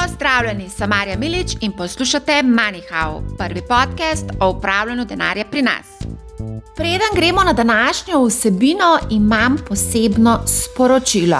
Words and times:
Pozdravljeni, 0.00 0.70
sem 0.70 0.88
Marja 0.88 1.18
Milič 1.18 1.56
in 1.60 1.72
poslušate 1.72 2.32
MoneyHow, 2.32 3.36
prvi 3.38 3.62
podcast 3.68 4.24
o 4.40 4.50
upravljanju 4.50 5.04
denarja 5.04 5.44
pri 5.50 5.62
nas. 5.62 5.86
Preden 6.76 7.12
gremo 7.14 7.44
na 7.44 7.52
današnjo 7.52 8.24
vsebino, 8.24 8.98
imam 9.10 9.56
posebno 9.68 10.40
sporočilo. 10.46 11.38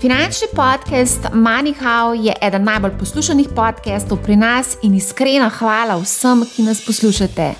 Finančni 0.00 0.48
podcast 0.54 1.20
MoneyHow 1.32 2.24
je 2.26 2.34
eden 2.42 2.64
najbolj 2.64 2.98
poslušanih 2.98 3.48
podcastov 3.56 4.18
pri 4.22 4.36
nas 4.36 4.76
in 4.82 4.94
iskrena 4.94 5.48
hvala 5.48 5.96
vsem, 5.96 6.44
ki 6.56 6.62
nas 6.62 6.86
poslušate. 6.86 7.54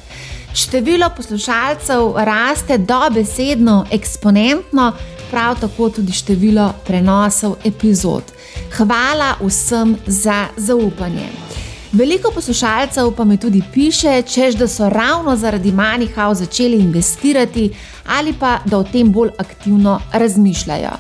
Število 0.55 1.11
poslušalcev 1.17 2.13
raste 2.17 2.79
dobesedno, 2.79 3.87
eksponentno, 3.91 4.93
prav 5.31 5.61
tako 5.61 5.91
tudi 5.91 6.13
število 6.13 6.73
prenosov 6.87 7.57
epizod. 7.65 8.36
Hvala 8.77 9.35
vsem 9.41 9.97
za 10.07 10.47
zaupanje. 10.57 11.29
Veliko 11.93 12.31
poslušalcev 12.31 13.11
pa 13.17 13.25
mi 13.25 13.37
tudi 13.37 13.63
piše, 13.73 14.23
čež 14.23 14.55
da 14.55 14.69
so 14.69 14.89
ravno 14.89 15.37
zaradi 15.37 15.73
manjhav 15.73 16.35
začeli 16.35 16.77
investirati 16.77 17.75
ali 18.07 18.35
pa 18.41 18.59
da 18.65 18.79
o 18.79 18.85
tem 18.85 19.13
bolj 19.13 19.31
aktivno 19.39 20.01
razmišljajo. 20.13 20.91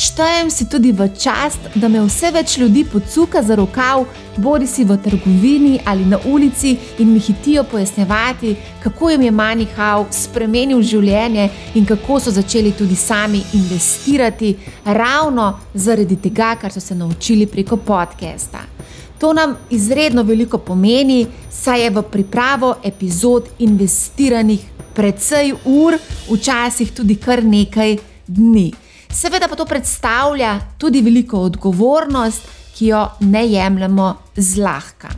Štejem 0.00 0.48
si 0.48 0.64
tudi 0.64 0.96
v 0.96 1.12
čast, 1.12 1.60
da 1.76 1.84
me 1.92 2.00
vse 2.00 2.30
več 2.32 2.54
ljudi 2.56 2.86
pocuka 2.88 3.42
za 3.44 3.52
rokav, 3.52 4.06
bodi 4.40 4.64
si 4.64 4.86
v 4.88 4.96
trgovini 4.96 5.74
ali 5.84 6.06
na 6.08 6.16
ulici 6.24 6.72
in 7.04 7.12
mi 7.12 7.20
hitijo 7.20 7.66
pojasnjevati, 7.68 8.54
kako 8.80 9.10
jim 9.10 9.28
je 9.28 9.30
Manihau 9.30 10.06
spremenil 10.08 10.80
življenje 10.80 11.50
in 11.76 11.84
kako 11.84 12.16
so 12.16 12.32
začeli 12.32 12.72
tudi 12.72 12.96
sami 12.96 13.44
investirati, 13.52 14.56
ravno 14.84 15.52
zaradi 15.74 16.16
tega, 16.16 16.54
kar 16.56 16.72
so 16.72 16.80
se 16.80 16.96
naučili 16.96 17.46
preko 17.46 17.76
podcasta. 17.76 18.64
To 19.20 19.36
nam 19.36 19.58
izredno 19.68 20.22
veliko 20.24 20.64
pomeni, 20.64 21.26
saj 21.52 21.84
je 21.84 21.90
v 21.90 22.08
pripravo 22.08 22.78
epizod 22.82 23.52
investiranih 23.58 24.64
precej 24.96 25.58
ur, 25.68 26.00
včasih 26.30 26.96
tudi 26.96 27.20
kar 27.20 27.44
nekaj 27.44 27.98
dni. 28.26 28.70
Seveda 29.12 29.48
pa 29.48 29.56
to 29.56 29.64
predstavlja 29.64 30.60
tudi 30.78 31.00
veliko 31.02 31.40
odgovornost, 31.40 32.42
ki 32.74 32.86
jo 32.86 33.08
ne 33.20 33.46
jemljemo 33.46 34.14
zlahka. 34.36 35.08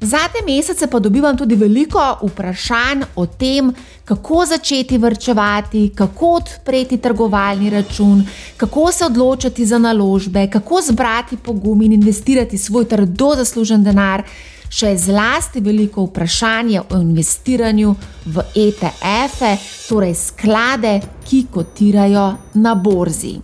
Zadnje 0.00 0.40
mesece 0.46 0.86
pa 0.86 0.98
dobivam 0.98 1.36
tudi 1.36 1.54
veliko 1.54 2.00
vprašanj 2.22 3.02
o 3.16 3.26
tem, 3.26 3.72
kako 4.04 4.44
začeti 4.46 4.98
vrčevati, 4.98 5.90
kako 5.94 6.30
odpreti 6.34 6.96
trgovalni 6.96 7.70
račun, 7.70 8.24
kako 8.56 8.92
se 8.92 9.04
odločiti 9.04 9.66
za 9.66 9.78
naložbe, 9.78 10.46
kako 10.50 10.80
zbrati 10.82 11.36
pogum 11.36 11.82
in 11.82 11.92
investirati 11.92 12.58
svoj 12.58 12.84
trdo 12.84 13.34
zaslužen 13.36 13.84
denar 13.84 14.22
še 14.70 14.94
zlasti 14.96 15.60
veliko 15.60 16.06
vprašanje 16.06 16.80
o 16.80 17.00
investiranju 17.00 17.94
v 18.26 18.44
ETF-e, 18.54 19.56
torej 19.88 20.14
sklade, 20.14 21.00
ki 21.26 21.46
kotirajo 21.50 22.26
na 22.54 22.74
borzi. 22.74 23.34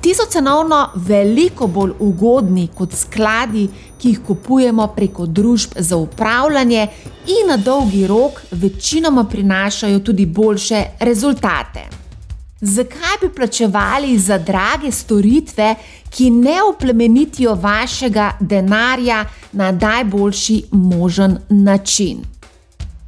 Ti 0.00 0.14
so 0.16 0.24
cenovno 0.30 0.78
veliko 0.94 1.66
bolj 1.68 1.92
ugodni 2.00 2.68
kot 2.74 2.94
skladi, 2.96 3.66
ki 4.00 4.14
jih 4.14 4.20
kupujemo 4.26 4.86
preko 4.96 5.26
družb 5.26 5.76
za 5.76 5.96
upravljanje 5.96 6.86
in 7.28 7.48
na 7.48 7.56
dolgi 7.56 8.06
rok 8.06 8.40
večinoma 8.50 9.24
prinašajo 9.24 9.98
tudi 9.98 10.26
boljše 10.26 10.84
rezultate. 11.00 11.99
Zakaj 12.60 13.16
bi 13.20 13.34
plačevali 13.34 14.18
za 14.18 14.38
drage 14.38 14.92
storitve, 14.92 15.74
ki 16.10 16.30
ne 16.30 16.62
oplemenitijo 16.62 17.54
vašega 17.54 18.32
denarja 18.40 19.24
na 19.52 19.70
najboljši 19.72 20.62
možen 20.72 21.38
način? 21.48 22.18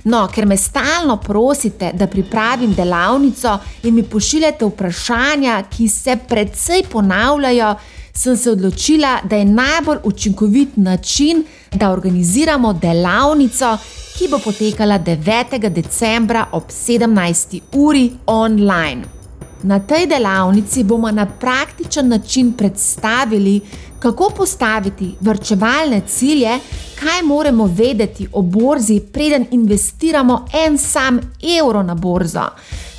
No, 0.04 0.28
ker 0.34 0.46
me 0.46 0.56
stalno 0.56 1.16
prosite, 1.16 1.90
da 1.94 2.06
pripravim 2.06 2.74
delavnico 2.74 3.58
in 3.82 3.94
mi 3.94 4.02
pošiljate 4.02 4.64
vprašanja, 4.64 5.62
ki 5.76 5.88
se 5.88 6.16
predvsej 6.28 6.82
ponavljajo, 6.92 7.74
sem 8.14 8.36
se 8.36 8.50
odločila, 8.50 9.18
da 9.24 9.36
je 9.36 9.44
najbolj 9.44 9.98
učinkovit 10.04 10.76
način, 10.76 11.44
da 11.72 11.90
organiziramo 11.90 12.72
delavnico, 12.72 13.78
ki 14.18 14.28
bo 14.30 14.38
potekala 14.38 14.98
9. 14.98 15.68
decembra 15.68 16.46
ob 16.52 16.62
17. 16.68 17.60
uri 17.72 18.10
online. 18.26 19.21
Na 19.62 19.78
tej 19.78 20.06
delavnici 20.06 20.84
bomo 20.84 21.10
na 21.10 21.26
praktičen 21.26 22.08
način 22.08 22.52
predstavili, 22.52 23.60
kako 24.02 24.30
postaviti 24.36 25.14
vrčevalne 25.20 26.00
cilje, 26.08 26.58
kaj 27.00 27.22
moramo 27.24 27.66
vedeti 27.66 28.28
o 28.32 28.42
borzi, 28.42 29.00
preden 29.12 29.46
investiramo 29.50 30.46
en 30.66 30.78
sam 30.78 31.20
evro 31.60 31.82
na 31.82 31.94
borzo 31.94 32.48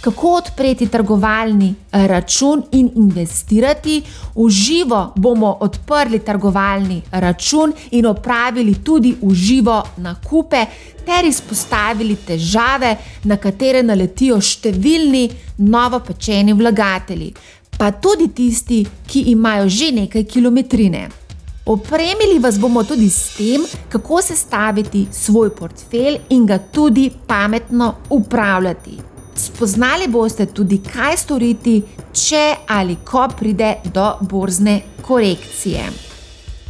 kako 0.03 0.35
odpreti 0.35 0.87
trgovalni 0.87 1.75
eh, 1.91 2.07
račun 2.07 2.63
in 2.71 2.89
investirati. 2.95 4.01
V 4.35 4.49
živo 4.49 5.13
bomo 5.15 5.57
odprli 5.59 6.19
trgovalni 6.19 7.01
račun 7.11 7.73
in 7.91 8.05
opravili 8.05 8.75
tudi 8.83 9.15
v 9.21 9.33
živo 9.33 9.83
nakupe, 9.97 10.65
ter 11.05 11.25
izpostavili 11.25 12.15
težave, 12.15 12.97
na 13.23 13.37
katere 13.37 13.83
naletijo 13.83 14.41
številni 14.41 15.29
novopečeni 15.57 16.53
vlagatelji, 16.53 17.33
pa 17.83 17.91
tudi 17.91 18.29
tisti, 18.31 18.85
ki 19.07 19.19
imajo 19.35 19.67
že 19.69 19.91
nekaj 19.91 20.23
kilometrine. 20.23 21.09
Opremili 21.65 22.39
vas 22.39 22.55
bomo 22.59 22.83
tudi 22.83 23.09
s 23.09 23.35
tem, 23.35 23.65
kako 23.89 24.21
sestaviti 24.21 25.07
svoj 25.11 25.49
portfelj 25.55 26.17
in 26.29 26.45
ga 26.45 26.57
tudi 26.57 27.11
pametno 27.27 27.95
upravljati. 28.09 28.97
Spoznali 29.35 30.07
boste 30.07 30.45
tudi, 30.45 30.79
kaj 30.79 31.17
storiti, 31.17 31.81
če 32.13 32.55
ali 32.67 32.95
ko 33.03 33.27
pride 33.39 33.73
do 33.93 34.07
borzne 34.21 34.79
korekcije. 35.01 35.83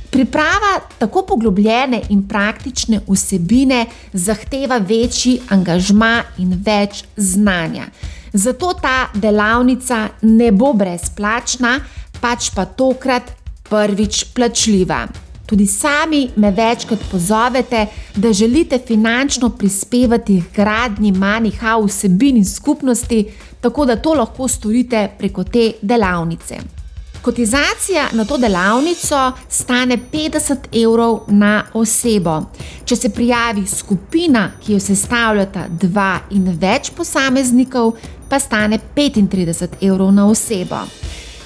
Priprava 0.10 0.80
tako 0.98 1.26
poglobljene 1.30 2.02
in 2.10 2.26
praktične 2.28 3.04
vsebine 3.08 3.86
zahteva 4.14 4.78
večji 4.78 5.40
angažma 5.50 6.24
in 6.38 6.58
več 6.66 7.04
znanja. 7.18 7.86
Zato 8.34 8.74
ta 8.74 9.10
delavnica 9.14 10.10
ne 10.22 10.52
bo 10.52 10.74
brezplačna, 10.74 11.80
pač 12.22 12.50
pa 12.56 12.66
tokrat 12.66 13.32
prvič 13.70 14.24
plačljiva. 14.34 15.08
Tudi 15.46 15.68
sami 15.68 16.30
me 16.36 16.52
večkrat 16.52 17.00
pozovete, 17.12 17.86
da 18.16 18.34
želite 18.34 18.80
finančno 18.88 19.50
prispevati 19.50 20.42
k 20.42 20.56
gradnji 20.56 21.12
manjha 21.12 21.78
vsebin 21.86 22.38
in 22.38 22.46
skupnosti, 22.46 23.26
tako 23.62 23.86
da 23.86 23.96
to 23.96 24.14
lahko 24.14 24.48
storite 24.48 25.10
preko 25.18 25.44
te 25.44 25.72
delavnice. 25.82 26.83
Kotizacija 27.24 28.08
na 28.12 28.26
to 28.26 28.38
delavnico 28.38 29.32
stane 29.50 29.98
50 30.12 30.56
evrov 30.84 31.20
na 31.28 31.64
osebo. 31.74 32.42
Če 32.86 32.96
se 32.96 33.10
prijavi 33.10 33.64
skupina, 33.68 34.52
ki 34.66 34.74
jo 34.74 34.80
sestavljata 34.80 35.64
dva 35.70 36.20
in 36.36 36.52
več 36.60 36.92
posameznikov, 36.92 37.94
pa 38.30 38.40
stane 38.40 38.80
35 38.96 39.80
evrov 39.82 40.12
na 40.12 40.28
osebo. 40.28 40.84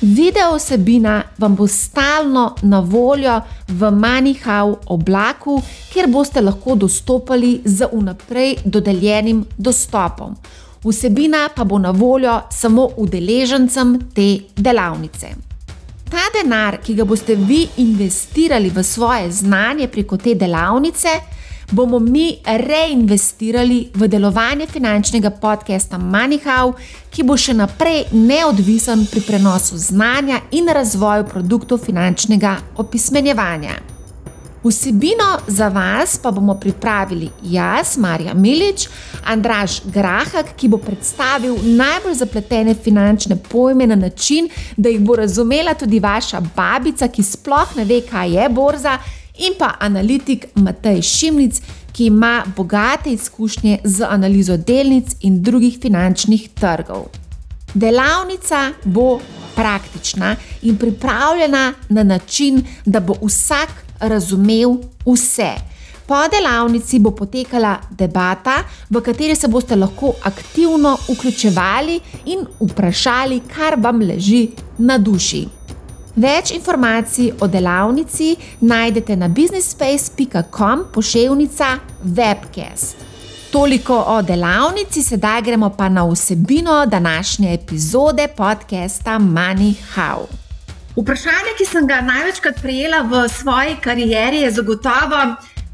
Video 0.02 0.56
osebina 0.56 1.22
vam 1.38 1.56
bo 1.56 1.68
stalno 1.68 2.56
na 2.62 2.80
voljo 2.80 3.42
v 3.68 3.92
MoneyHow 4.02 4.76
oblaku, 4.86 5.62
kjer 5.94 6.10
boste 6.10 6.42
lahko 6.42 6.76
dostopali 6.76 7.62
z 7.66 7.86
unaprej 7.92 8.56
dodeljenim 8.66 9.46
dostopom. 9.58 10.34
Vsebina 10.84 11.50
pa 11.56 11.64
bo 11.64 11.78
na 11.78 11.92
voljo 11.92 12.42
samo 12.50 12.90
udeležencem 12.98 14.00
te 14.16 14.40
delavnice. 14.56 15.47
Ta 16.10 16.30
denar, 16.34 16.78
ki 16.84 16.94
ga 16.96 17.06
boste 17.06 17.36
vi 17.36 17.66
investirali 17.84 18.70
v 18.70 18.84
svoje 18.84 19.32
znanje 19.32 19.88
preko 19.88 20.18
te 20.18 20.36
delavnice, 20.36 21.10
bomo 21.72 22.00
mi 22.00 22.38
reinvestirali 22.46 23.90
v 23.94 24.08
delovanje 24.08 24.68
finančnega 24.72 25.30
podcasta 25.30 26.00
MoneyHow, 26.00 26.72
ki 27.12 27.28
bo 27.28 27.36
še 27.36 27.58
naprej 27.60 28.06
neodvisen 28.16 29.04
pri 29.12 29.26
prenosu 29.28 29.76
znanja 29.78 30.40
in 30.52 30.72
razvoju 30.72 31.28
produktov 31.28 31.84
finančnega 31.84 32.56
opismenjevanja. 32.78 33.97
Vsebino 34.64 35.40
za 35.48 35.68
vas 35.68 36.18
pa 36.18 36.32
bomo 36.32 36.54
pripravili 36.56 37.30
jaz, 37.44 37.98
Marja 37.98 38.34
Milič, 38.34 38.88
Andraš 39.26 39.82
Grahak, 39.86 40.56
ki 40.58 40.68
bo 40.68 40.78
predstavil 40.78 41.56
najbolj 41.64 42.14
zapletene 42.14 42.76
finančne 42.76 43.36
pojme 43.50 43.88
na 43.88 43.96
način, 43.96 44.50
da 44.78 44.90
jih 44.90 45.00
bo 45.00 45.16
razumela 45.16 45.74
tudi 45.74 46.00
vaša 46.00 46.42
babica, 46.56 47.08
ki 47.08 47.24
sploh 47.24 47.76
ne 47.76 47.86
ve, 47.86 48.02
kaj 48.02 48.34
je 48.34 48.50
borza 48.50 48.98
in 49.38 49.54
pa 49.60 49.76
analitik 49.80 50.46
Matej 50.56 51.02
Šimnic, 51.02 51.62
ki 51.94 52.06
ima 52.06 52.44
bogate 52.56 53.14
izkušnje 53.14 53.80
z 53.84 54.06
analizo 54.10 54.58
delnic 54.58 55.16
in 55.22 55.42
drugih 55.44 55.78
finančnih 55.82 56.50
trgov. 56.50 57.06
Delavnica 57.74 58.72
bo 58.84 59.20
praktična 59.56 60.36
in 60.62 60.78
pripravljena 60.78 61.74
na 61.90 62.04
način, 62.04 62.66
da 62.86 63.00
bo 63.00 63.14
vsak 63.22 63.87
razumel 64.00 64.78
vse. 65.06 65.52
Po 66.08 66.16
delavnici 66.32 67.00
bo 67.00 67.12
potekala 67.12 67.78
debata, 67.92 68.64
v 68.90 69.02
kateri 69.02 69.36
se 69.36 69.48
boste 69.48 69.76
lahko 69.76 70.14
aktivno 70.24 70.98
vključevali 71.10 72.00
in 72.26 72.46
vprašali, 72.60 73.42
kar 73.56 73.76
vam 73.78 74.00
leži 74.02 74.48
na 74.78 74.98
duši. 74.98 75.48
Več 76.16 76.52
informacij 76.56 77.34
o 77.42 77.48
delavnici 77.48 78.36
najdete 78.62 79.16
na 79.16 79.28
businessspace.com 79.28 80.88
pošiljka 80.94 81.76
webcast. 82.04 82.96
Toliko 83.52 84.00
o 84.08 84.22
delavnici, 84.22 85.04
sedaj 85.04 85.42
gremo 85.42 85.70
pa 85.70 85.90
na 85.90 86.08
vsebino 86.08 86.86
današnje 86.86 87.54
epizode 87.54 88.28
podcasta 88.28 89.20
Money 89.20 89.74
How. 89.96 90.47
Vprašanje, 90.98 91.52
ki 91.60 91.66
sem 91.70 91.86
ga 91.86 92.00
največkrat 92.02 92.58
prejela 92.58 93.04
v 93.06 93.28
svoji 93.30 93.76
karieri, 93.82 94.40
je 94.42 94.52
zagotovo. 94.52 95.20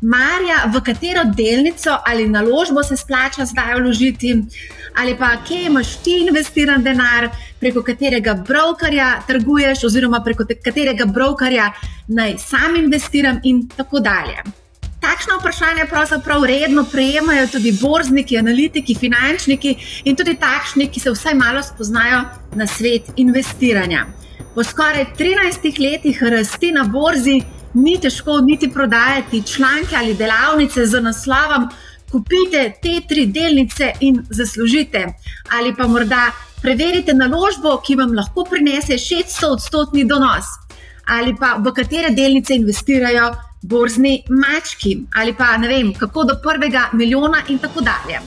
Marja, 0.04 0.66
v 0.68 0.82
katero 0.84 1.22
delnico 1.32 1.94
ali 2.04 2.26
naložbo 2.28 2.82
se 2.84 2.98
splača 3.00 3.46
zdaj 3.48 3.78
vložiti, 3.78 4.34
ali 5.00 5.14
pa 5.16 5.30
kje 5.48 5.62
imaš 5.70 5.94
ti 6.04 6.18
investiran 6.26 6.84
denar, 6.84 7.30
preko 7.60 7.80
katerega 7.88 8.34
brokerja 8.34 9.22
trguješ, 9.28 9.86
oziroma 9.88 10.20
preko 10.26 10.44
katerega 10.66 11.06
brokerja 11.06 11.70
naj 12.08 12.36
sam 12.38 12.76
investiram, 12.76 13.40
in 13.44 13.62
tako 13.78 14.00
dalje. 14.00 14.44
Takšno 15.00 15.38
vprašanje 15.40 15.86
pravzaprav 15.90 16.44
redno 16.44 16.84
prejemajo 16.92 17.48
tudi 17.48 17.72
borzniki, 17.72 18.38
analitiki, 18.38 18.96
finančniki 18.96 19.76
in 20.04 20.20
tudi 20.20 20.36
takšni, 20.36 20.90
ki 20.92 21.00
se 21.00 21.16
vsaj 21.16 21.34
malo 21.40 21.64
spoznajo 21.64 22.26
na 22.60 22.68
svet 22.68 23.08
investiranja. 23.16 24.06
Po 24.56 24.64
skoraj 24.64 25.06
13 25.18 25.80
letih 25.80 26.24
rasti 26.24 26.72
na 26.72 26.84
borzi 26.84 27.40
ni 27.74 27.96
težko 28.02 28.38
niti 28.42 28.70
prodajati 28.72 29.44
članke 29.44 29.96
ali 29.96 30.14
delavnice 30.14 30.86
z 30.86 31.02
naslovom: 31.02 31.70
Kupite 32.12 32.74
te 32.82 33.00
tri 33.10 33.26
delnice 33.26 33.92
in 34.00 34.26
zaslužite. 34.30 35.08
Ali 35.50 35.74
pa 35.76 35.88
morda 35.88 36.32
preverite 36.62 37.14
naložbo, 37.14 37.82
ki 37.86 37.96
vam 37.96 38.14
lahko 38.14 38.46
prinese 38.50 38.94
600-odstotni 38.94 40.06
donos, 40.08 40.46
ali 41.08 41.36
pa 41.40 41.56
v 41.58 41.74
katere 41.74 42.14
delnice 42.14 42.56
investirajo 42.56 43.34
borzni 43.62 44.24
mački, 44.30 45.00
ali 45.16 45.34
pa 45.34 45.58
ne 45.58 45.68
vem, 45.68 45.94
kako 45.94 46.24
do 46.24 46.38
prvega 46.44 46.90
milijona 46.94 47.42
in 47.48 47.58
tako 47.58 47.82
dalje. 47.82 48.22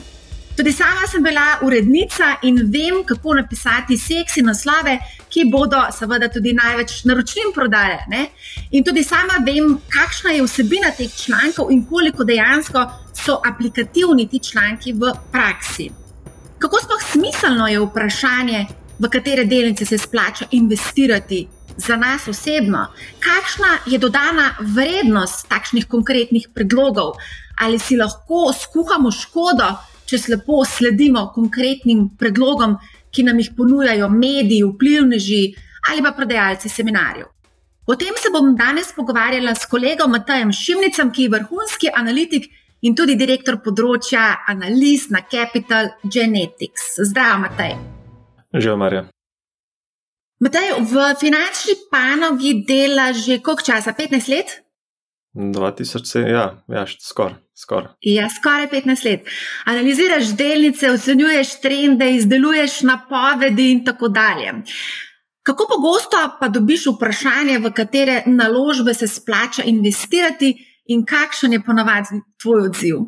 Tudi 0.57 0.71
sama 0.71 1.05
sem 1.07 1.23
bila 1.23 1.59
urednica 1.61 2.37
in 2.41 2.55
vem, 2.71 3.03
kako 3.05 3.33
napisati 3.33 3.97
seksi 3.97 4.41
naslove, 4.41 4.95
ki 5.29 5.43
bodo, 5.53 5.83
seveda, 5.93 6.31
tudi 6.33 6.55
največ 6.57 7.03
naročnin 7.05 7.51
prodajali. 7.53 8.23
In 8.71 8.83
tudi 8.83 9.03
sama 9.05 9.37
vem, 9.45 9.75
kakšna 9.93 10.31
je 10.33 10.47
vsebina 10.47 10.89
teh 10.97 11.13
člankov 11.13 11.69
in 11.71 11.83
koliko 11.85 12.25
dejansko 12.25 12.81
so 13.13 13.35
aplikativni 13.45 14.25
ti 14.31 14.39
članki 14.39 14.93
v 14.93 15.11
praksi. 15.31 15.91
Kako 16.57 16.79
sploh 16.83 17.03
smiselno 17.11 17.67
je 17.67 17.83
vprašanje, 17.83 18.65
v 18.99 19.09
katere 19.13 19.45
delnice 19.45 19.85
se 19.85 19.97
splača 19.97 20.47
investirati 20.51 21.43
za 21.77 21.95
nas 21.95 22.27
osebno, 22.27 22.87
kakšna 23.19 23.77
je 23.85 24.01
dodana 24.01 24.55
vrednost 24.59 25.45
takšnih 25.49 25.85
konkretnih 25.85 26.49
predlogov, 26.53 27.13
ali 27.61 27.77
si 27.79 27.97
lahko 27.97 28.49
skuhamo 28.53 29.11
škodo 29.11 29.69
če 30.07 30.17
slepo 30.17 30.63
sledimo 30.65 31.27
konkretnim 31.35 32.07
predlogom, 32.19 32.77
ki 33.11 33.25
nam 33.27 33.39
jih 33.41 33.51
ponujajo 33.57 34.09
mediji, 34.09 34.63
vplivneži 34.67 35.41
ali 35.89 36.03
pa 36.03 36.11
prodajalci 36.11 36.69
seminarjev. 36.69 37.27
O 37.87 37.95
tem 37.95 38.15
se 38.19 38.29
bom 38.31 38.55
danes 38.55 38.91
pogovarjala 38.95 39.55
s 39.55 39.65
kolegom 39.65 40.11
Matajem 40.11 40.51
Šimnicem, 40.51 41.11
ki 41.11 41.27
je 41.27 41.33
vrhunski 41.37 41.91
analitik 41.95 42.49
in 42.83 42.95
tudi 42.95 43.15
direktor 43.15 43.61
področja 43.63 44.43
analiz 44.51 45.07
na 45.09 45.21
Capital 45.23 45.93
Genetics. 46.03 46.97
Zdravo, 46.99 47.45
Mataj. 47.45 47.77
Živijo, 48.53 48.75
Marja. 48.81 49.05
Mataj, 50.43 50.73
v 50.91 51.07
finančni 51.17 51.73
panogi 51.89 52.51
dela 52.67 53.09
že 53.15 53.39
koliko 53.39 53.63
časa? 53.63 53.95
15 53.95 54.29
let? 54.35 54.51
2007, 55.33 56.27
ja, 56.27 56.63
ja 56.67 56.85
skoraj. 56.99 57.35
Skor. 57.57 57.87
Ja, 58.05 58.27
skoraj 58.29 58.67
15 58.69 59.05
let. 59.05 59.29
Analiziraš 59.65 60.35
delnice, 60.37 60.91
ocenjuješ 60.91 61.55
trende, 61.61 62.11
izdeluješ 62.15 62.81
napovedi 62.85 63.71
in 63.71 63.85
tako 63.85 64.07
dalje. 64.07 64.53
Kako 65.41 65.65
pogosto 65.69 66.17
pa 66.39 66.47
dobiš 66.47 66.85
vprašanje, 66.91 67.59
v 67.59 67.71
katere 67.73 68.21
naložbe 68.25 68.93
se 68.93 69.07
splača 69.07 69.63
investirati, 69.65 70.53
in 70.87 71.05
kakšen 71.05 71.53
je 71.53 71.63
ponavadi 71.63 72.21
tvoj 72.41 72.69
odziv? 72.69 73.05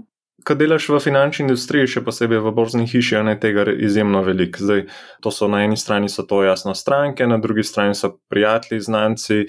Ko 0.48 0.56
delaš 0.56 0.88
v 0.88 1.02
finančni 1.04 1.44
industriji, 1.46 1.90
še 1.92 2.02
posebej 2.06 2.40
v 2.40 2.52
borzni 2.56 2.86
hiši, 2.88 3.18
je 3.28 3.36
tega 3.44 3.66
izjemno 3.76 4.22
veliko. 4.24 4.64
Zdaj, 4.64 4.86
to 5.20 5.34
so 5.36 5.50
na 5.52 5.66
eni 5.66 5.76
strani 5.78 6.08
so 6.10 6.24
to 6.24 6.40
jasno 6.44 6.74
stranke, 6.76 7.28
na 7.28 7.38
drugi 7.38 7.64
strani 7.64 7.96
so 7.96 8.14
prijatelji, 8.32 8.80
znanci, 8.82 9.40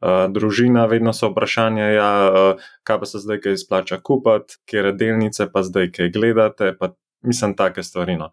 uh, 0.00 0.24
družina, 0.32 0.86
vedno 0.90 1.12
so 1.16 1.30
vprašanja, 1.30 1.86
ja, 1.94 2.10
uh, 2.30 2.72
kaj 2.84 2.98
pa 3.02 3.10
se 3.12 3.22
zdaj, 3.22 3.40
kaj 3.44 3.58
izplača 3.58 4.00
kupiti, 4.02 4.60
kje 4.70 4.92
delnice 4.92 5.50
pa 5.52 5.62
zdaj, 5.66 5.92
kaj 5.96 6.12
gledate, 6.16 6.74
pa 6.78 6.94
mislim, 7.22 7.56
take 7.56 7.82
stvari. 7.82 8.16
No. 8.16 8.30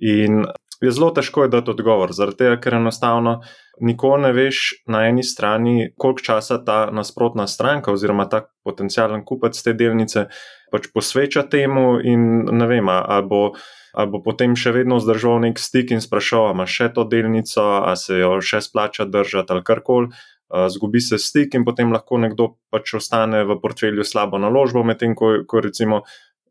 In 0.00 0.44
je 0.80 0.90
zelo 0.90 1.10
težko 1.10 1.46
dati 1.48 1.70
odgovor, 1.70 2.12
zaradi 2.16 2.44
tega, 2.44 2.60
ker 2.60 2.78
enostavno 2.78 3.40
nikoli 3.84 4.22
ne 4.22 4.30
veš 4.32 4.60
na 4.88 5.04
eni 5.08 5.22
strani, 5.22 5.90
koliko 5.96 6.24
časa 6.24 6.60
ta 6.64 6.78
nasprotna 6.92 7.46
stranka 7.46 7.92
oziroma 7.92 8.28
ta 8.28 8.46
potencijalen 8.64 9.24
kupec 9.24 9.62
te 9.62 9.74
delnice 9.76 10.26
pač 10.72 10.88
posveča 10.94 11.44
temu 11.52 11.98
in 12.00 12.46
ne 12.52 12.66
vem, 12.70 12.88
ali 12.88 13.28
bo. 13.28 13.44
Ali 13.90 14.06
bo 14.06 14.20
potem 14.22 14.52
še 14.54 14.70
vedno 14.70 15.00
zdržal 15.02 15.40
nek 15.42 15.58
stik 15.58 15.88
in 15.90 15.98
sprašal, 15.98 16.44
ali 16.46 16.54
ima 16.54 16.66
še 16.70 16.92
to 16.94 17.02
delnico, 17.10 17.64
ali 17.82 17.98
se 17.98 18.20
jo 18.20 18.36
še 18.38 18.60
splača 18.62 19.08
držati 19.10 19.50
ali 19.50 19.64
karkoli, 19.66 20.12
zgubi 20.68 21.00
se 21.00 21.18
stik 21.18 21.54
in 21.54 21.64
potem 21.64 21.92
lahko 21.92 22.18
nekdo 22.18 22.56
pač 22.70 22.94
ostane 22.98 23.44
v 23.44 23.56
portfelju 23.62 24.04
slabo 24.04 24.38
naložbo, 24.38 24.82
medtem 24.84 25.14
ko, 25.14 25.44
ko 25.46 25.60
recimo 25.60 26.02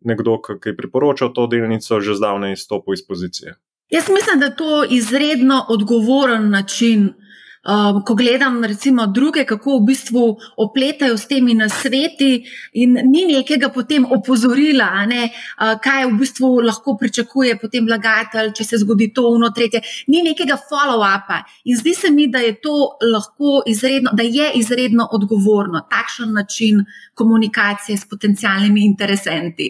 nekdo, 0.07 0.37
ki 0.39 0.71
je 0.71 0.75
priporočal 0.77 1.33
to 1.35 1.47
delnico, 1.51 1.99
že 1.99 2.15
zdavnaj 2.15 2.55
izstopil 2.55 2.95
iz 2.95 3.03
pozicije. 3.07 3.55
Jaz 3.89 4.09
mislim, 4.09 4.39
da 4.39 4.45
je 4.45 4.55
to 4.55 4.83
izredno 4.89 5.65
odgovoren 5.69 6.49
način. 6.49 7.13
Um, 7.59 8.03
ko 8.07 8.15
gledam, 8.15 8.63
recimo, 8.63 9.03
druge, 9.07 9.43
kako 9.45 9.77
v 9.77 9.85
bistvu 9.89 10.21
opletajo 10.63 11.17
s 11.17 11.27
temi 11.27 11.53
nasveti, 11.53 12.45
in 12.79 12.93
ni 13.11 13.25
nekega 13.27 13.67
potem 13.69 14.05
opozorila, 14.07 14.87
ne, 15.05 15.25
uh, 15.27 15.73
kaj 15.83 16.05
v 16.07 16.13
bistvu 16.21 16.53
lahko 16.63 16.95
pričakuje 17.01 17.57
potem 17.59 17.83
vlagatelj, 17.83 18.53
če 18.55 18.63
se 18.63 18.79
zgodi 18.85 19.09
to, 19.13 19.27
uno, 19.35 19.49
tretje. 19.51 19.81
Ni 20.07 20.23
nekega 20.23 20.55
follow-upa. 20.69 21.41
In 21.67 21.75
zdi 21.81 21.93
se 21.99 22.13
mi, 22.15 22.29
da 22.31 22.39
je 22.39 22.55
to 22.63 22.95
lahko 23.03 23.59
izredno, 23.67 24.15
da 24.15 24.23
je 24.23 24.53
izredno 24.55 25.09
odgovorno, 25.11 25.83
takšen 25.91 26.31
način 26.33 26.85
komunikacije 27.13 27.97
s 27.97 28.07
potencijalnimi 28.07 28.85
interesenti. 28.87 29.67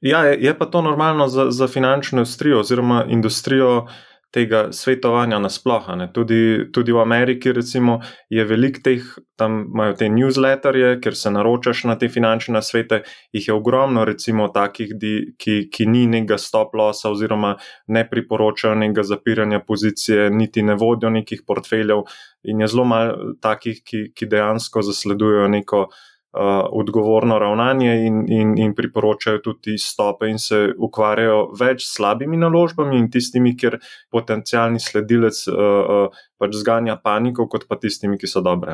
Ja, 0.00 0.22
je, 0.30 0.38
je 0.44 0.54
pa 0.58 0.66
to 0.66 0.82
normalno 0.82 1.28
za, 1.28 1.50
za 1.50 1.68
finančno 1.68 2.18
industrijo 2.18 2.60
oziroma 2.60 3.04
industrijo 3.08 3.86
tega 4.32 4.72
svetovanja 4.72 5.38
nasplošno. 5.38 6.08
Tudi, 6.12 6.72
tudi 6.72 6.92
v 6.92 7.00
Ameriki 7.00 7.52
recimo, 7.52 8.00
je 8.30 8.44
veliko 8.44 8.80
teh, 8.84 9.04
tam 9.36 9.58
imajo 9.74 9.96
te 10.00 10.08
newsletterje, 10.08 10.94
ker 11.04 11.16
se 11.16 11.30
naročaš 11.30 11.84
na 11.90 11.98
te 12.00 12.08
finančne 12.08 12.56
nasvete. 12.56 13.02
Jih 13.32 13.48
je 13.48 13.54
ogromno, 13.54 14.04
recimo, 14.08 14.48
takih, 14.48 14.94
di, 14.96 15.12
ki, 15.38 15.68
ki 15.72 15.86
ni 15.86 16.06
nekega 16.06 16.38
stop-lossa 16.40 17.10
oziroma 17.12 17.56
ne 17.92 18.06
priporočajo 18.08 18.74
nekega 18.84 19.04
zapiranja 19.12 19.60
pozicije, 19.68 20.30
niti 20.30 20.62
ne 20.62 20.78
vodijo 20.80 21.10
nekih 21.12 21.44
portfeljev. 21.46 22.06
In 22.48 22.60
je 22.60 22.70
zelo 22.72 22.88
malo 22.88 23.34
takih, 23.40 23.84
ki, 23.84 24.08
ki 24.16 24.26
dejansko 24.32 24.82
zasledujejo 24.82 25.48
neko 25.48 25.86
odgovorno 26.32 27.38
ravnanje 27.38 28.06
in, 28.06 28.24
in, 28.28 28.58
in 28.58 28.74
priporočajo 28.74 29.38
tudi 29.44 29.76
stope 29.78 30.30
in 30.30 30.38
se 30.38 30.72
ukvarjajo 30.78 31.52
več 31.60 31.84
s 31.84 31.98
slabimi 31.98 32.40
naložbami 32.40 32.96
in 32.98 33.10
tistimi, 33.12 33.52
kjer 33.56 33.76
potencijalni 34.10 34.80
sledilec 34.80 35.44
uh, 35.48 35.56
uh, 35.56 36.22
pač 36.40 36.56
zganja 36.56 36.96
paniko, 37.04 37.48
kot 37.52 37.68
pa 37.68 37.76
tistimi, 37.76 38.16
ki 38.18 38.30
so 38.30 38.40
dobre. 38.40 38.72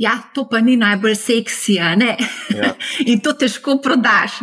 Ja, 0.00 0.14
to 0.34 0.46
pa 0.48 0.62
ni 0.64 0.78
najbolj 0.80 1.14
seksi, 1.20 1.74
ja. 1.76 1.92
in 3.10 3.20
to 3.20 3.34
težko 3.36 3.76
prodaš. 3.84 4.40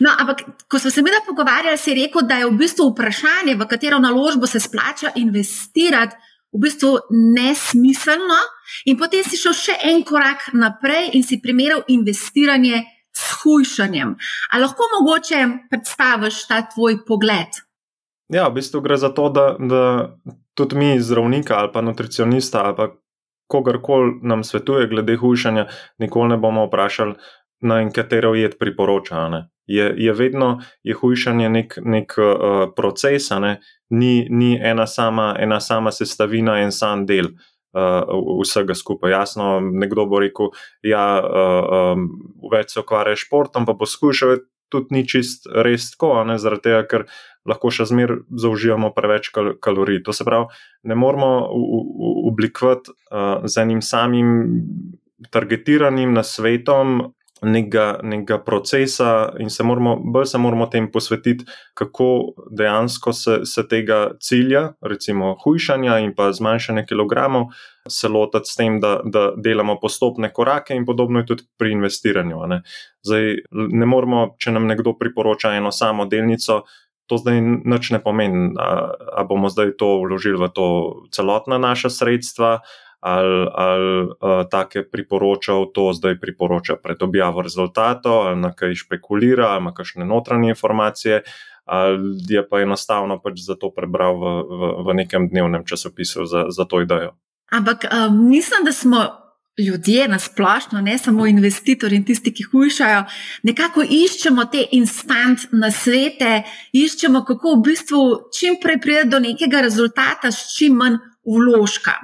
No, 0.00 0.10
ampak, 0.10 0.42
ko 0.66 0.80
smo 0.80 0.90
se 0.90 1.04
mi 1.04 1.12
da 1.12 1.20
pogovarjali, 1.26 1.78
si 1.78 1.94
rekel, 1.94 2.24
da 2.26 2.40
je 2.40 2.48
v 2.48 2.56
bistvu 2.56 2.88
vprašanje, 2.94 3.54
v 3.60 3.68
katero 3.68 4.00
naložbo 4.02 4.48
se 4.48 4.60
splača 4.64 5.12
investirati, 5.20 6.16
v 6.58 6.66
bistvu 6.66 6.90
nesmiselno, 7.14 8.38
in 8.90 8.98
potem 8.98 9.22
si 9.22 9.38
šel 9.38 9.54
še 9.54 9.76
en 9.86 10.02
korak 10.02 10.50
naprej 10.58 11.12
in 11.14 11.22
si 11.22 11.38
primerjal 11.42 11.84
investiranje 11.94 12.82
s 13.14 13.38
hujšanjem. 13.42 14.16
Ali 14.50 14.66
lahko 14.66 14.90
mogoče 14.98 15.40
predstaviš 15.70 16.46
ta 16.50 16.64
tvoj 16.66 16.98
pogled? 17.06 17.62
Ja, 18.28 18.48
v 18.50 18.58
bistvu 18.58 18.82
gre 18.84 18.98
za 18.98 19.08
to, 19.14 19.30
da, 19.32 19.54
da 19.58 19.82
tudi 20.58 20.76
mi, 20.76 20.90
zdravnika 21.00 21.56
ali 21.56 21.70
pa 21.72 21.80
nutricionista 21.80 22.66
ali 22.66 22.76
pa 22.76 22.88
kogarkoli 23.48 24.18
nam 24.22 24.44
svetuje 24.44 24.90
glede 24.90 25.16
hujšanja, 25.16 25.66
nikoli 25.98 26.34
ne 26.34 26.36
bomo 26.36 26.66
vprašali, 26.66 27.14
na 27.60 27.78
katero 27.90 28.34
jed 28.34 28.58
priporoča. 28.58 29.28
Ne? 29.28 29.48
Je, 29.66 29.94
je 29.96 30.12
vedno 30.12 30.58
je 30.82 30.94
hujšanje 30.94 31.48
nek, 31.48 31.78
nek 31.84 32.14
uh, 32.18 32.68
proces, 32.76 33.30
ne? 33.30 33.58
Ni, 33.90 34.26
ni 34.30 34.56
ena, 34.56 34.86
sama, 34.86 35.34
ena 35.38 35.60
sama 35.60 35.92
sestavina, 35.92 36.58
en 36.62 36.72
sam 36.72 37.06
del. 37.06 37.32
Uh, 37.78 38.40
vsega 38.40 38.74
skupaj. 38.74 39.12
Jasno, 39.12 39.58
nekdo 39.60 40.06
bo 40.08 40.22
rekel, 40.24 40.48
da 40.82 40.88
ja, 40.88 41.02
uh, 41.20 41.98
um, 41.98 42.06
več 42.50 42.72
se 42.72 42.80
ukvarja 42.80 43.12
s 43.14 43.26
športom, 43.26 43.66
pa 43.68 43.74
poskušajo 43.76 44.38
tudi 44.72 44.96
ni 44.96 45.02
čist 45.08 45.46
res 45.52 45.90
tako, 45.92 46.14
zaradi 46.40 46.64
tega, 46.64 46.80
ker 46.88 47.04
lahko 47.48 47.70
še 47.72 47.86
zmeraj 47.88 48.22
zaužijemo 48.40 48.90
preveč 48.96 49.28
kal 49.34 49.52
kalorij. 49.60 50.00
To 50.08 50.16
se 50.16 50.24
pravi, 50.24 50.48
ne 50.88 50.96
moramo 50.98 51.30
oblikovati 52.32 52.92
uh, 52.92 53.44
z 53.44 53.64
enim 53.64 53.84
samim 53.84 54.32
targetiranim 55.34 56.16
nasvetom 56.16 57.12
nekega, 57.42 57.98
nekega 58.02 58.38
procesa, 58.44 59.32
in 59.38 59.50
se 59.50 59.64
moramo, 59.64 59.96
bolj 59.96 60.26
se 60.26 60.38
moramo 60.38 60.66
tem 60.66 60.90
posvetiti, 60.92 61.44
kako 61.74 62.34
dejansko 62.50 63.12
se, 63.12 63.38
se 63.44 63.64
tega 63.68 64.10
cilja, 64.20 64.72
recimo 64.80 65.34
hujšanja 65.44 65.98
in 66.04 66.14
pa 66.16 66.32
zmanjšanja 66.32 66.86
kilogramov, 66.86 67.48
se 67.88 68.08
lotiti 68.08 68.50
s 68.50 68.56
tem, 68.56 68.80
da, 68.80 68.98
da 69.04 69.30
delamo 69.36 69.78
postopne 69.80 70.32
korake, 70.32 70.74
in 70.74 70.86
podobno 70.86 71.22
je 71.22 71.26
tudi 71.26 71.46
pri 71.58 71.72
investiranju. 71.72 72.42
Ne. 72.46 72.62
Zdaj, 73.06 73.34
ne 73.52 73.86
moramo, 73.86 74.34
če 74.38 74.52
nam 74.52 74.66
nekdo 74.68 74.96
priporoča 74.98 75.54
eno 75.56 75.72
samo 75.72 76.06
delnico. 76.06 76.62
To 77.08 77.16
zdaj 77.16 77.38
nič 77.40 77.88
ne 77.94 78.02
pomeni, 78.04 78.50
ali 78.60 79.26
bomo 79.28 79.48
zdaj 79.48 79.78
to 79.80 79.94
vložili 80.02 80.36
v 80.36 80.50
to 80.52 80.66
celotna 81.08 81.56
naša 81.56 81.88
sredstva, 81.88 82.58
ali, 83.00 83.46
ali 83.54 84.02
uh, 84.02 84.48
take 84.50 84.82
priporočal, 84.90 85.70
to 85.74 85.92
zdaj 85.92 86.18
priporoča 86.20 86.76
pred 86.82 87.02
objavo 87.02 87.42
rezultatov, 87.42 88.26
ali 88.26 88.40
na 88.40 88.52
kaj 88.52 88.74
špekulira, 88.74 89.52
ali 89.52 89.62
ima 89.62 89.74
kakšne 89.74 90.04
notranje 90.04 90.48
informacije, 90.48 91.22
ali 91.64 92.18
je 92.28 92.48
pa 92.48 92.60
enostavno 92.60 93.20
pač 93.22 93.38
za 93.46 93.54
to 93.54 93.70
prebral 93.70 94.18
v, 94.18 94.34
v, 94.42 94.74
v 94.86 94.94
nekem 94.94 95.28
dnevnem 95.28 95.64
časopisu 95.64 96.26
za, 96.26 96.48
za 96.50 96.64
to 96.64 96.80
idejo. 96.82 97.14
Ampak 97.50 97.86
um, 97.86 98.28
mislim, 98.28 98.64
da 98.64 98.72
smo. 98.72 99.06
Ljudje 99.58 100.08
na 100.08 100.18
splošno, 100.22 100.80
ne 100.80 100.98
samo 100.98 101.26
investitorji 101.26 101.96
in 101.96 102.04
tisti, 102.06 102.30
ki 102.30 102.44
hujšajo, 102.52 103.00
nekako 103.42 103.82
iščemo 103.82 104.44
te 104.52 104.60
instant 104.70 105.48
na 105.50 105.72
svete, 105.74 106.44
iščemo, 106.70 107.24
kako 107.26 107.56
v 107.56 107.64
bistvu 107.66 108.02
čim 108.38 108.60
prej 108.62 108.78
pride 108.78 109.08
do 109.10 109.18
nekega 109.18 109.64
rezultata, 109.66 110.30
s 110.30 110.54
čim 110.54 110.78
manj 110.78 111.00
vložka. 111.26 111.96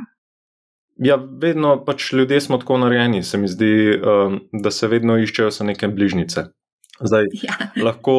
Ja, 1.02 1.16
vedno 1.18 1.74
pač 1.84 2.12
ljudje 2.12 2.40
smo 2.40 2.58
tako 2.58 2.78
narejeni, 2.78 3.22
se 3.22 3.38
mi 3.38 3.48
zdi, 3.48 3.98
um, 3.98 4.40
da 4.52 4.70
se 4.70 4.88
vedno 4.88 5.16
iščejo 5.18 5.50
za 5.50 5.64
neke 5.66 5.88
bližnjice. 5.90 6.44
Zdaj, 7.00 7.26
ja. 7.42 7.56
lahko, 7.82 8.14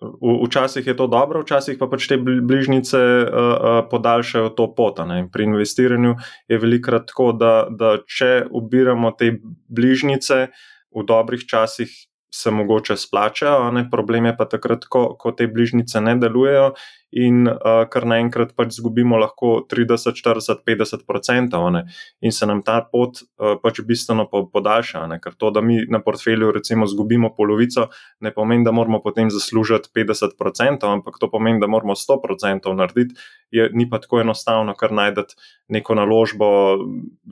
v, 0.00 0.38
včasih 0.46 0.86
je 0.86 0.96
to 0.96 1.06
dobro, 1.12 1.42
včasih 1.44 1.76
pa 1.80 1.88
pač 1.92 2.08
te 2.08 2.16
bližnjice 2.16 3.00
uh, 3.00 3.28
uh, 3.28 3.80
podaljšajo 3.90 4.54
to 4.56 4.70
pot. 4.74 5.02
Pri 5.32 5.44
investiranju 5.50 6.14
je 6.48 6.58
velikrat 6.58 7.10
tako, 7.12 7.32
da, 7.36 7.66
da 7.68 7.98
če 8.08 8.46
ubiramo 8.50 9.12
te 9.18 9.34
bližnjice 9.68 10.46
v 10.94 11.04
dobrih 11.04 11.44
časih, 11.44 11.92
se 12.34 12.50
mogoče 12.50 12.96
splačajo, 12.96 13.70
ne? 13.70 13.86
problem 13.90 14.26
je 14.26 14.36
pa 14.36 14.44
takrat, 14.50 14.84
ko, 14.90 15.06
ko 15.18 15.32
te 15.32 15.46
bližnjice 15.46 16.00
ne 16.02 16.16
delujejo 16.18 16.72
in 17.14 17.44
uh, 17.46 17.84
kar 17.90 18.06
naenkrat 18.10 18.56
pač 18.58 18.72
izgubimo 18.74 19.20
lahko 19.22 19.52
30, 19.70 20.18
40, 20.18 20.64
50 20.66 21.04
odstotkov 21.06 21.84
in 22.26 22.34
se 22.34 22.48
nam 22.50 22.62
ta 22.66 22.80
pot 22.90 23.22
uh, 23.22 23.54
pač 23.62 23.78
bistveno 23.86 24.26
podaljša. 24.26 25.04
Ne? 25.12 25.20
Ker 25.22 25.38
to, 25.38 25.52
da 25.54 25.62
mi 25.62 25.78
na 25.86 26.02
portfelju 26.02 26.50
recimo 26.56 26.90
izgubimo 26.90 27.30
polovico, 27.36 27.86
ne 28.20 28.34
pomeni, 28.34 28.66
da 28.66 28.74
moramo 28.74 28.98
potem 29.04 29.30
zaslužiti 29.30 29.94
50 29.94 30.34
odstotkov, 30.34 30.90
ampak 30.90 31.22
to 31.22 31.30
pomeni, 31.30 31.62
da 31.62 31.70
moramo 31.70 31.94
100 31.94 32.18
odstotkov 32.18 32.74
narediti. 32.74 33.14
Je, 33.54 33.70
ni 33.72 33.86
pa 33.90 34.02
tako 34.02 34.24
enostavno, 34.24 34.74
kar 34.74 34.90
najdete 34.90 35.38
neko 35.70 35.94
naložbo, 35.94 36.48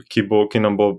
ki, 0.07 0.23
bo, 0.31 0.47
ki 0.47 0.63
nam 0.63 0.79
bo 0.79 0.93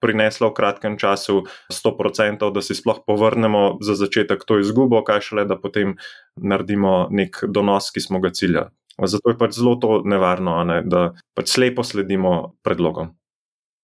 prinesla 0.00 0.50
v 0.50 0.56
kratkem 0.56 0.98
času 0.98 1.44
100%, 1.72 2.50
da 2.52 2.62
si 2.64 2.74
sploh 2.74 3.02
povrnemo 3.06 3.78
za 3.84 3.94
začetek 3.94 4.44
to 4.48 4.58
izgubo, 4.60 5.04
kaj 5.04 5.20
šele, 5.30 5.46
da 5.48 5.60
potem 5.60 5.96
naredimo 6.36 7.08
nek 7.10 7.44
donos, 7.48 7.92
ki 7.94 8.00
smo 8.00 8.20
ga 8.20 8.32
ciljali. 8.34 8.72
Zato 9.00 9.32
je 9.32 9.38
pač 9.38 9.56
zelo 9.56 9.78
to 9.80 10.02
nevarno, 10.04 10.58
ne, 10.64 10.82
da 10.84 11.10
pač 11.36 11.54
slepo 11.54 11.84
sledimo 11.86 12.56
predlogom. 12.64 13.14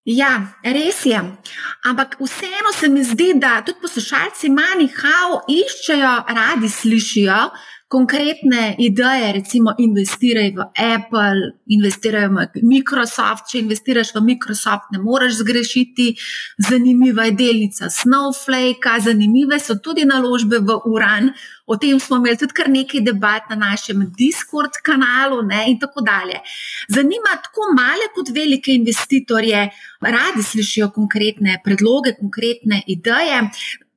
Ja, 0.07 0.55
res 0.63 1.01
je. 1.03 1.19
Ampak 1.83 2.15
vseeno 2.21 2.71
se 2.71 2.89
mi 2.89 3.03
zdi, 3.03 3.33
da 3.43 3.59
tudi 3.67 3.81
poslušalci 3.83 4.53
manj 4.55 4.87
hao 5.01 5.41
iščejo, 5.51 6.13
radi 6.37 6.71
slišijo, 6.71 7.39
konkretne 7.89 8.75
ideje, 8.79 9.33
recimo 9.33 9.75
investiraj 9.79 10.51
v 10.51 10.65
Apple, 10.75 11.53
investiraj 11.71 12.27
v 12.29 12.63
Microsoft. 12.67 13.47
Če 13.51 13.61
investiraš 13.63 14.11
v 14.17 14.25
Microsoft, 14.27 14.91
ne 14.91 14.99
moreš 14.99 15.39
zgrešiti. 15.43 16.09
Zanimiva 16.59 17.29
je 17.29 17.37
delnica 17.39 17.91
Snowflake, 17.91 18.99
zanimive 19.07 19.61
so 19.63 19.79
tudi 19.79 20.03
naložbe 20.05 20.59
v 20.59 20.81
Uran. 20.91 21.31
O 21.67 21.79
tem 21.79 21.99
smo 22.03 22.19
imeli 22.19 22.39
tudi 22.39 22.59
kar 22.59 22.71
nekaj 22.71 23.07
debat 23.07 23.47
na 23.51 23.57
našem 23.71 24.03
Discord 24.19 24.83
kanalu, 24.83 25.43
ne, 25.47 25.65
in 25.71 25.79
tako 25.79 26.03
dalje. 26.03 26.43
Zanima 26.91 27.39
tako 27.43 27.71
male 27.75 28.11
kot 28.15 28.35
velike 28.35 28.75
investitorje, 28.75 29.67
radi 30.03 30.43
slišijo 30.43 30.91
konkretne 30.95 31.61
predloge, 31.65 32.19
konkretne 32.19 32.83
ideje. 32.87 33.43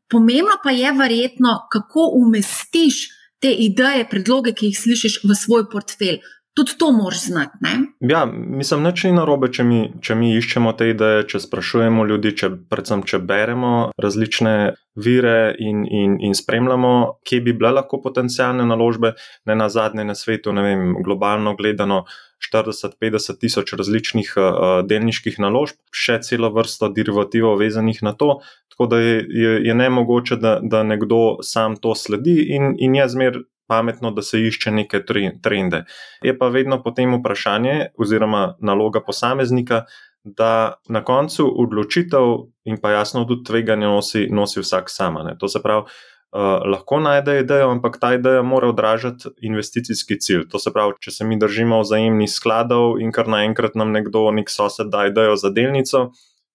Pomembno 0.10 0.58
pa 0.64 0.74
je 0.74 0.92
verjetno, 0.94 1.70
kako 1.70 2.12
umestiš 2.18 3.19
te 3.40 3.54
ideje, 3.54 4.08
predloge, 4.10 4.54
ki 4.54 4.72
jih 4.72 4.80
slišiš 4.80 5.24
v 5.24 5.38
svoj 5.38 5.70
portfelj. 5.72 6.20
Tudi 6.58 6.74
to 6.80 6.92
moraš 6.92 7.22
znati. 7.30 7.58
Ne? 7.62 7.72
Ja, 8.10 8.26
mislim, 8.26 8.84
da 8.84 8.92
ni 9.04 9.12
narobe, 9.16 9.48
če 9.54 9.64
mi, 9.64 9.84
če 10.02 10.16
mi 10.16 10.34
iščemo 10.36 10.74
te 10.76 10.90
ideje, 10.92 11.28
če 11.32 11.40
sprašujemo 11.46 12.04
ljudi, 12.10 12.34
če, 12.36 12.50
predvsem 12.72 13.04
če 13.08 13.22
beremo 13.24 13.92
različne 14.02 14.56
vire 15.00 15.54
in, 15.60 15.86
in, 15.88 16.18
in 16.26 16.36
spremljamo, 16.36 17.22
kje 17.24 17.40
bi 17.46 17.54
bile 17.56 17.72
lahko 17.78 18.02
potencijalne 18.04 18.66
naložbe, 18.68 19.14
ne 19.48 19.56
na 19.56 19.70
zadnje 19.70 20.04
na 20.10 20.18
svetu, 20.18 20.52
ne 20.52 20.66
vem, 20.66 20.84
globalno 21.06 21.56
gledano. 21.56 22.04
40-50 22.40 23.40
tisoč 23.40 23.74
različnih 23.74 24.34
uh, 24.38 24.54
delniških 24.88 25.40
naložb, 25.44 25.78
še 25.92 26.20
celo 26.26 26.52
vrsto 26.56 26.90
derivativov 26.96 27.60
vezanih 27.60 28.02
na 28.06 28.16
to, 28.16 28.40
tako 28.72 28.90
da 28.94 29.00
je, 29.04 29.16
je, 29.30 29.54
je 29.68 29.76
ne 29.76 29.90
mogoče, 29.92 30.40
da, 30.40 30.58
da 30.64 30.84
nekdo 30.84 31.40
sam 31.44 31.76
to 31.76 31.96
sledi 31.96 32.40
in, 32.56 32.76
in 32.80 32.96
je 32.96 33.08
zmer 33.16 33.42
pametno, 33.70 34.12
da 34.12 34.22
se 34.26 34.42
išče 34.42 34.72
neke 34.72 35.04
trende. 35.44 35.84
Je 36.26 36.34
pa 36.38 36.48
vedno 36.50 36.80
potem 36.84 37.14
vprašanje 37.20 37.92
oziroma 37.98 38.56
naloga 38.60 39.04
posameznika, 39.06 39.84
da 40.24 40.74
na 40.90 41.04
koncu 41.04 41.46
odločitev 41.64 42.50
in 42.66 42.80
pa 42.82 42.92
jasno 42.92 43.24
tudi 43.26 43.46
tveganje 43.46 43.88
nosi, 43.88 44.28
nosi 44.32 44.60
vsak 44.60 44.90
sama. 44.90 45.24
Ne. 45.24 45.38
To 45.40 45.48
se 45.48 45.62
pravi, 45.64 45.86
uh, 46.32 46.62
lahko 46.66 47.00
najde 47.00 47.40
idejo, 47.44 47.70
ampak 47.76 48.00
ta 48.02 48.14
ideja 48.18 48.42
mora 48.42 48.70
odražati 48.70 49.30
investicijski 49.42 50.20
cilj. 50.20 50.48
To 50.50 50.60
se 50.60 50.74
pravi, 50.74 50.98
če 51.00 51.12
se 51.12 51.28
mi 51.28 51.40
držimo 51.40 51.82
vzajemnih 51.82 52.32
skladov 52.32 53.00
in 53.02 53.14
kar 53.16 53.28
naenkrat 53.28 53.76
nam 53.80 53.94
nekdo, 53.96 54.30
nek 54.32 54.50
sosed, 54.50 54.92
da 54.94 55.08
idejo 55.10 55.36
za 55.40 55.50
delnico, 55.54 56.10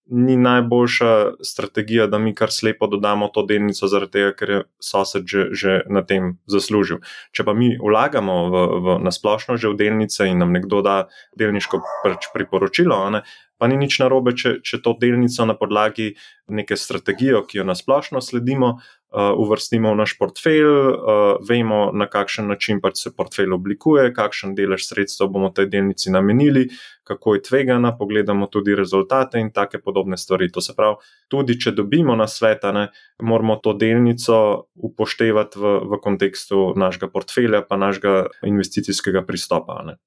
ni 0.07 0.37
najboljša 0.37 1.33
strategija, 1.41 2.07
da 2.07 2.19
mi 2.19 2.35
kar 2.35 2.53
slepo 2.53 2.87
dodamo 2.87 3.29
to 3.33 3.43
delnico, 3.49 3.89
zaradi 3.89 4.13
tega, 4.13 4.33
ker 4.37 4.51
je 4.51 4.59
sosed 4.81 5.25
že, 5.27 5.47
že 5.57 5.79
na 5.89 6.03
tem 6.05 6.35
zaslužil. 6.51 7.01
Če 7.33 7.47
pa 7.49 7.55
mi 7.57 7.73
vlagamo 7.81 8.37
v, 8.53 8.65
v, 8.85 8.99
na 9.05 9.13
splošno 9.15 9.57
že 9.57 9.73
v 9.73 9.79
delnice 9.81 10.29
in 10.29 10.45
nam 10.45 10.53
nekdo 10.53 10.83
da 10.85 11.07
delniško 11.41 11.81
pač 12.05 12.29
priporočilo, 12.37 13.01
ne, 13.17 13.25
pa 13.57 13.71
ni 13.71 13.81
nič 13.81 13.97
narobe, 14.03 14.37
če, 14.37 14.59
če 14.61 14.83
to 14.85 14.93
delnico 15.01 15.49
na 15.49 15.57
podlagi 15.57 16.13
neke 16.53 16.77
strategije, 16.77 17.41
ki 17.49 17.63
jo 17.63 17.65
na 17.65 17.77
splošno 17.79 18.21
sledimo, 18.21 18.77
uvrstimo 19.15 19.93
v 19.93 19.97
naš 19.97 20.17
portfelj, 20.19 20.67
uh, 20.67 21.23
vemo, 21.49 21.91
na 21.95 22.07
kakšen 22.11 22.49
način 22.51 22.81
pač 22.83 23.05
se 23.05 23.13
portfelj 23.17 23.55
oblikuje, 23.55 24.09
kakšen 24.15 24.55
delež 24.59 24.87
sredstev 24.89 25.31
bomo 25.31 25.51
tej 25.55 25.69
delnici 25.71 26.11
namenili, 26.11 26.69
kako 27.05 27.35
je 27.35 27.43
tvegana, 27.43 27.93
pogledamo 27.99 28.47
tudi 28.47 28.75
rezultate 28.75 29.41
in 29.41 29.53
take 29.53 29.79
podobne 29.79 30.17
stvari. 30.17 30.51
To 30.53 30.61
se 30.61 30.75
pravi, 30.77 30.97
tudi 31.29 31.59
če 31.61 31.75
dobimo 31.77 32.17
na 32.17 32.27
sveta, 32.27 32.73
ne, 32.73 32.89
moramo 33.23 33.57
to 33.63 33.77
delnico 33.79 34.41
upoštevati 34.75 35.61
v, 35.61 35.77
v 35.93 36.01
kontekstu 36.03 36.73
našega 36.77 37.11
portfelja, 37.13 37.63
pa 37.69 37.77
našega 37.77 38.27
investicijskega 38.43 39.23
pristopa. 39.27 39.83
Ne. 39.87 39.99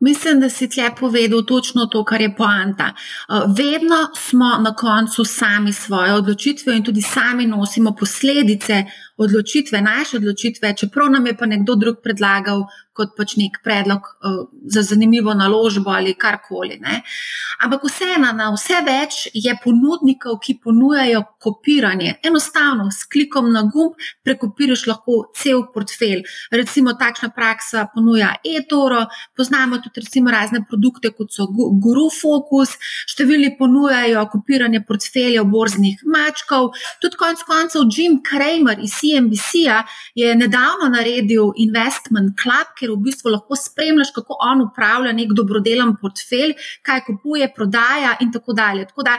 Mislim, 0.00 0.40
da 0.40 0.48
si 0.48 0.68
tle 0.68 0.90
povedal 1.00 1.42
točno 1.44 1.86
to, 1.86 2.04
kar 2.04 2.20
je 2.20 2.36
poanta. 2.36 2.94
Uh, 3.28 3.36
vedno 3.56 3.96
smo 4.16 4.56
na 4.58 4.74
koncu 4.74 5.24
sami 5.24 5.72
svoje 5.72 6.14
odločitve 6.14 6.76
in 6.76 6.84
tudi 6.84 7.02
sami 7.02 7.46
nosimo 7.46 7.94
posledice 7.94 8.84
odločitve, 9.18 9.80
naše 9.82 10.16
odločitve, 10.16 10.74
čeprav 10.76 11.10
nam 11.10 11.26
je 11.26 11.36
pa 11.36 11.46
nekdo 11.46 11.74
drug 11.74 12.02
predlagal, 12.02 12.66
kot 12.98 13.14
pač 13.14 13.36
nek 13.38 13.60
predlog 13.62 14.02
uh, 14.02 14.38
za 14.66 14.82
zanimivo 14.82 15.34
naložbo 15.34 15.92
ali 15.94 16.16
karkoli. 16.18 16.78
Ne. 16.82 17.02
Ampak 17.62 17.84
vseeno, 17.86 18.32
na 18.34 18.48
vse 18.54 18.80
več 18.86 19.20
je 19.34 19.54
ponudnikov, 19.62 20.40
ki 20.42 20.56
ponujajo 20.64 21.22
kopiranje. 21.42 22.16
Enostavno, 22.26 22.88
s 22.90 23.06
klikom 23.10 23.52
na 23.54 23.62
gumb 23.70 23.94
prekopiraš 24.26 24.86
lahko 24.90 25.20
cel 25.38 25.64
portfelj. 25.74 26.24
Recimo, 26.54 26.96
takšna 26.98 27.30
praksa 27.34 27.86
ponuja 27.94 28.32
eToro, 28.42 29.04
poznamo 29.38 29.78
tudi 29.84 30.02
recimo, 30.02 30.34
razne 30.34 30.64
produkte, 30.66 31.12
kot 31.14 31.34
so 31.34 31.46
Guru 31.54 32.08
Focus, 32.14 32.74
številni 33.10 33.54
ponujajo 33.58 34.26
kopiranje 34.32 34.82
portfeljev 34.88 35.46
borznih 35.50 36.02
mačkov. 36.06 36.72
Tudi 37.02 37.20
konec 37.20 37.46
koncev 37.46 37.86
Jim 37.94 38.18
Kramer 38.26 38.82
iz 38.82 38.98
CNBC-ja 39.08 39.82
je 40.14 40.34
nedavno 40.36 40.88
naredil 40.92 41.52
Investment 41.56 42.36
Club, 42.42 42.74
kjer 42.78 42.92
v 42.92 43.02
bistvu 43.08 43.32
lahko 43.32 43.56
spremljaš, 43.56 44.12
kako 44.14 44.36
on 44.50 44.62
upravlja 44.68 45.12
nek 45.12 45.34
dobrodelen 45.36 45.96
portfelj, 46.00 46.54
kaj 46.82 47.04
kupuje, 47.06 47.52
prodaja 47.56 48.16
in 48.20 48.32
tako 48.32 48.52
dalje. 48.52 48.86
Tako 48.86 49.02
da, 49.02 49.18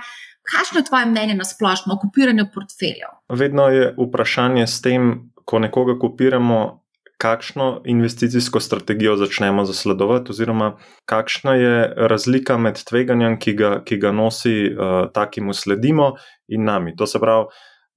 kakšno 0.52 0.80
je 0.80 0.90
tvoje 0.90 1.06
mnenje 1.06 1.36
na 1.36 1.46
splošno 1.46 1.94
o 1.94 2.02
kopiranju 2.02 2.46
portfeljev? 2.54 3.16
Vedno 3.30 3.68
je 3.68 3.94
vprašanje 3.98 4.68
s 4.68 4.82
tem, 4.82 5.32
ko 5.46 5.60
nekoga 5.60 6.00
kopiramo. 6.00 6.80
Kakšno 7.20 7.82
investicijsko 7.86 8.60
strategijo 8.64 9.18
začnemo 9.20 9.66
zasledovati, 9.68 10.32
oziroma 10.32 10.78
kakšna 11.06 11.56
je 11.56 11.74
razlika 12.08 12.56
med 12.58 12.80
tveganjem, 12.88 13.36
ki 13.40 13.54
ga, 13.60 13.72
ki 13.84 13.98
ga 14.00 14.14
nosi 14.16 14.54
uh, 14.72 15.10
ta, 15.12 15.26
ki 15.28 15.44
mu 15.44 15.52
sledimo, 15.54 16.14
in 16.48 16.64
nami. 16.64 16.96
To 16.96 17.08
se 17.08 17.20
pravi, 17.20 17.52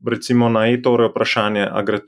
recimo 0.07 0.49
na 0.49 0.67
e-tore 0.71 1.09
vprašanje, 1.09 1.67
ali 1.71 1.87
gre, 1.87 2.01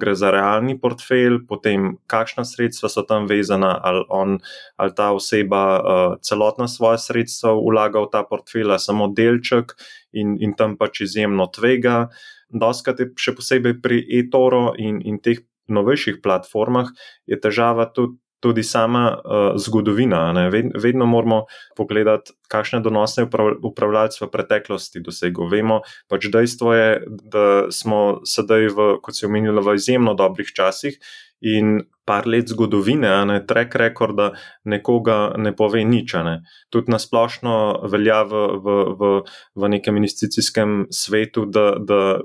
gre 0.00 0.14
za 0.14 0.30
realni 0.30 0.76
portfelj, 0.80 1.40
potem 1.48 1.96
kakšna 2.06 2.44
sredstva 2.44 2.88
so 2.92 3.02
tam 3.02 3.26
vezana, 3.26 3.72
ali, 3.82 4.04
on, 4.08 4.38
ali 4.76 4.94
ta 4.94 5.10
oseba 5.16 5.62
uh, 5.78 6.16
celotna 6.20 6.68
svoje 6.68 6.98
sredstva 6.98 7.54
vlaga 7.56 8.04
v 8.04 8.10
ta 8.12 8.22
portfelj, 8.22 8.76
samo 8.78 9.08
delček 9.08 9.76
in, 10.12 10.36
in 10.40 10.54
tam 10.54 10.76
pač 10.76 11.00
izjemno 11.08 11.48
tvega. 11.52 12.08
Doskrat 12.48 13.00
je 13.00 13.10
še 13.16 13.36
posebej 13.36 13.80
pri 13.84 14.00
e-toro 14.20 14.72
in, 14.78 15.00
in 15.04 15.20
teh 15.20 15.44
novejših 15.68 16.20
platformah 16.24 16.88
je 17.28 17.36
težava 17.36 17.88
tudi 17.92 18.16
tudi 18.40 18.62
sama 18.62 19.04
uh, 19.12 19.58
zgodovina. 19.58 20.48
Ved, 20.52 20.72
vedno 20.78 21.06
moramo 21.06 21.44
pogledati, 21.76 22.32
kakšne 22.48 22.80
donosne 22.80 23.26
upravljalce 23.62 24.24
v 24.24 24.30
preteklosti 24.32 25.02
dosegel. 25.04 25.50
Vemo, 25.50 25.80
pač 26.08 26.28
dejstvo 26.32 26.74
je, 26.74 26.90
da 27.06 27.46
smo 27.74 28.20
sedaj, 28.26 28.68
v, 28.74 28.90
kot 29.02 29.18
si 29.18 29.26
omenila, 29.26 29.64
v 29.64 29.78
izjemno 29.78 30.14
dobrih 30.18 30.52
časih. 30.54 30.98
In 31.46 31.84
par 32.02 32.26
let 32.26 32.48
zgodovine, 32.50 33.06
a 33.06 33.22
ne 33.28 33.38
trek 33.46 33.76
rekorda, 33.78 34.32
nekoga 34.66 35.36
ne 35.38 35.52
pove 35.54 35.84
nič. 35.86 36.16
Ne. 36.26 36.40
Tudi 36.72 36.90
nasplošno 36.90 37.84
velja 37.86 38.24
v, 38.26 38.44
v, 38.58 38.78
v, 38.98 39.10
v 39.54 39.70
nekem 39.70 40.00
investicijskem 40.00 40.88
svetu, 40.90 41.46
da, 41.46 41.76
da 41.78 42.18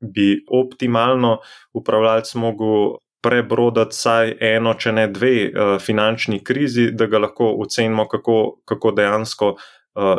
bi 0.00 0.40
optimalno 0.48 1.38
upravljalec 1.74 2.34
mogel 2.34 2.98
prebrodati 3.28 3.96
vsaj 3.96 4.36
eno, 4.54 4.72
če 4.74 4.92
ne 4.96 5.08
dve, 5.12 5.34
uh, 5.48 5.74
finančni 5.82 6.40
krizi, 6.44 6.88
da 6.96 7.06
ga 7.06 7.20
lahko 7.28 7.52
ocenimo, 7.60 8.08
kako, 8.08 8.38
kako 8.64 8.96
dejansko 8.96 9.52
uh, 9.56 9.66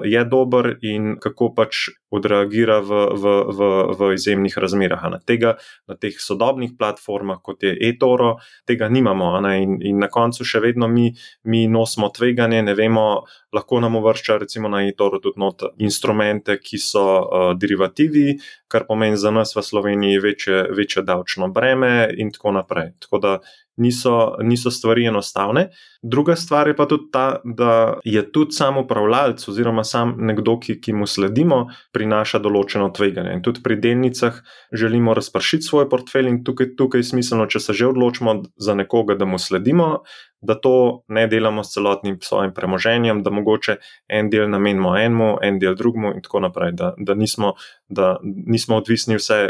je 0.04 0.24
dober 0.26 0.76
in 0.82 1.16
kako 1.22 1.54
pač 1.56 1.90
odreagira 2.10 2.80
v, 2.82 3.06
v, 3.14 3.34
v, 3.54 3.60
v 3.94 4.14
izjemnih 4.18 4.58
razmerah. 4.58 5.06
Na, 5.14 5.20
tega, 5.22 5.56
na 5.88 5.96
teh 5.96 6.18
sodobnih 6.18 6.74
platformah, 6.80 7.40
kot 7.46 7.64
je 7.64 7.76
eToro, 7.90 8.38
tega 8.68 8.90
nimamo. 8.90 9.38
In, 9.54 9.78
in 9.86 10.02
na 10.02 10.10
koncu 10.12 10.46
še 10.46 10.62
vedno 10.64 10.90
mi, 10.90 11.12
mi 11.46 11.68
nosimo 11.70 12.10
tveganje, 12.10 12.64
ne 12.66 12.74
vemo, 12.78 13.06
lahko 13.54 13.80
nam 13.80 14.00
uvršča 14.02 14.40
recimo 14.42 14.70
na 14.70 14.84
eToro 14.88 15.22
tudi 15.22 15.40
instrumente, 15.86 16.58
ki 16.60 16.78
so 16.82 17.06
uh, 17.06 17.52
derivativi, 17.58 18.40
kar 18.68 18.86
pomeni 18.88 19.18
za 19.18 19.32
nas 19.32 19.56
v 19.56 19.64
Sloveniji 19.66 20.20
večje, 20.20 20.66
večje 20.76 21.04
davčno 21.04 21.50
breme 21.54 22.10
in 22.18 22.34
tako 22.34 22.52
naprej. 22.58 22.94
Tako 23.00 23.22
da 23.22 23.38
niso, 23.80 24.36
niso 24.44 24.72
stvari 24.72 25.06
enostavne. 25.10 25.70
Druga 26.02 26.36
stvar 26.36 26.68
je 26.68 26.76
pa 26.76 26.86
tudi 26.88 27.10
ta, 27.12 27.42
da 27.44 28.00
je 28.04 28.24
tudi 28.32 28.56
sam 28.56 28.78
upravljalec 28.78 29.48
oziroma 29.48 29.84
sam 29.84 30.14
nekdo, 30.18 30.58
ki, 30.60 30.78
ki 30.82 30.94
mu 30.96 31.08
sledimo, 31.08 31.66
prinaša 31.96 32.40
določeno 32.40 32.92
tveganje. 32.96 33.34
In 33.36 33.44
tudi 33.44 33.64
pri 33.64 33.80
delnicah 33.82 34.40
želimo 34.72 35.16
razpršiti 35.18 35.68
svoj 35.68 35.90
portfelj 35.92 36.32
in 36.32 36.42
tukaj, 36.48 36.74
tukaj 36.80 37.04
je 37.04 37.10
smiselno, 37.12 37.50
če 37.52 37.64
se 37.64 37.76
že 37.76 37.90
odločimo 37.90 38.36
za 38.56 38.76
nekoga, 38.80 39.18
da 39.20 39.28
mu 39.28 39.40
sledimo, 39.40 39.90
da 40.42 40.56
to 40.56 41.04
ne 41.08 41.28
delamo 41.28 41.64
s 41.64 41.74
celotnim 41.74 42.18
svojim 42.22 42.54
premoženjem, 42.54 43.24
da 43.24 43.30
mogoče 43.30 43.76
en 44.08 44.30
del 44.30 44.50
namenimo 44.50 44.98
enemu, 44.98 45.38
en 45.42 45.60
del 45.60 45.76
drugemu, 45.76 46.14
in 46.16 46.22
tako 46.22 46.40
naprej, 46.40 46.72
da, 46.72 46.94
da, 46.98 47.14
nismo, 47.14 47.54
da 47.90 48.18
nismo 48.24 48.76
odvisni 48.76 49.16
vse 49.16 49.50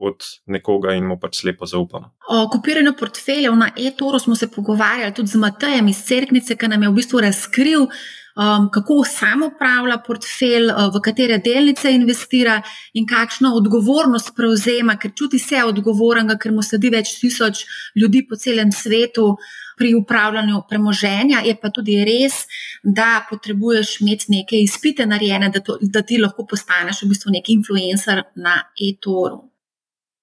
od 0.00 0.24
nekoga 0.46 0.92
in 0.92 1.06
mu 1.08 1.18
pač 1.20 1.40
slepo 1.40 1.66
zaupamo. 1.66 2.12
O 2.28 2.48
kupiranju 2.52 2.92
portfeljev 2.98 3.56
na 3.56 3.70
e-toru 3.76 4.18
smo 4.18 4.36
se 4.36 4.50
pogovarjali 4.50 5.14
tudi 5.14 5.28
z 5.28 5.40
Matejem 5.40 5.88
iz 5.88 6.04
Cerknice, 6.04 6.56
ki 6.56 6.68
nam 6.68 6.82
je 6.82 6.90
v 6.90 7.00
bistvu 7.00 7.20
razkril. 7.20 7.88
Um, 8.32 8.70
kako 8.72 9.02
samo 9.04 9.46
upravlja 9.46 9.98
portfelj, 10.06 10.70
uh, 10.70 10.86
v 10.94 11.00
katere 11.04 11.36
delnice 11.44 11.90
investira 11.92 12.62
in 12.96 13.04
kakšno 13.06 13.50
odgovornost 13.58 14.32
prevzema, 14.36 14.96
ker 14.96 15.12
čuti 15.12 15.38
se 15.38 15.60
odgovoren, 15.60 16.32
ker 16.40 16.54
mu 16.56 16.64
sledi 16.64 16.88
več 16.94 17.18
tisoč 17.20 17.66
ljudi 17.92 18.24
po 18.28 18.40
celem 18.40 18.72
svetu 18.72 19.34
pri 19.78 19.94
upravljanju 19.94 20.62
premoženja, 20.68 21.42
je 21.44 21.54
pa 21.60 21.70
tudi 21.70 21.98
res, 22.04 22.44
da 22.82 23.22
potrebuješ 23.30 24.00
imeti 24.00 24.32
neke 24.32 24.60
izpite 24.62 25.06
narejene, 25.06 25.48
da, 25.54 25.60
to, 25.60 25.78
da 25.80 26.02
ti 26.02 26.18
lahko 26.18 26.46
postaneš 26.46 27.02
v 27.02 27.12
bistvu 27.12 27.32
neki 27.38 27.56
influencer 27.58 28.22
na 28.36 28.58
e-toru. 28.76 29.40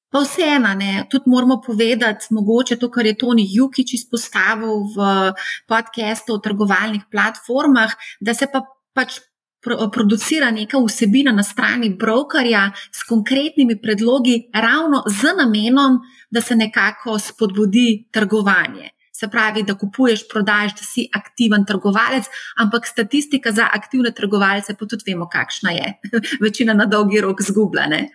Pa 0.10 0.24
vseeno, 0.24 0.70
tudi 1.10 1.30
moramo 1.30 1.62
povedati, 1.62 2.34
mogoče 2.34 2.80
to, 2.82 2.90
kar 2.90 3.06
je 3.06 3.18
Toni 3.18 3.46
Jukič 3.50 3.94
izpostavil 3.94 4.88
v 4.96 5.34
podkastu 5.70 6.34
o 6.34 6.42
trgovalnih 6.42 7.04
platformah, 7.12 7.94
da 8.20 8.34
se 8.34 8.48
pa 8.52 8.66
pač. 8.94 9.20
Producira 9.92 10.54
neka 10.56 10.80
vsebina 10.80 11.34
na 11.36 11.44
strani 11.44 11.90
brokerja 12.00 12.62
s 12.96 13.04
konkretnimi 13.04 13.76
predlogi, 13.82 14.38
ravno 14.56 15.02
z 15.04 15.34
namenom, 15.36 15.98
da 16.32 16.42
se 16.42 16.56
nekako 16.56 17.18
spodbudi 17.20 18.08
trgovanje 18.12 18.88
se 19.20 19.28
pravi, 19.28 19.66
da 19.68 19.76
kupuješ, 19.78 20.28
prodajaš, 20.32 20.78
da 20.80 20.88
si 20.88 21.08
aktiven 21.16 21.66
trgovalec, 21.68 22.30
ampak 22.58 22.88
statistika 22.88 23.52
za 23.52 23.68
aktivne 23.74 24.14
trgovalce, 24.16 24.78
pa 24.80 24.88
tudi 24.88 25.12
vemo, 25.12 25.28
kakšna 25.32 25.76
je. 25.76 25.94
Večina 26.46 26.74
na 26.74 26.86
dolgi 26.86 27.22
rok 27.22 27.44
zgubljene. 27.44 28.08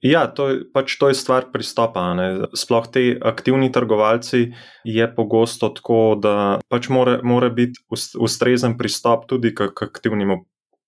Ja, 0.00 0.24
to 0.32 0.48
je, 0.48 0.60
pač 0.72 0.94
to 0.96 1.10
je 1.12 1.16
stvar 1.18 1.50
pristopa. 1.52 2.06
Ne. 2.16 2.28
Sploh 2.56 2.86
ti 2.88 3.18
aktivni 3.20 3.68
trgovalci 3.72 4.46
je 4.84 5.08
pogosto 5.14 5.68
tako, 5.76 6.16
da 6.16 6.34
pač 6.72 6.88
mora, 6.88 7.18
mora 7.22 7.50
biti 7.52 7.82
ustrezen 8.16 8.78
pristop 8.80 9.26
tudi 9.28 9.52
k, 9.52 9.68
k 9.76 9.90
aktivnemu 9.90 10.40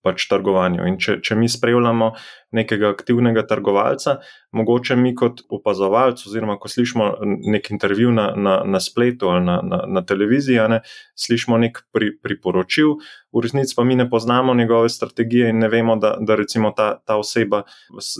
pač 0.02 0.24
trgovanju. 0.30 0.86
In 0.88 0.96
če, 0.96 1.18
če 1.20 1.36
mi 1.38 1.50
spremljamo 1.50 2.12
nekega 2.56 2.90
aktivnega 2.94 3.44
trgovalca, 3.48 4.18
mogoče 4.52 4.96
mi 4.96 5.14
kot 5.14 5.40
opazovalci, 5.48 6.28
oziroma 6.28 6.58
ko 6.60 6.68
slišimo 6.68 7.08
nek 7.52 7.70
intervju 7.70 8.12
na, 8.12 8.32
na, 8.36 8.62
na 8.64 8.80
spletu 8.80 9.28
ali 9.28 9.44
na, 9.44 9.60
na, 9.62 9.82
na 9.86 10.02
televiziji, 10.06 10.60
ne, 10.68 10.80
slišimo 11.14 11.58
nek 11.58 11.80
pri, 11.92 12.12
priporočil, 12.22 12.96
v 13.32 13.42
resnici 13.42 13.74
pa 13.76 13.84
mi 13.84 13.96
ne 13.96 14.10
poznamo 14.10 14.54
njegove 14.54 14.88
strategije 14.88 15.48
in 15.50 15.58
ne 15.58 15.68
vemo, 15.68 15.96
da, 15.96 16.16
da 16.20 16.34
recimo 16.36 16.70
ta, 16.70 16.98
ta 17.04 17.16
oseba, 17.16 17.62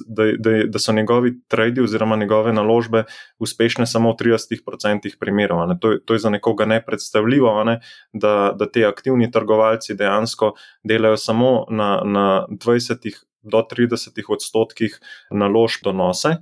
da, 0.07 0.31
da, 0.39 0.63
da 0.67 0.79
so 0.79 0.93
njegovi 0.93 1.35
tradi 1.49 1.81
oziroma 1.81 2.17
njegove 2.17 2.53
naložbe 2.53 3.05
uspešne 3.39 3.87
samo 3.87 4.13
v 4.13 4.17
30% 4.25 5.19
primerov. 5.21 5.67
To, 5.81 5.99
to 5.99 6.15
je 6.15 6.19
za 6.19 6.31
nekoga 6.31 6.65
nepredstavljivo, 6.65 7.65
ne, 7.65 7.81
da, 8.13 8.55
da 8.59 8.71
te 8.71 8.87
aktivni 8.87 9.31
trgovalci 9.31 9.95
dejansko 9.95 10.55
delajo 10.85 11.17
samo 11.17 11.67
na, 11.71 12.01
na 12.05 12.47
20 12.49 13.32
do 13.43 13.63
30 13.71 14.23
odstotkih 14.29 14.99
naložb 15.31 15.85
donose, 15.85 16.37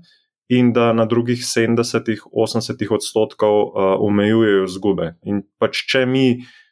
in 0.51 0.73
da 0.75 0.93
na 0.93 1.05
drugih 1.07 1.39
70-80 1.39 2.89
odstotkov 2.91 3.61
uh, 3.63 3.71
omejujejo 4.03 4.65
izgube. 4.67 5.13
In 5.23 5.45
pač, 5.63 5.85
če 5.87 6.03
mi 6.11 6.25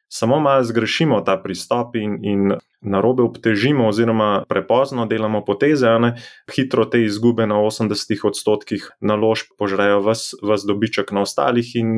samo 0.09 0.41
malo 0.41 0.65
zgrešimo 0.65 1.21
ta 1.21 1.37
pristop 1.37 1.97
in, 1.97 2.19
in 2.25 2.53
narobe 2.81 3.23
obtežimo, 3.23 3.89
oziroma 3.89 4.45
prepozno 4.49 5.07
delamo 5.07 5.43
poteze, 5.45 5.91
ne, 5.99 6.13
hitro 6.55 6.85
te 6.85 7.03
izgube 7.05 7.47
na 7.47 7.59
80 7.59 8.27
odstotkih 8.27 8.91
naložb 9.01 9.51
požrejo 9.59 10.01
vas 10.01 10.65
dobiček 10.67 11.11
na 11.13 11.25
ostalih, 11.27 11.75
in 11.75 11.89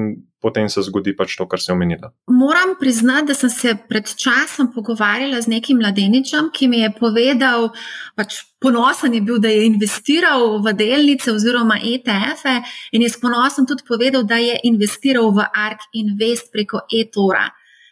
potem 0.40 0.68
se 0.72 0.82
zgodi 0.82 1.12
pač 1.16 1.36
to, 1.36 1.44
kar 1.48 1.60
se 1.60 1.68
je 1.68 1.76
omenilo. 1.76 2.12
Moram 2.32 2.74
priznati, 2.80 3.28
da 3.28 3.34
sem 3.34 3.50
se 3.50 3.76
pred 3.88 4.08
časom 4.08 4.72
pogovarjala 4.72 5.40
z 5.40 5.52
nekim 5.52 5.78
mladeničem, 5.84 6.48
ki 6.52 6.68
mi 6.68 6.80
je 6.80 6.94
povedal, 6.96 7.68
pač 8.16 8.40
ponosen 8.60 9.14
je 9.14 9.20
bil, 9.20 9.36
da 9.38 9.52
je 9.52 9.68
investiral 9.68 10.58
v 10.64 10.72
delnice 10.72 11.32
oziroma 11.36 11.76
ETF-e, 11.76 12.60
in 12.96 13.04
je 13.04 13.12
s 13.12 13.20
ponosom 13.20 13.68
tudi 13.68 13.84
povedal, 13.88 14.24
da 14.24 14.40
je 14.40 14.56
investiral 14.64 15.28
v 15.28 15.44
ARK 15.44 15.90
Invest 15.92 16.52
preko 16.52 16.86
e-tora 16.88 17.50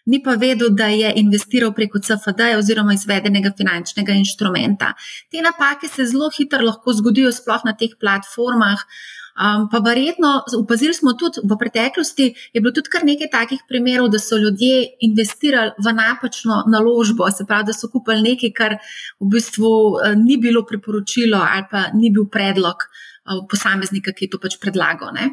ni 0.08 0.22
pa 0.24 0.34
vedel, 0.40 0.72
da 0.72 0.88
je 0.88 1.12
investiral 1.20 1.74
preko 1.76 2.00
CFD 2.00 2.54
oziroma 2.56 2.96
izvedenega 2.96 3.52
finančnega 3.56 4.16
inštrumenta. 4.16 4.94
Te 5.30 5.44
napake 5.44 5.88
se 5.88 6.06
zelo 6.08 6.30
hitro 6.36 6.64
lahko 6.64 6.96
zgodijo, 6.96 7.32
sploh 7.32 7.64
na 7.68 7.76
teh 7.76 7.96
platformah. 8.00 8.84
Um, 9.38 9.68
pa 9.70 9.78
verjetno, 9.78 10.30
opazili 10.58 10.94
smo 10.94 11.12
tudi 11.14 11.44
v 11.46 11.56
preteklosti, 11.60 12.24
je 12.54 12.60
bilo 12.60 12.72
tudi 12.74 12.90
kar 12.90 13.04
nekaj 13.06 13.28
takih 13.30 13.60
primerov, 13.70 14.08
da 14.10 14.18
so 14.18 14.34
ljudje 14.34 14.96
investirali 15.06 15.76
v 15.78 15.92
napačno 15.94 16.64
naložbo, 16.66 17.28
se 17.30 17.46
pravi, 17.46 17.68
da 17.68 17.76
so 17.76 17.86
kupili 17.92 18.24
nekaj, 18.32 18.50
kar 18.56 18.74
v 19.20 19.28
bistvu 19.36 19.70
uh, 19.92 20.16
ni 20.18 20.40
bilo 20.42 20.64
priporočilo 20.66 21.38
ali 21.38 21.68
pa 21.70 21.84
ni 21.94 22.10
bil 22.10 22.26
predlog 22.26 22.82
uh, 22.82 23.44
posameznika, 23.50 24.16
ki 24.16 24.26
je 24.26 24.32
to 24.34 24.42
pač 24.42 24.58
predlagal. 24.58 25.14
Ne? 25.14 25.30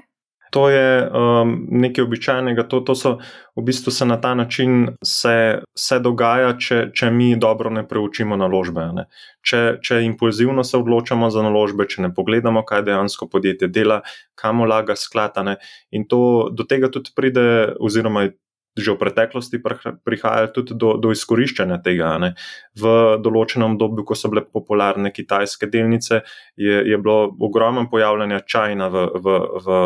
To 0.52 0.70
je 0.70 1.10
um, 1.10 1.56
nekaj 1.70 2.04
običajnega, 2.04 2.68
to, 2.70 2.80
to 2.86 2.96
so 2.96 3.18
v 3.56 3.64
bistvu 3.66 3.92
se 3.92 4.06
na 4.06 4.18
ta 4.22 4.36
način 4.36 4.88
se, 5.04 5.62
se 5.78 6.00
dogaja, 6.00 6.54
če, 6.60 6.80
če 6.94 7.10
mi 7.12 7.34
dobro 7.40 7.70
ne 7.74 7.86
preučimo 7.88 8.38
naložbe. 8.38 8.86
Ne. 8.96 9.08
Če, 9.46 9.80
če 9.82 10.02
impulzivno 10.06 10.64
se 10.64 10.78
odločamo 10.78 11.30
za 11.34 11.44
naložbe, 11.46 11.88
če 11.90 12.06
ne 12.08 12.14
pogledamo, 12.14 12.64
kaj 12.68 12.86
dejansko 12.88 13.30
podjetje 13.32 13.72
dela, 13.72 14.02
kam 14.36 14.64
vlaga 14.66 14.96
skladane. 15.00 15.58
In 15.92 16.08
to, 16.10 16.52
do 16.52 16.68
tega 16.68 16.92
tudi 16.94 17.16
pride, 17.16 17.46
oziroma 17.80 18.30
že 18.76 18.92
v 18.92 19.00
preteklosti 19.00 19.64
prihajalo 20.04 20.52
tudi 20.52 20.76
do, 20.76 21.00
do 21.00 21.12
izkoriščanja 21.16 21.80
tega. 21.80 22.12
Ne. 22.20 22.34
V 22.76 23.16
določenem 23.24 23.76
obdobju, 23.76 24.04
ko 24.04 24.18
so 24.20 24.28
bile 24.32 24.44
popularne 24.44 25.14
kitajske 25.16 25.70
delnice, 25.72 26.22
je, 26.60 26.82
je 26.84 26.98
bilo 27.00 27.32
ogromno 27.40 27.88
pojavljanja 27.92 28.42
čajna 28.44 28.92
v, 28.92 29.06
v, 29.16 29.38
v, 29.64 29.80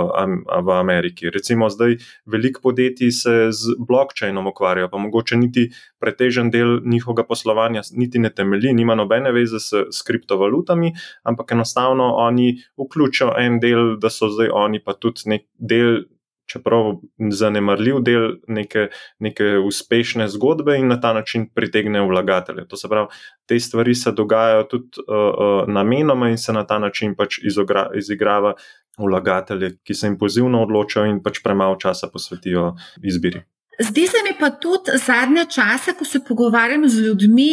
v 0.50 0.68
Ameriki. 0.74 1.30
Recimo 1.30 1.70
zdaj 1.70 2.00
veliko 2.26 2.66
podjetij 2.66 3.14
se 3.14 3.36
z 3.54 3.78
blokčajnom 3.78 4.50
ukvarja, 4.50 4.90
pa 4.90 4.98
mogoče 4.98 5.38
niti 5.38 5.70
pretežen 6.02 6.50
del 6.50 6.80
njihovega 6.82 7.28
poslovanja 7.30 7.86
niti 7.94 8.20
ne 8.20 8.34
temelji, 8.34 8.74
nima 8.74 8.98
nobene 8.98 9.32
veze 9.36 9.62
s, 9.62 9.86
s 9.94 10.02
kriptovalutami, 10.08 10.96
ampak 11.30 11.54
enostavno 11.54 12.16
oni 12.26 12.56
vključijo 12.80 13.36
en 13.38 13.62
del, 13.62 13.98
da 14.02 14.10
so 14.10 14.32
zdaj 14.34 14.50
oni 14.50 14.82
pa 14.82 14.98
tudi 14.98 15.30
nek 15.30 15.46
del 15.60 16.08
čeprav 16.50 16.94
zanemarljiv 17.32 18.00
del 18.06 18.32
neke, 18.48 18.88
neke 19.20 19.58
uspešne 19.66 20.28
zgodbe 20.30 20.78
in 20.80 20.88
na 20.88 21.00
ta 21.02 21.14
način 21.14 21.48
pritegnejo 21.56 22.08
vlagatelje. 22.10 22.68
To 22.68 22.78
se 22.78 22.90
pravi, 22.90 23.08
te 23.46 23.60
stvari 23.60 23.96
se 23.96 24.12
dogajajo 24.12 24.64
tudi 24.64 25.04
uh, 25.06 25.16
uh, 25.16 25.74
namenoma 25.74 26.30
in 26.30 26.38
se 26.38 26.54
na 26.54 26.66
ta 26.68 26.80
način 26.80 27.16
pač 27.16 27.40
izogra, 27.44 27.90
izigrava 27.96 28.54
vlagatelje, 28.98 29.78
ki 29.84 29.94
se 29.94 30.08
impulzivno 30.08 30.64
odločajo 30.64 31.08
in 31.08 31.22
pač 31.24 31.44
premalo 31.44 31.78
časa 31.80 32.10
posvetijo 32.14 32.74
izbiri. 33.04 33.44
Zdi 33.80 34.08
se 34.08 34.20
mi 34.26 34.34
pa 34.40 34.50
tudi 34.50 34.98
zadnje 35.06 35.46
čase, 35.56 35.94
ko 35.96 36.06
se 36.06 36.20
pogovarjam 36.28 36.84
z 36.90 37.06
ljudmi, 37.06 37.52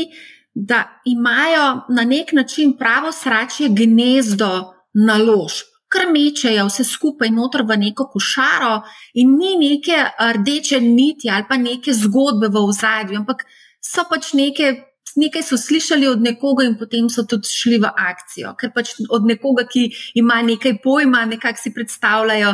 da 0.54 1.00
imajo 1.04 1.66
na 1.88 2.04
nek 2.04 2.32
način 2.32 2.72
pravo 2.78 3.12
sračje 3.12 3.68
gnezdo 3.68 4.72
naložb 4.94 5.75
kar 5.88 6.09
mečejo 6.11 6.66
vse 6.68 6.85
skupaj 6.85 7.31
noter 7.31 7.62
v 7.66 7.79
neko 7.85 8.09
košaro, 8.12 8.75
in 9.22 9.37
ni 9.38 9.55
neke 9.61 9.96
rdeče 10.38 10.81
niti 10.81 11.31
ali 11.31 11.46
pa 11.49 11.57
neke 11.57 11.94
zgodbe 11.94 12.51
v 12.51 12.66
ozadju, 12.68 13.22
ampak 13.22 13.46
so 13.81 14.07
pač 14.11 14.35
neke. 14.35 14.92
Nekaj 15.16 15.46
so 15.49 15.57
slišali 15.57 16.05
od 16.11 16.20
nekoga, 16.20 16.66
in 16.68 16.75
potem 16.77 17.07
so 17.09 17.22
tudi 17.25 17.49
šli 17.49 17.79
v 17.81 17.88
akcijo, 17.88 18.51
ker 18.61 18.68
pač 18.75 18.90
od 19.09 19.25
nekoga, 19.25 19.64
ki 19.64 19.87
ima 20.20 20.42
nekaj 20.44 20.75
pojma, 20.85 21.22
nekako 21.25 21.62
si 21.62 21.72
predstavljajo, 21.72 22.51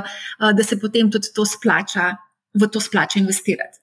da 0.54 0.62
se 0.62 0.78
potem 0.78 1.10
tudi 1.10 1.32
to 1.34 1.42
splača, 1.42 2.12
v 2.54 2.68
to 2.70 2.78
splača 2.78 3.18
investirati. 3.18 3.81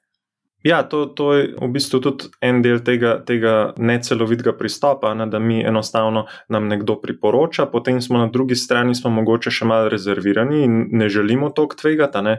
Ja, 0.63 0.83
to, 0.83 1.05
to 1.05 1.33
je 1.33 1.43
v 1.55 1.67
bistvu 1.71 2.01
tudi 2.03 2.27
en 2.43 2.59
del 2.59 2.81
tega, 2.83 3.13
tega 3.23 3.71
necelovitega 3.79 4.51
pristopa, 4.59 5.13
ne, 5.15 5.29
da 5.31 5.39
mi 5.39 5.61
enostavno 5.63 6.25
nam 6.51 6.67
nekdo 6.67 6.97
priporoča, 6.99 7.65
potem 7.71 8.01
smo 8.01 8.19
na 8.19 8.27
drugi 8.27 8.57
strani, 8.59 8.95
smo 8.95 9.11
mogoče 9.21 9.53
še 9.55 9.67
malo 9.69 9.87
rezervirani 9.89 10.63
in 10.67 10.81
ne 10.99 11.07
želimo 11.09 11.53
toliko 11.55 11.79
tvegati, 11.79 12.23
ne, 12.27 12.35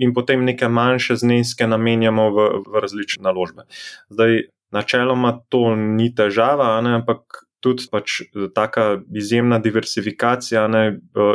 in 0.00 0.14
potem 0.16 0.46
neke 0.48 0.68
manjše 0.68 1.18
zneske 1.20 1.68
namenjamo 1.68 2.30
v, 2.32 2.48
v 2.64 2.82
različne 2.86 3.28
naložbe. 3.28 3.68
Zdaj, 4.08 4.48
načeloma 4.72 5.36
to 5.52 5.74
ni 5.76 6.08
težava, 6.14 6.72
ne, 6.80 6.96
ampak 7.02 7.44
tudi 7.60 7.88
pač 7.90 8.22
taka 8.54 9.02
izjemna 9.12 9.58
diversifikacija 9.58 10.66
ne, 10.72 10.84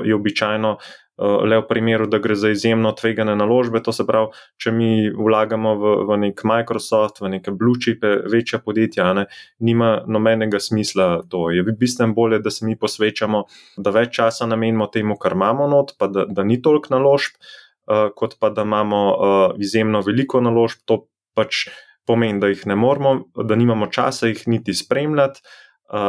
je 0.06 0.15
običajno. 0.15 0.78
Eh, 1.13 1.45
le 1.45 1.60
v 1.62 1.67
primeru, 1.69 2.08
da 2.10 2.17
gre 2.17 2.34
za 2.36 2.49
izjemno 2.49 2.91
tvegane 2.91 3.36
naložbe. 3.36 3.84
To 3.86 3.93
se 3.93 4.06
pravi, 4.06 4.32
če 4.58 4.71
mi 4.73 5.12
vlagamo 5.13 5.76
v, 5.78 5.91
v 6.10 6.17
nek 6.23 6.41
Microsoft, 6.49 7.21
v 7.21 7.30
neke 7.36 7.54
blue 7.54 7.78
chipe, 7.78 8.15
večja 8.34 8.58
podjetja, 8.65 9.12
ne, 9.13 9.28
nima 9.62 9.91
nobenega 10.10 10.58
smisla 10.58 11.21
to. 11.30 11.52
Je 11.54 11.62
bistveno 11.69 12.17
bolje, 12.17 12.41
da 12.41 12.49
se 12.49 12.65
mi 12.65 12.73
posvečamo, 12.80 13.43
da 13.78 13.93
več 13.93 14.17
časa 14.17 14.49
namenimo 14.49 14.89
temu, 14.89 15.19
kar 15.21 15.38
imamo 15.38 15.69
not, 15.69 15.93
pa 16.02 16.10
da, 16.10 16.26
da 16.26 16.43
ni 16.43 16.58
toliko 16.65 16.95
naložb, 16.95 17.38
uh, 17.38 18.10
kot 18.17 18.39
pa 18.41 18.49
da 18.49 18.65
imamo 18.65 19.06
uh, 19.13 19.47
izjemno 19.62 20.02
veliko 20.02 20.41
naložb. 20.41 20.82
To 20.89 21.04
pač 21.38 21.67
pomeni, 22.10 22.41
da 22.41 22.49
jih 22.49 22.65
ne 22.65 22.76
moramo, 22.76 23.30
da 23.38 23.54
nimamo 23.56 23.86
časa 23.93 24.34
jih 24.34 24.47
niti 24.49 24.73
spremljati 24.73 25.45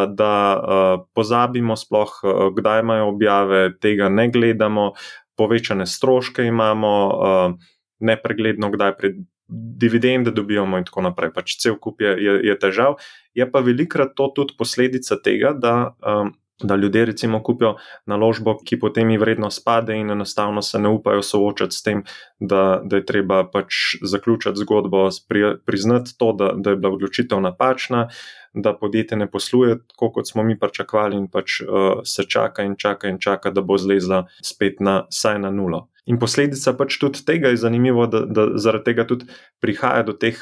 da 0.09 0.35
pozabimo, 1.14 1.77
sploh 1.77 2.12
kdaj 2.57 2.81
imajo 2.81 3.09
objave, 3.12 3.66
tega 3.81 4.09
ne 4.09 4.31
gledamo, 4.33 4.92
povečane 5.37 5.87
stroške 5.87 6.47
imamo, 6.49 6.92
nepregledno, 8.01 8.70
kdaj 8.73 8.97
pri 8.97 9.12
dividende 9.49 10.31
dobivamo, 10.31 10.79
in 10.79 10.87
tako 10.88 11.05
naprej. 11.05 11.33
Pač 11.35 11.57
cel 11.61 11.77
kup 11.81 12.01
je, 12.01 12.14
je, 12.16 12.38
je 12.49 12.55
težav. 12.59 12.97
Je 13.37 13.47
pa 13.51 13.61
velikrat 13.61 14.14
to 14.16 14.31
tudi 14.35 14.57
posledica 14.59 15.20
tega, 15.20 15.53
da. 15.53 15.75
Da 16.62 16.76
ljudje, 16.76 17.04
recimo, 17.04 17.42
kupijo 17.42 17.72
naložbo, 18.06 18.54
ki 18.64 18.78
potem 18.78 19.10
jim 19.10 19.20
vredno 19.20 19.50
spade, 19.50 19.96
in 19.98 20.10
enostavno 20.10 20.62
se 20.62 20.78
ne 20.78 20.88
upajo 20.88 21.22
soočati 21.22 21.74
s 21.74 21.82
tem, 21.82 22.02
da, 22.38 22.80
da 22.84 22.96
je 22.96 23.06
treba 23.06 23.42
pač 23.50 23.96
zaključiti 24.02 24.62
zgodbo, 24.62 25.08
pri, 25.28 25.56
priznati 25.66 26.14
to, 26.18 26.32
da, 26.32 26.52
da 26.54 26.70
je 26.70 26.76
bila 26.76 26.92
odločitev 26.94 27.40
napačna, 27.40 28.06
da 28.54 28.76
podjetje 28.78 29.18
ne 29.18 29.30
posluje 29.30 29.80
tako, 29.88 30.12
kot 30.12 30.30
smo 30.30 30.42
mi 30.42 30.58
pričakovali, 30.58 31.16
in 31.16 31.26
pač 31.28 31.60
uh, 31.60 32.04
se 32.06 32.22
čaka 32.22 32.62
in 32.62 32.76
čaka 32.78 33.10
in 33.10 33.18
čaka, 33.18 33.50
da 33.50 33.60
bo 33.60 33.78
zlezla 33.78 34.26
spet 34.42 34.78
na 34.80 35.00
vsaj 35.10 35.38
na 35.42 35.50
nulo. 35.50 35.88
In 36.06 36.20
posledica 36.20 36.74
pač 36.76 37.00
tudi 37.00 37.24
tega 37.26 37.50
je 37.50 37.56
zanimivo, 37.56 38.06
da, 38.06 38.20
da 38.28 38.46
zaradi 38.60 38.92
tega 38.92 39.06
tudi 39.08 39.26
prihaja 39.60 40.04
do 40.06 40.12
teh 40.12 40.38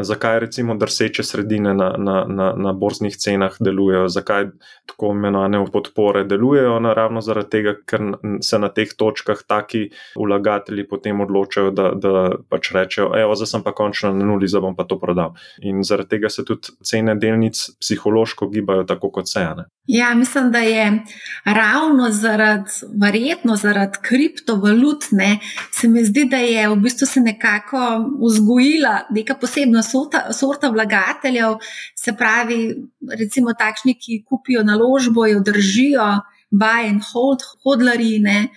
zakaj 0.00 0.40
recimo 0.40 0.74
drseče 0.74 1.22
sredine 1.22 1.74
na, 1.74 1.94
na, 1.98 2.24
na, 2.28 2.52
na 2.56 2.72
borznih 2.72 3.16
cenah 3.16 3.56
delujejo, 3.60 4.08
zakaj 4.08 4.46
tako 4.86 5.12
imenovane 5.12 5.64
podpore 5.72 6.24
delujejo, 6.24 6.80
naravno 6.80 7.20
zaradi 7.20 7.50
tega, 7.50 7.74
ker 7.86 8.00
se 8.42 8.58
na 8.58 8.68
teh 8.68 8.88
točkah 8.96 9.42
taki 9.46 9.88
vlagatelji 10.16 10.88
potem 10.88 11.20
odločajo, 11.20 11.70
da, 11.70 11.90
da 11.94 12.30
pač 12.48 12.72
rečejo, 12.74 13.12
evo, 13.18 13.36
zdaj 13.36 13.52
sem 13.54 13.62
pa 13.62 13.74
končno 13.76 14.12
na 14.12 14.26
nuli, 14.26 14.48
zdaj 14.48 14.64
bom 14.64 14.76
pa 14.76 14.84
to 14.88 14.98
prodal. 15.00 15.36
In 15.62 15.84
zaradi 15.84 16.16
tega 16.16 16.30
se 16.32 16.44
tudi 16.44 16.74
cene 16.84 17.14
delnic 17.14 17.60
psihološko 17.80 18.48
gibajo 18.48 18.84
tako 18.88 19.10
kot 19.10 19.28
se 19.28 19.40
ene. 19.40 19.68
Ja, 19.86 20.14
mislim, 20.14 20.50
da 20.52 20.58
je 20.58 21.02
ravno 21.44 22.10
zaradi, 22.10 22.70
verjetno 23.02 23.56
zaradi 23.56 23.98
kriptovalut, 24.02 25.04
ne, 25.10 25.38
se 25.72 25.88
mi 25.88 26.04
zdi, 26.04 26.24
da 26.30 26.36
je 26.36 26.68
v 26.68 26.76
bistvu 26.76 27.06
se 27.06 27.20
nekako 27.20 27.78
vzgojila 28.22 29.00
neka 29.10 29.34
posebna 29.34 29.81
sorta, 29.82 30.32
sorta 30.32 30.70
vlagateljev, 30.70 31.58
se 31.98 32.14
pravi, 32.16 32.74
recimo 33.18 33.54
takšni, 33.58 33.94
ki 33.94 34.22
kupijo 34.28 34.62
naložbo, 34.64 35.26
jo 35.26 35.40
držijo, 35.40 36.08
buy 36.50 36.88
and 36.88 37.02
hold, 37.12 37.42
hodlarine. 37.64 38.48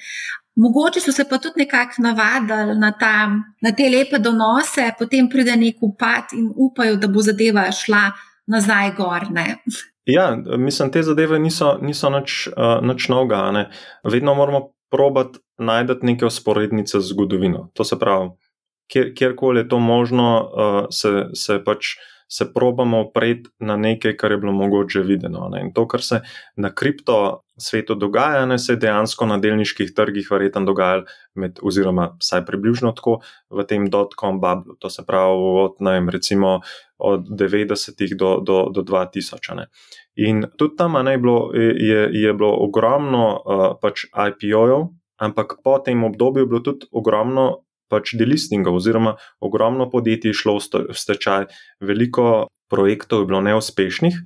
Mogoče 0.56 1.02
so 1.04 1.12
se 1.12 1.26
pa 1.30 1.38
tudi 1.38 1.66
nekako 1.66 2.02
navadili 2.02 2.78
na, 2.80 2.92
ta, 2.92 3.30
na 3.62 3.72
te 3.72 3.90
lepe 3.90 4.20
donose, 4.20 4.92
potem 5.00 5.28
pride 5.30 5.56
nek 5.60 5.84
upad 5.84 6.32
in 6.34 6.48
upajo, 6.56 6.96
da 6.96 7.08
bo 7.08 7.22
zadeva 7.22 7.68
šla 7.72 8.12
nazaj 8.48 8.94
gor. 8.96 9.28
Ne. 9.32 9.58
Ja, 10.06 10.38
mislim, 10.58 10.92
te 10.92 11.04
zadeve 11.04 11.40
niso, 11.40 11.78
niso 11.82 12.10
nič, 12.10 12.48
uh, 12.48 12.80
nič 12.86 13.10
novega. 13.10 13.68
Vedno 14.04 14.36
moramo 14.36 14.70
probati 14.92 15.40
najti 15.58 16.06
neke 16.06 16.26
usporednice 16.26 17.00
z 17.00 17.10
zgodovino. 17.10 17.70
To 17.74 17.84
se 17.84 18.00
pravi, 18.00 18.30
kjer, 18.92 19.14
kjerkoli 19.16 19.60
je 19.60 19.68
to 19.68 19.80
možno, 19.80 20.28
uh, 20.42 20.86
se, 20.90 21.26
se 21.34 21.64
pač 21.66 21.96
se 22.28 22.54
probamo 22.54 23.00
opreti 23.00 23.50
na 23.60 23.78
nekaj, 23.78 24.18
kar 24.18 24.32
je 24.32 24.38
bilo 24.38 24.52
mogoče 24.52 25.02
videno. 25.02 25.50
Ne. 25.52 25.62
In 25.62 25.74
to, 25.74 25.88
kar 25.88 26.02
se 26.02 26.22
na 26.56 26.74
kripto 26.74 27.42
svetu 27.58 27.96
dogaja, 27.96 28.46
ne, 28.46 28.58
se 28.60 28.74
je 28.74 28.82
dejansko 28.82 29.26
na 29.26 29.38
delniških 29.38 29.94
trgih 29.96 30.28
verjetno 30.32 30.66
dogajalo, 30.66 31.06
med, 31.36 31.60
oziroma 31.62 32.10
vsaj 32.20 32.46
približno 32.46 32.92
tako 32.98 33.20
v 33.50 33.66
tem 33.70 33.86
dotcom 33.90 34.42
bublu. 34.42 34.76
To 34.80 34.90
se 34.90 35.06
pravi 35.06 35.38
od, 35.62 35.78
vem, 35.80 36.10
recimo, 36.10 36.60
od 36.98 37.30
90-ih 37.30 38.18
do, 38.18 38.40
do, 38.42 38.66
do 38.74 38.82
2000. 38.82 39.56
Ne. 39.56 39.70
In 40.16 40.46
tudi 40.58 40.76
tam 40.76 40.98
ne, 41.04 41.12
je, 41.12 41.18
bilo, 41.22 41.52
je, 41.54 42.10
je 42.12 42.34
bilo 42.34 42.56
ogromno 42.66 43.28
uh, 43.38 43.68
pač 43.82 44.08
IPO-jev, 44.12 44.90
ampak 45.22 45.60
po 45.64 45.78
tem 45.80 46.04
obdobju 46.04 46.44
je 46.44 46.48
bilo 46.48 46.60
tudi 46.60 46.90
ogromno 46.92 47.65
pač 47.92 48.16
delistingov, 48.20 48.80
oziroma 48.82 49.16
ogromno 49.40 49.90
podjetij 49.90 50.34
je 50.34 50.40
šlo 50.42 50.58
v 50.60 50.98
stečaj, 50.98 51.48
veliko 51.82 52.48
projektov 52.70 53.24
je 53.24 53.30
bilo 53.30 53.42
neuspešnih. 53.46 54.20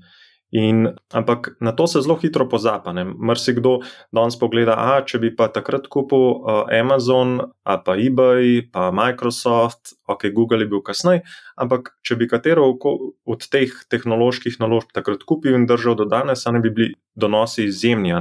In, 0.49 0.97
ampak 1.13 1.53
na 1.61 1.71
to 1.77 1.85
se 1.87 2.01
zelo 2.01 2.15
hitro 2.17 2.47
pozapane. 2.49 3.05
Mrsi 3.05 3.53
kdo 3.53 3.75
danes 4.09 4.33
pogleda, 4.39 4.73
da 4.73 5.05
če 5.05 5.19
bi 5.21 5.29
pa 5.37 5.45
takrat 5.53 5.85
kupil 5.93 6.41
uh, 6.41 6.63
Amazon, 6.73 7.37
a 7.61 7.77
pa 7.77 7.93
eBay, 7.93 8.63
pa 8.73 8.89
Microsoft, 8.89 9.93
ok, 10.09 10.31
Google 10.33 10.65
je 10.65 10.71
bil 10.71 10.81
kasneje, 10.81 11.21
ampak 11.53 11.93
če 12.01 12.17
bi 12.17 12.25
katero 12.25 12.65
od 12.65 13.45
teh 13.45 13.69
tehnoloških 13.93 14.57
naložb 14.57 14.89
takrat 14.89 15.21
kupil 15.21 15.53
in 15.53 15.69
držal 15.69 15.93
do 15.99 16.09
danes, 16.09 16.47
ne 16.49 16.63
bi 16.65 16.73
bili 16.73 16.97
donosi 17.19 17.67
izjemni. 17.67 18.13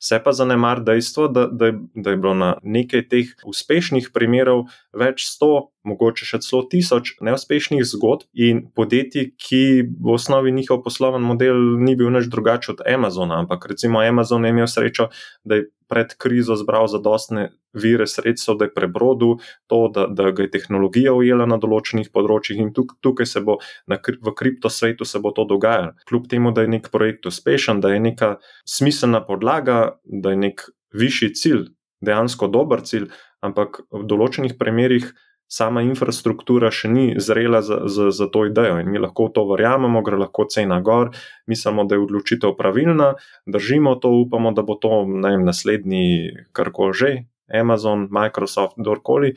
Se 0.00 0.18
pa 0.24 0.32
zanemar 0.32 0.82
dejstvo, 0.84 1.28
da, 1.28 1.46
da, 1.46 1.72
da 1.94 2.10
je 2.10 2.16
bilo 2.16 2.34
na 2.34 2.54
nekaj 2.62 3.06
teh 3.08 3.32
uspešnih 3.46 4.10
primerov 4.14 4.66
več 4.96 5.26
sto, 5.28 5.70
mogoče 5.86 6.26
še 6.26 6.40
celo 6.42 6.64
tisoč 6.66 7.14
neuspešnih 7.22 7.84
zgodb 7.86 8.26
in 8.34 8.64
podjetij, 8.74 9.30
ki 9.38 9.62
v 9.86 10.16
osnovi 10.16 10.52
njihov 10.56 10.82
poslovni 10.82 11.22
model 11.26 11.60
ni 11.78 11.94
bil 11.98 12.10
nič 12.10 12.30
drugačen 12.32 12.74
od 12.74 12.84
Amazona, 12.88 13.38
ampak 13.44 13.68
recimo 13.70 14.02
Amazon 14.02 14.44
je 14.44 14.54
imel 14.54 14.70
srečo, 14.70 15.10
da 15.44 15.60
je 15.60 15.68
pred 15.86 16.16
krizo 16.18 16.56
zbral 16.58 16.88
zadostne 16.90 17.52
vire 17.76 18.06
sredstev, 18.10 18.56
da 18.60 18.68
je 18.68 18.74
prebrodil 18.74 19.36
to, 19.70 19.80
da, 19.94 20.06
da 20.08 20.30
ga 20.30 20.46
je 20.46 20.52
tehnologija 20.56 21.14
ujela 21.16 21.46
na 21.48 21.60
določenih 21.62 22.10
področjih 22.14 22.62
in 22.62 22.72
tuk, 22.76 22.96
tukaj 23.04 23.28
se 23.28 23.44
bo 23.44 23.58
na, 23.86 24.00
v 24.00 24.34
kriptosvetu 24.36 25.06
se 25.08 25.20
bo 25.22 25.34
to 25.36 25.46
dogajalo. 25.48 25.94
Kljub 26.08 26.30
temu, 26.32 26.54
da 26.56 26.64
je 26.64 26.72
nek 26.76 26.90
projekt 26.94 27.28
uspešen, 27.28 27.82
da 27.84 27.94
je 27.94 28.02
neka 28.02 28.36
smiselna 28.68 29.22
podlaga, 29.26 29.98
da 30.04 30.34
je 30.34 30.42
nek 30.48 30.66
višji 30.96 31.32
cilj, 31.36 31.68
dejansko 32.04 32.48
dober 32.52 32.82
cilj, 32.86 33.10
ampak 33.44 33.82
v 33.92 34.04
določenih 34.08 34.56
primerjih 34.58 35.12
sama 35.46 35.82
infrastruktura 35.86 36.72
še 36.74 36.90
ni 36.90 37.04
zrela 37.22 37.60
za, 37.62 37.78
za, 37.86 38.10
za 38.10 38.26
to 38.32 38.46
idejo 38.48 38.80
in 38.82 38.90
mi 38.90 38.98
lahko 38.98 39.28
to 39.34 39.46
verjamemo, 39.46 40.02
gre 40.02 40.18
lahko 40.18 40.46
cena 40.50 40.80
gor, 40.82 41.12
mislimo, 41.46 41.86
da 41.86 41.94
je 41.94 42.02
odločitev 42.02 42.56
pravilna, 42.58 43.12
držimo 43.46 43.94
to, 44.02 44.10
upamo, 44.26 44.52
da 44.52 44.66
bo 44.66 44.74
to 44.74 45.04
vem, 45.06 45.46
naslednji 45.46 46.48
karkoli 46.52 46.94
že. 46.96 47.12
Amazon, 47.52 48.08
Microsoft, 48.10 48.78
kdorkoli, 48.80 49.34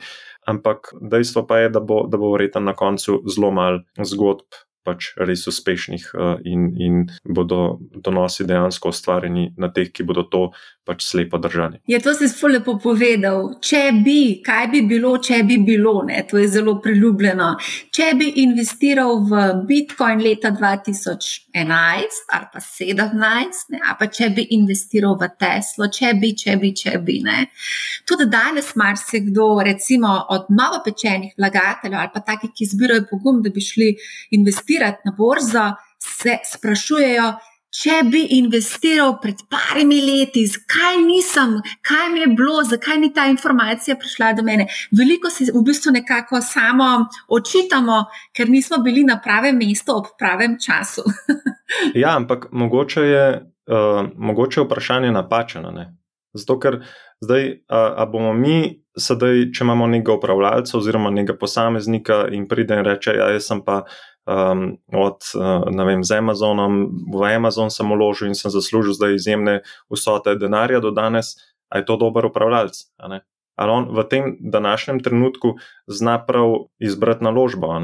ampak 0.50 0.94
dejstvo 1.00 1.46
pa 1.46 1.62
je, 1.64 1.70
da 1.70 1.80
bo, 1.80 2.02
da 2.10 2.18
bo 2.18 2.32
verjetno 2.34 2.64
na 2.64 2.74
koncu 2.74 3.20
zelo 3.28 3.52
malo 3.54 3.84
zgodb 3.98 4.60
pač 4.86 5.12
res 5.20 5.44
uspešnih 5.50 6.04
uh, 6.16 6.36
in, 6.48 6.70
in 6.80 7.00
bodo 7.24 7.78
donosi 7.92 8.46
dejansko 8.48 8.92
ustvarjeni 8.94 9.50
na 9.60 9.68
teh, 9.74 9.90
ki 9.92 10.06
bodo 10.08 10.24
to 10.32 10.42
pač 10.90 11.06
slepo 11.06 11.38
držali. 11.38 11.78
Je 11.86 11.94
ja, 11.94 12.02
to 12.02 12.14
si 12.18 12.26
zelo 12.28 12.50
lepo 12.56 12.74
povedal. 12.82 13.44
Če 13.62 13.82
bi, 14.02 14.40
kaj 14.44 14.66
bi 14.72 14.82
bilo, 14.90 15.14
če 15.22 15.42
bi 15.46 15.60
bilo, 15.62 16.00
ne? 16.08 16.24
to 16.26 16.40
je 16.40 16.48
zelo 16.50 16.76
priljubljeno. 16.82 17.52
Če 17.94 18.08
bi 18.18 18.30
investiral 18.42 19.22
v 19.30 19.44
Bitcoin 19.68 20.22
leta 20.24 20.50
2011 20.56 22.24
ali 22.34 22.48
pa 22.52 22.62
2017, 22.62 23.76
ali 23.78 23.98
pa 24.00 24.08
če 24.10 24.30
bi 24.34 24.46
investiral 24.58 25.14
v 25.20 25.30
Teslo, 25.38 25.90
če 25.94 26.14
bi, 26.18 26.32
če 26.42 26.56
bi, 26.60 26.72
če 26.82 26.96
bi. 27.06 27.20
Ne? 27.26 27.46
Tudi 28.08 28.26
danes 28.30 28.72
marsikdo, 28.80 29.52
recimo 29.66 30.16
od 30.34 30.50
novopečenih 30.50 31.36
vlagateljev 31.38 32.00
ali 32.00 32.14
pa 32.14 32.24
takih, 32.32 32.54
ki 32.56 32.70
zbirajo 32.72 33.06
pogum, 33.10 33.42
da 33.44 33.54
bi 33.54 33.62
šli 33.62 33.92
investirati 34.36 35.06
na 35.06 35.14
borzo, 35.16 35.68
se 36.00 36.38
sprašujejo, 36.52 37.32
če 37.70 38.00
bi 38.10 38.22
investiral 38.38 39.14
pred 39.22 39.44
parimi 39.50 40.00
leti, 40.02 40.42
zakaj 40.50 40.98
nisem, 41.04 41.56
kaj 41.86 42.08
mi 42.12 42.24
je 42.24 42.30
bilo, 42.38 42.64
zakaj 42.66 42.98
ni 42.98 43.12
ta 43.14 43.28
informacija 43.30 43.96
prišla 43.98 44.32
do 44.38 44.44
mene. 44.46 44.66
Veliko 44.96 45.30
se 45.30 45.46
v 45.54 45.62
bistvu 45.66 45.94
nekako 45.94 46.40
samo 46.42 46.90
očitamo, 47.28 48.02
ker 48.36 48.50
nismo 48.50 48.82
bili 48.82 49.04
na 49.06 49.20
pravem 49.22 49.58
mestu 49.58 49.96
ob 49.96 50.10
pravem 50.18 50.58
času. 50.58 51.06
ja, 52.02 52.16
ampak 52.16 52.48
mogoče 52.52 53.06
je, 53.06 53.26
uh, 53.70 54.02
mogoče 54.16 54.60
je 54.60 54.66
vprašanje 54.66 55.14
napačeno. 55.14 55.70
Ne? 55.70 55.92
Zato, 56.34 56.58
ker 56.62 56.82
zdaj, 57.22 57.50
a, 57.68 57.80
a 58.02 58.06
bomo 58.06 58.32
mi, 58.34 58.82
sedaj, 58.98 59.50
če 59.54 59.64
imamo 59.64 59.86
nekega 59.90 60.16
upravljalca 60.18 60.78
oziroma 60.78 61.10
nekega 61.14 61.38
posameznika 61.38 62.24
in 62.34 62.46
pride 62.50 62.78
in 62.78 62.86
reče, 62.86 63.14
ja, 63.18 63.30
jaz 63.34 63.46
sem 63.50 63.62
pa 63.66 63.82
um, 64.26 64.76
od, 64.92 65.18
uh, 65.34 65.86
vem, 65.86 66.04
z 66.04 66.18
Amazonom, 66.18 66.82
v 67.14 67.22
Amazon 67.36 67.70
sem 67.70 67.90
uložil 67.90 68.28
in 68.28 68.38
sem 68.38 68.50
zaslužil 68.50 68.96
zdaj 68.96 69.14
izjemne 69.14 69.60
vsote 69.92 70.36
denarja 70.36 70.80
do 70.80 70.90
danes, 70.90 71.36
a 71.70 71.78
je 71.78 71.86
to 71.86 71.96
dober 71.96 72.26
upravljalec. 72.26 72.84
Ali 72.98 73.70
on 73.70 73.88
v 73.94 74.04
tem 74.08 74.36
današnjem 74.40 75.02
trenutku 75.02 75.56
zna 75.86 76.18
prav 76.26 76.72
izbrati 76.78 77.24
naložbo? 77.24 77.80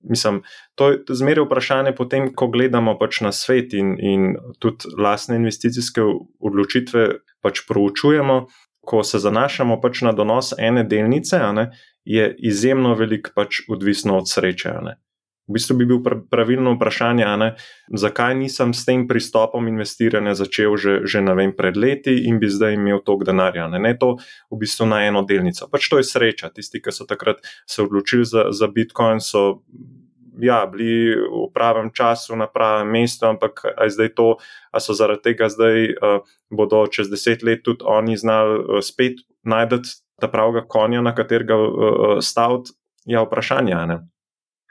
Mislim, 0.00 0.42
to 0.74 0.90
je 0.90 0.98
zmeraj 1.10 1.44
vprašanje, 1.44 1.92
potem, 1.96 2.30
ko 2.34 2.46
gledamo 2.48 2.94
pač 2.98 3.20
na 3.20 3.32
svet 3.32 3.74
in, 3.74 3.96
in 3.98 4.36
tudi 4.58 4.94
lastne 4.98 5.36
investicijske 5.36 6.02
odločitve 6.40 7.08
pač 7.42 7.66
proučujemo. 7.68 8.46
Ko 8.88 9.02
se 9.04 9.18
zanašamo 9.18 9.80
pač 9.80 10.00
na 10.06 10.14
donos 10.16 10.54
ene 10.58 10.84
delnice, 10.84 11.40
ne, 11.52 11.70
je 12.04 12.30
izjemno 12.38 12.94
veliko 12.94 13.34
pač 13.34 13.60
odvisno 13.68 14.16
od 14.16 14.30
sreče. 14.30 14.72
Ne. 14.86 14.94
V 15.48 15.56
bistvu 15.56 15.78
bi 15.80 15.86
bil 15.88 16.02
pravilno 16.30 16.74
vprašanje, 16.76 17.26
ne, 17.40 17.48
zakaj 17.88 18.34
nisem 18.36 18.74
s 18.76 18.84
tem 18.84 19.06
pristopom 19.08 19.68
investiranja 19.68 20.36
začel 20.36 20.76
že, 20.76 20.94
že 21.08 21.24
vem, 21.24 21.52
pred 21.56 21.76
leti 21.76 22.28
in 22.28 22.36
bi 22.38 22.52
zdaj 22.52 22.76
imel 22.76 23.00
toliko 23.00 23.32
denarja. 23.32 23.68
Ne, 23.72 23.80
ne 23.80 23.96
to 23.96 24.18
v 24.52 24.60
bistvu 24.60 24.86
na 24.86 25.02
eno 25.08 25.24
delnico. 25.24 25.68
Pač 25.72 25.88
to 25.88 25.98
je 25.98 26.04
sreča. 26.04 26.52
Tisti, 26.52 26.82
ki 26.84 26.92
so 26.92 27.08
takrat 27.08 27.40
se 27.64 27.82
odločili 27.82 28.28
za, 28.28 28.52
za 28.52 28.68
Bitcoin, 28.68 29.24
so 29.24 29.64
ja, 30.40 30.66
bili 30.66 31.16
v 31.16 31.48
pravem 31.54 31.90
času 31.90 32.36
na 32.36 32.46
pravem 32.46 32.92
mestu, 32.92 33.26
ampak 33.26 33.64
aj 33.74 33.90
zdaj 33.90 34.10
to, 34.14 34.28
a 34.70 34.78
so 34.80 34.94
zaradi 34.94 35.32
tega 35.32 35.50
zdaj 35.50 35.76
uh, 35.96 36.22
bodo 36.50 36.86
čez 36.86 37.10
deset 37.10 37.42
let 37.42 37.66
tudi 37.66 37.82
oni 37.82 38.16
znali 38.16 38.62
uh, 38.62 38.78
spet 38.84 39.24
najti 39.42 39.82
ta 40.20 40.28
pravega 40.28 40.66
konja, 40.66 41.02
na 41.02 41.14
katerega 41.14 41.56
uh, 41.56 41.72
staviti. 42.22 42.74
Ja, 43.08 43.22
vprašanje. 43.24 43.76
Ne? 43.88 43.96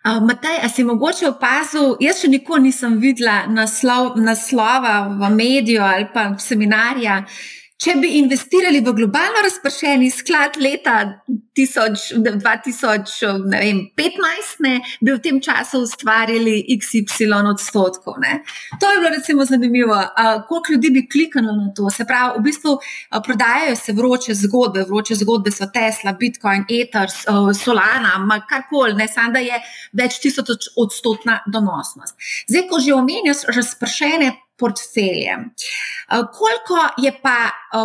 Uh, 0.06 0.22
Mataj, 0.24 0.60
a 0.64 0.70
si 0.70 0.84
mogoče 0.86 1.26
opazil, 1.28 1.96
jaz 2.00 2.22
še 2.22 2.30
nikoli 2.30 2.70
nisem 2.70 3.00
videla 3.02 3.48
naslov, 3.50 4.14
naslova 4.22 5.08
v 5.10 5.32
mediju 5.34 5.82
ali 5.84 6.06
pa 6.14 6.30
seminarja, 6.40 7.24
Če 7.78 7.94
bi 8.02 8.16
investirali 8.18 8.80
v 8.82 8.90
globalno 8.98 9.44
razpršeni 9.46 10.08
sklad 10.10 10.56
leta 10.58 11.22
2015, 11.30 12.18
ne, 14.66 14.80
bi 14.98 15.14
v 15.14 15.20
tem 15.22 15.38
času 15.46 15.84
ustvarili 15.86 16.56
XY 16.74 17.38
odstotkov. 17.52 18.18
Ne. 18.24 18.40
To 18.82 18.90
je 18.90 18.98
bilo 18.98 19.12
recimo 19.14 19.46
zanimivo. 19.46 19.94
Koliko 20.50 20.74
ljudi 20.74 20.90
bi 20.96 21.04
kliknilo 21.06 21.54
na 21.54 21.70
to? 21.78 21.86
Se 21.94 22.02
pravi, 22.10 22.40
v 22.40 22.44
bistvu 22.50 22.74
prodajajo 23.26 23.76
se 23.76 23.94
vroče 23.94 24.34
zgodbe, 24.42 24.82
vroče 24.90 25.16
zgodbe 25.22 25.54
so 25.54 25.70
Tesla, 25.74 26.18
Bitcoin, 26.18 26.66
Ether, 26.82 27.10
Solana, 27.62 28.42
karkoli, 28.50 28.98
ne 28.98 29.08
samo 29.08 29.38
da 29.38 29.42
je 29.46 29.62
več 29.94 30.18
tisoč 30.26 30.74
odstotna 30.82 31.46
donosnost. 31.46 32.18
Zdaj, 32.50 32.68
ko 32.74 32.82
že 32.82 32.98
omenjaš 32.98 33.46
razpršene 33.54 34.34
portfelje. 34.58 35.32
Eh, 35.32 36.24
koliko 36.38 36.78
je 36.98 37.20
pa 37.22 37.38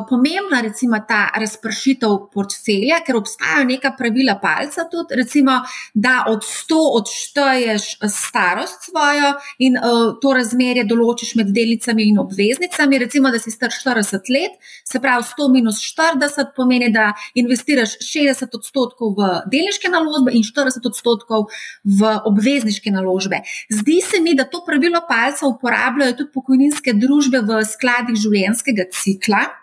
pomembna 0.08 0.60
recimo 0.62 0.98
ta 1.08 1.28
razpršitev 1.36 2.16
portfelja, 2.32 3.00
ker 3.06 3.16
obstajajo 3.16 3.66
neka 3.68 3.94
pravila 3.98 4.38
palca 4.42 4.86
tudi, 4.90 5.16
recimo, 5.18 5.58
da 5.94 6.24
od 6.28 6.44
100 6.44 6.80
odšteješ 6.98 7.88
eh, 7.94 8.08
starost 8.08 8.88
svojo 8.90 9.34
in 9.58 9.76
to 10.22 10.32
razmerje 10.32 10.84
določiš 10.84 11.34
med 11.34 11.52
delicami 11.54 12.08
in 12.08 12.18
obveznicami, 12.18 12.98
recimo, 12.98 13.30
da 13.30 13.38
si 13.38 13.50
star 13.50 13.70
40 13.70 14.30
let, 14.34 14.58
se 14.84 15.00
pravi 15.00 15.22
100 15.22 15.48
minus 15.52 15.80
40 15.82 16.52
pomeni, 16.56 16.90
da 16.92 17.12
investiraš 17.34 17.96
60 17.98 18.56
odstotkov 18.56 19.14
v 19.18 19.30
delniške 19.52 19.88
naložbe 19.88 20.34
in 20.34 20.44
40 20.46 20.86
odstotkov 20.88 21.48
v 21.84 22.12
obvezniške 22.30 22.90
naložbe. 22.90 23.42
Zdi 23.70 24.00
se 24.00 24.20
mi, 24.20 24.34
da 24.34 24.44
to 24.44 24.62
pravilo 24.66 25.02
palca 25.08 25.46
uporabljajo 25.46 26.16
tudi 26.20 26.32
pokojninske 26.34 26.94
družbe 26.98 27.42
v 27.48 27.64
skladih 27.66 28.18
življenjskega 28.18 28.90
cikla. 28.92 29.61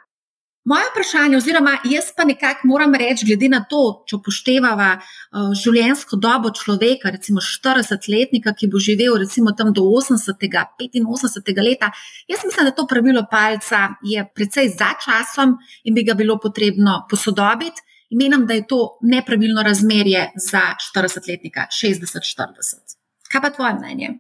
Moje 0.66 0.84
vprašanje, 0.92 1.38
oziroma 1.38 1.78
jaz 1.88 2.12
pa 2.18 2.26
nekako 2.28 2.68
moram 2.68 2.96
reči, 2.96 3.26
glede 3.26 3.48
na 3.50 3.62
to, 3.70 4.04
če 4.08 4.18
upoštevamo 4.18 4.90
uh, 4.92 5.54
življenjsko 5.56 6.20
dobo 6.20 6.52
človeka, 6.52 7.14
recimo 7.16 7.40
40-letnika, 7.40 8.54
ki 8.60 8.68
bo 8.68 8.82
živel 8.84 9.16
recimo 9.22 9.56
tam 9.56 9.72
do 9.74 9.88
80-85 9.88 11.64
leta, 11.64 11.92
jaz 12.28 12.44
mislim, 12.44 12.68
da 12.68 12.76
to 12.76 12.86
pravilo 12.92 13.24
palca 13.32 13.88
je 14.04 14.26
precej 14.36 14.74
za 14.76 14.92
časom 15.00 15.56
in 15.88 15.96
bi 15.96 16.04
ga 16.04 16.18
bilo 16.20 16.38
potrebno 16.44 17.06
posodobiti. 17.10 17.86
In 18.10 18.18
menim, 18.18 18.48
da 18.50 18.56
je 18.58 18.66
to 18.68 18.98
nepravilno 19.06 19.64
razmerje 19.64 20.32
za 20.36 20.74
40-letnika, 20.82 21.68
60-40. 21.72 22.98
Kaj 23.32 23.42
pa 23.42 23.52
tvoje 23.54 23.76
mnenje? 23.78 24.16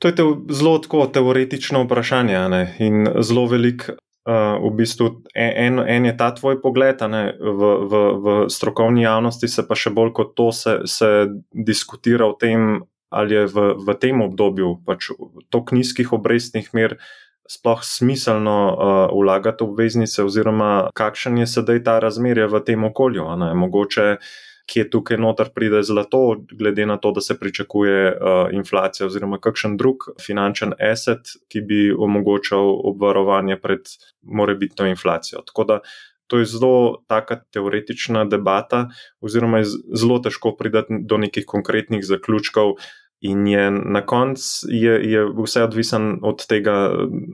To 0.00 0.08
je 0.08 0.16
te 0.16 0.24
zelo 0.50 0.78
teoretično 1.12 1.84
vprašanje 1.84 2.48
ne? 2.48 2.62
in 2.78 3.06
zelo 3.20 3.46
velik 3.46 3.90
Uh, 4.24 4.56
v 4.56 4.70
bistvu 4.80 5.06
en, 5.36 5.78
en 5.84 6.04
je 6.08 6.14
ta 6.16 6.30
tvoj 6.32 6.56
pogled, 6.62 7.02
ne, 7.12 7.36
v, 7.36 7.72
v, 7.84 7.98
v 8.24 8.36
strokovni 8.48 9.04
javnosti 9.04 9.50
se 9.52 9.64
pa 9.68 9.76
še 9.76 9.92
bolj 9.92 10.14
kot 10.16 10.32
to 10.32 10.48
se, 10.48 10.78
se 10.88 11.10
diskutira 11.52 12.24
o 12.24 12.32
tem, 12.32 12.80
ali 13.12 13.36
je 13.36 13.44
v, 13.52 13.66
v 13.84 13.96
tem 14.00 14.24
obdobju 14.24 14.78
pač 14.88 15.10
tok 15.52 15.74
nizkih 15.76 16.16
obrestnih 16.16 16.72
mer 16.72 16.96
sploh 17.44 17.84
smiselno 17.84 18.56
uh, 18.72 19.12
vlagati 19.12 19.60
v 19.60 19.68
obveznice, 19.68 20.24
oziroma 20.24 20.88
kakšen 20.96 21.36
je 21.44 21.50
sedaj 21.60 21.84
ta 21.84 22.00
razmerje 22.00 22.48
v 22.48 22.64
tem 22.64 22.88
okolju. 22.88 23.28
Mogoče 23.60 24.08
uh, 24.16 24.32
kje 24.66 24.86
tukaj 24.90 25.18
noter 25.20 25.50
pride 25.54 25.82
zlato, 25.82 26.36
glede 26.52 26.86
na 26.86 26.96
to, 26.96 27.12
da 27.12 27.20
se 27.20 27.36
pričakuje 27.38 28.08
uh, 28.08 28.48
inflacija, 28.52 29.06
oziroma 29.06 29.38
kakšen 29.38 29.76
drug 29.76 30.08
finančen 30.22 30.72
asset, 30.92 31.34
ki 31.52 31.60
bi 31.68 31.80
omogočal 31.92 32.72
obvarovanje 32.88 33.58
pred 33.60 33.92
morebitno 34.22 34.88
inflacijo. 34.88 35.44
Tako 35.46 35.64
da 35.64 35.78
to 36.26 36.38
je 36.38 36.44
zelo 36.44 37.04
taka 37.06 37.40
teoretična 37.52 38.24
debata, 38.24 38.88
oziroma 39.20 39.60
je 39.60 39.64
zelo 39.94 40.18
težko 40.18 40.56
priti 40.56 41.00
do 41.06 41.18
nekih 41.20 41.44
konkretnih 41.46 42.04
zaključkov. 42.04 42.78
In 43.24 43.46
je 43.48 43.70
na 43.70 44.02
koncu 44.04 44.68
je, 44.68 44.98
je 45.10 45.20
vse 45.38 45.62
odvisen 45.64 46.18
od 46.22 46.42
tega, 46.46 46.74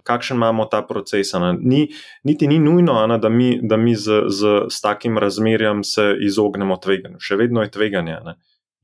kakšen 0.06 0.38
imamo 0.38 0.68
ta 0.70 0.84
proces. 0.86 1.32
Ni, 1.58 1.88
niti 2.22 2.46
ni 2.46 2.60
nujno, 2.62 2.94
Ana, 2.94 3.18
da 3.18 3.28
mi, 3.28 3.58
da 3.62 3.76
mi 3.76 3.96
z, 3.96 4.22
z, 4.28 4.52
z 4.70 4.80
takim 4.80 5.18
razmerjem 5.18 5.82
se 5.84 6.12
izognemo 6.22 6.76
tveganju. 6.76 7.18
Še 7.18 7.40
vedno 7.42 7.66
je 7.66 7.74
tveganje. 7.74 8.20
Ne? 8.22 8.36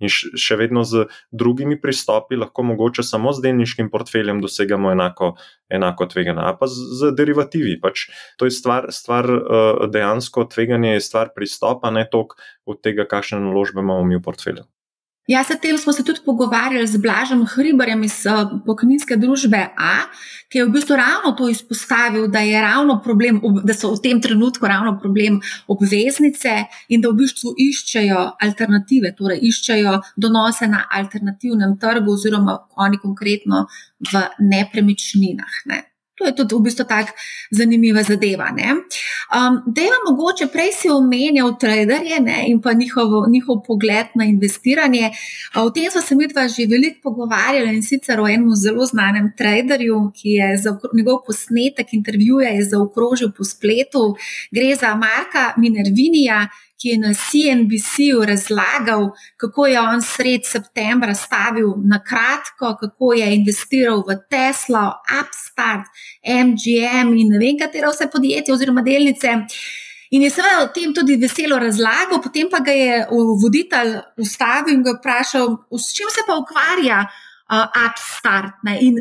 In 0.03 0.11
še 0.11 0.59
vedno 0.61 0.83
z 0.85 1.07
drugimi 1.31 1.79
pristopi 1.81 2.37
lahko 2.37 2.67
mogoče 2.67 3.07
samo 3.07 3.31
z 3.33 3.47
delniškim 3.47 3.89
portfeljem 3.93 4.43
dosegamo 4.43 4.91
enako, 4.93 5.37
enako 5.73 6.11
tveganje. 6.11 6.43
A 6.43 6.53
pa 6.59 6.67
z, 6.69 6.91
z 6.99 7.15
derivativi. 7.17 7.79
Pač 7.81 8.09
to 8.37 8.51
je 8.51 8.53
stvar, 8.53 8.91
stvar 8.93 9.31
uh, 9.31 9.87
dejansko 9.89 10.49
tveganje, 10.51 10.97
je 10.99 11.07
stvar 11.07 11.31
pristopa, 11.39 11.95
ne 11.95 12.05
toliko 12.11 12.37
od 12.67 12.83
tega, 12.83 13.07
kakšne 13.09 13.41
naložbe 13.47 13.81
imamo 13.81 14.03
mi 14.05 14.19
v 14.19 14.27
portfelju. 14.27 14.67
Ja, 15.27 15.43
s 15.45 15.51
tem 15.61 15.79
smo 15.79 15.93
se 15.93 16.05
tudi 16.05 16.21
pogovarjali 16.25 16.87
z 16.87 16.97
Blažem 17.03 17.47
Hribarjem 17.47 18.05
iz 18.07 18.21
uh, 18.31 18.61
pokojninske 18.67 19.17
družbe 19.19 19.59
A, 19.75 19.95
ki 20.49 20.61
je 20.61 20.67
v 20.69 20.71
bistvu 20.77 20.97
ravno 20.97 21.33
to 21.35 21.49
izpostavil, 21.51 22.29
da, 22.31 22.45
problem, 23.03 23.41
da 23.65 23.75
so 23.75 23.91
v 23.97 24.03
tem 24.05 24.21
trenutku 24.23 24.67
ravno 24.67 24.95
problem 25.03 25.41
obveznice 25.67 26.55
in 26.89 27.03
da 27.03 27.11
v 27.11 27.19
bistvu 27.25 27.57
iščejo 27.59 28.23
alternative, 28.47 29.17
torej 29.19 29.43
iščejo 29.51 29.99
donose 30.17 30.71
na 30.71 30.87
alternativnem 30.95 31.75
trgu, 31.83 32.15
oziroma 32.15 32.61
oni 32.77 33.03
konkretno 33.03 33.67
v 34.13 34.25
nepremičninah. 34.39 35.63
Ne. 35.67 35.83
To 36.17 36.25
je 36.25 36.33
tudi 36.33 36.55
v 36.55 36.65
bistvu 36.65 36.85
tako 36.89 37.13
zanimiva 37.51 38.03
zadeva. 38.03 38.49
Um, 38.49 39.59
Dejva 39.67 39.99
mogoče 40.09 40.47
prej 40.49 40.73
si 40.73 40.89
omenjal 40.91 41.59
traderje 41.61 42.21
ne, 42.21 42.45
in 42.49 42.61
pa 42.63 42.73
njihov, 42.73 43.29
njihov 43.29 43.61
pogled 43.67 44.15
na 44.15 44.25
investiranje. 44.25 45.11
O 45.61 45.71
tem 45.71 45.91
smo 45.91 46.01
se 46.01 46.15
mi 46.15 46.27
dva 46.27 46.49
že 46.49 46.67
veliko 46.67 47.01
pogovarjali 47.03 47.75
in 47.77 47.83
sicer 47.83 48.21
o 48.21 48.29
enem 48.29 48.57
zelo 48.57 48.87
znanem 48.87 49.33
traderju, 49.37 50.13
ki 50.17 50.29
je 50.41 50.57
za 50.57 50.79
njegov 50.97 51.21
posnetek 51.27 51.93
intervjuja 51.93 52.65
zaokrožil 52.65 53.33
po 53.37 53.45
spletu. 53.45 54.17
Gre 54.51 54.75
za 54.75 54.95
Marka 54.95 55.53
Minervinija, 55.57 56.49
ki 56.81 56.89
je 56.89 56.99
na 56.99 57.13
CNBC-u 57.15 58.25
razlagal, 58.29 59.09
kako 59.37 59.67
je 59.67 59.81
on 59.81 60.03
sred 60.03 60.45
septembra 60.45 61.15
stavil 61.15 61.73
na 61.85 62.03
kratko, 62.05 62.77
kako 62.81 63.13
je 63.13 63.35
investiral 63.35 64.05
v 64.09 64.19
Tesla, 64.31 64.93
Upstart, 65.21 65.89
MGM 66.23 67.17
in 67.17 67.33
ne 67.33 67.41
vem, 67.41 67.59
katero 67.59 67.91
vse 67.95 68.11
podjetje 68.13 68.55
oziroma 68.55 68.83
delnice. 68.83 69.33
In 70.11 70.23
je 70.23 70.31
seveda 70.31 70.63
o 70.63 70.73
tem 70.75 70.93
tudi 70.95 71.17
veselo 71.19 71.59
razlagal, 71.59 72.21
potem 72.23 72.51
pa 72.51 72.61
ga 72.63 72.73
je 72.73 73.07
voditelj 73.43 73.97
ustavil 74.23 74.77
in 74.77 74.85
ga 74.87 74.95
vprašal, 75.01 75.57
s 75.75 75.97
čim 75.97 76.13
se 76.13 76.23
pa 76.29 76.37
ukvarja 76.39 77.01
uh, 77.03 77.67
Upstart. 77.89 78.63
Ne? 78.63 78.79
In 78.81 79.01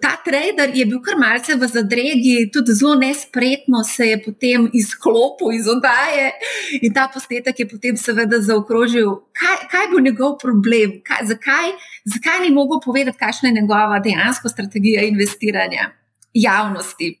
ta 0.00 0.12
trader 0.24 0.70
je 0.74 0.86
bil 0.86 1.00
kar 1.04 1.18
malce 1.20 1.56
v 1.60 1.68
zadregi, 1.68 2.50
tudi 2.52 2.72
zelo 2.72 2.94
nespretno 2.94 3.82
se 3.84 4.06
je 4.06 4.18
potem 4.24 4.68
izklopil 4.72 5.52
iz 5.52 5.68
oddaje 5.68 6.32
in 6.80 6.94
ta 6.94 7.08
posnetek 7.14 7.60
je 7.60 7.68
potem 7.68 7.96
seveda 7.96 8.40
zaokrožil, 8.40 9.10
kaj, 9.36 9.68
kaj 9.70 9.90
bo 9.92 10.00
njegov 10.00 10.38
problem, 10.42 11.00
kaj, 11.04 11.26
zakaj, 11.34 11.72
zakaj 12.04 12.40
ni 12.46 12.54
mogel 12.54 12.80
povedati, 12.84 13.18
kakšna 13.18 13.48
je 13.48 13.60
njegova 13.60 14.00
dejansko 14.00 14.48
strategija 14.48 15.02
investiranja 15.02 15.90
javnosti. 16.32 17.18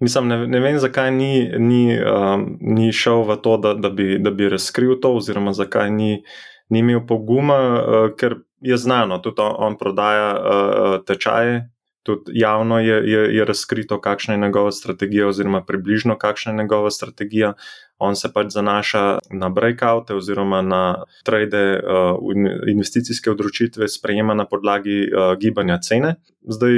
Mislim, 0.00 0.28
ne, 0.28 0.46
ne 0.46 0.60
vem, 0.60 0.78
zakaj 0.78 1.10
ni, 1.10 1.50
ni, 1.58 1.98
um, 1.98 2.44
ni 2.60 2.92
šel 2.92 3.24
v 3.26 3.36
to, 3.42 3.56
da, 3.56 3.74
da, 3.74 3.90
bi, 3.90 4.18
da 4.22 4.30
bi 4.30 4.48
razkril 4.48 5.00
to, 5.02 5.16
oziroma 5.18 5.52
zakaj 5.52 5.90
ni, 5.90 6.22
ni 6.68 6.78
imel 6.78 7.02
poguma, 7.06 7.58
uh, 7.74 8.12
ker 8.16 8.38
je 8.60 8.76
znano, 8.76 9.18
tudi 9.18 9.42
on, 9.42 9.78
prodaja 9.78 10.28
uh, 10.34 11.04
tečaje, 11.06 11.70
tudi 12.02 12.32
javno 12.34 12.78
je, 12.80 12.96
je, 13.10 13.20
je 13.36 13.44
razkrito, 13.44 14.00
kakšna 14.00 14.34
je 14.34 14.40
njegova 14.40 14.72
strategija, 14.72 15.28
oziroma 15.28 15.64
približno 15.64 16.16
kakšna 16.18 16.52
je 16.52 16.58
njegova 16.58 16.90
strategija. 16.90 17.52
On 17.98 18.16
se 18.16 18.30
pač 18.32 18.52
zanaša 18.54 19.18
na 19.30 19.48
breakoute 19.48 20.14
oziroma 20.14 20.62
na 20.62 21.04
trade, 21.24 21.80
uh, 21.82 22.18
investicijske 22.68 23.30
odločitve, 23.30 23.88
sprejema 23.88 24.34
na 24.34 24.46
podlagi 24.46 25.00
uh, 25.10 25.34
gibanja 25.38 25.78
cene. 25.82 26.14
Zdaj, 26.48 26.72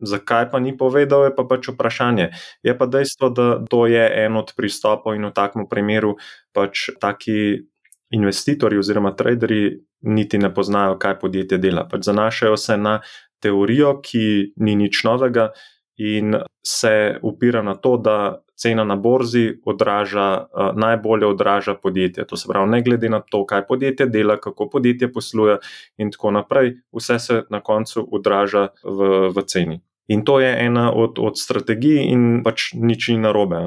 zakaj 0.00 0.50
pa 0.50 0.60
ni 0.60 0.76
povedal, 0.76 1.24
je 1.24 1.34
pa 1.36 1.46
pač 1.48 1.70
vprašanje. 1.70 2.30
Je 2.62 2.78
pa 2.78 2.86
dejstvo, 2.86 3.30
da 3.30 3.48
to 3.70 3.86
je 3.86 4.04
en 4.24 4.36
od 4.36 4.52
pristopov 4.56 5.14
in 5.14 5.30
v 5.30 5.32
takem 5.32 5.68
primeru 5.70 6.16
pač 6.52 6.90
taki 7.00 7.64
investitorji 8.10 8.78
oziroma 8.78 9.14
traderji 9.16 9.78
niti 10.04 10.38
ne 10.38 10.54
poznajo, 10.54 10.98
kaj 10.98 11.18
podjetje 11.20 11.58
dela. 11.58 11.88
Pač 11.88 12.04
zanašajo 12.08 12.56
se 12.56 12.76
na 12.76 12.98
teorijo, 13.42 13.98
ki 14.04 14.54
ni 14.56 14.76
nič 14.76 15.04
novega 15.04 15.50
in 15.96 16.36
se 16.66 17.18
upira 17.22 17.62
na 17.62 17.74
to, 17.74 17.96
da 17.96 18.44
cena 18.56 18.84
na 18.84 18.96
borzi 18.96 19.60
odraža, 19.66 20.26
uh, 20.46 20.70
najbolje 20.78 21.26
odraža 21.26 21.74
podjetje. 21.74 22.26
To 22.26 22.36
se 22.36 22.48
pravi, 22.48 22.70
ne 22.70 22.82
glede 22.82 23.08
na 23.08 23.20
to, 23.20 23.44
kaj 23.46 23.66
podjetje 23.66 24.06
dela, 24.06 24.36
kako 24.40 24.68
podjetje 24.70 25.12
posluje 25.12 25.58
in 25.98 26.10
tako 26.10 26.30
naprej, 26.30 26.76
vse 26.92 27.18
se 27.18 27.42
na 27.50 27.60
koncu 27.60 28.08
odraža 28.12 28.68
v, 28.84 29.10
v 29.34 29.46
ceni. 29.46 29.80
In 30.08 30.24
to 30.24 30.40
je 30.40 30.50
ena 30.66 30.90
od, 30.92 31.18
od 31.18 31.38
strategij, 31.38 32.02
in 32.12 32.42
pač 32.44 32.72
nič 32.76 33.08
ni 33.08 33.18
narobe. 33.24 33.62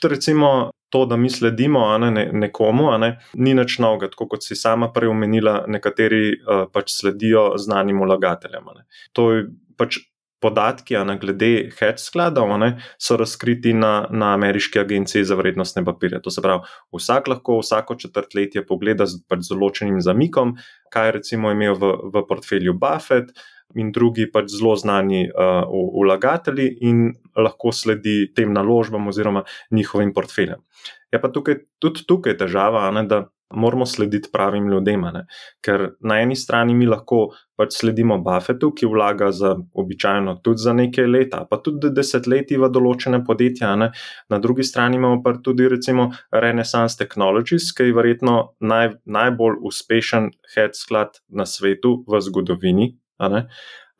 Tudi, 0.00 0.14
recimo, 0.14 0.70
to, 0.94 1.04
da 1.06 1.16
mi 1.16 1.30
sledimo 1.30 1.98
ne, 1.98 2.30
nekomu, 2.32 2.88
ne, 2.98 3.18
ni 3.34 3.54
nič 3.54 3.78
novega, 3.82 4.08
tako 4.12 4.28
kot 4.32 4.46
si 4.46 4.56
sama 4.56 4.92
prej 4.94 5.10
omenila, 5.10 5.64
nekateri 5.68 6.24
uh, 6.32 6.64
pač 6.72 6.92
sledijo 6.94 7.54
znanim 7.58 8.00
vlagateljem. 8.06 8.72
Ne. 8.78 8.84
To 9.12 9.32
je 9.34 9.46
pač. 9.76 10.04
Podatki 10.44 10.98
ne, 11.08 11.14
glede 11.16 11.70
hedge 11.72 12.02
skladov 12.02 12.50
ne, 12.60 12.66
so 13.00 13.16
razkriti 13.16 13.70
na, 13.72 14.10
na 14.12 14.34
ameriški 14.36 14.76
agenciji 14.76 15.24
za 15.24 15.38
vrednostne 15.40 15.80
papirje. 15.86 16.18
To 16.20 16.28
se 16.28 16.42
pravi, 16.44 16.68
vsak 16.92 17.30
lahko 17.32 17.56
vsako 17.62 17.96
četrtletje 18.02 18.60
pogleda 18.68 19.06
z 19.08 19.22
pač 19.24 19.46
določenim 19.48 20.02
zamikom, 20.04 20.52
kaj 20.92 21.08
je 21.08 21.14
recimo 21.16 21.54
imel 21.54 21.78
v, 21.80 21.94
v 22.12 22.24
portfelju 22.28 22.76
Buffett, 22.76 23.32
in 23.74 23.92
drugi 23.92 24.26
pač 24.32 24.50
zelo 24.54 24.76
znani 24.76 25.24
uh, 25.28 25.64
vlagatelji 26.04 26.68
in 26.88 27.06
lahko 27.36 27.72
sledi 27.72 28.32
tem 28.34 28.52
naložbam 28.52 29.08
oziroma 29.08 29.44
njihovim 29.70 30.14
portfeljem. 30.14 30.62
Je 31.12 31.20
pa 31.20 31.30
tukaj, 31.30 31.62
tudi 31.78 32.04
tukaj 32.08 32.36
težava, 32.38 32.90
ne, 32.94 33.04
da 33.06 33.24
moramo 33.54 33.86
slediti 33.86 34.28
pravim 34.32 34.68
ljudem. 34.68 35.00
Ne, 35.14 35.26
ker 35.64 35.90
na 36.00 36.18
eni 36.22 36.36
strani 36.36 36.74
mi 36.74 36.86
lahko 36.86 37.28
pač 37.58 37.76
sledimo 37.78 38.18
Buffetu, 38.22 38.72
ki 38.74 38.88
vlaga 38.90 39.30
za 39.32 39.54
običajno 39.72 40.38
tudi 40.42 40.62
za 40.64 40.72
nekaj 40.72 41.06
leta, 41.06 41.44
pa 41.50 41.60
tudi 41.62 41.92
desetletji 41.94 42.58
v 42.58 42.70
določene 42.72 43.22
podjetja. 43.26 43.74
Ne. 43.78 43.90
Na 44.30 44.40
drugi 44.42 44.66
strani 44.66 44.98
imamo 44.98 45.22
pa 45.22 45.36
tudi 45.44 45.68
recimo 45.70 46.10
Renaissance 46.32 46.98
Technologies, 46.98 47.70
ki 47.72 47.90
je 47.90 47.96
verjetno 47.96 48.36
naj, 48.60 48.98
najbolj 49.06 49.60
uspešen 49.70 50.32
hedge 50.54 50.80
sklad 50.80 51.22
na 51.28 51.46
svetu 51.46 52.00
v 52.10 52.22
zgodovini. 52.26 52.92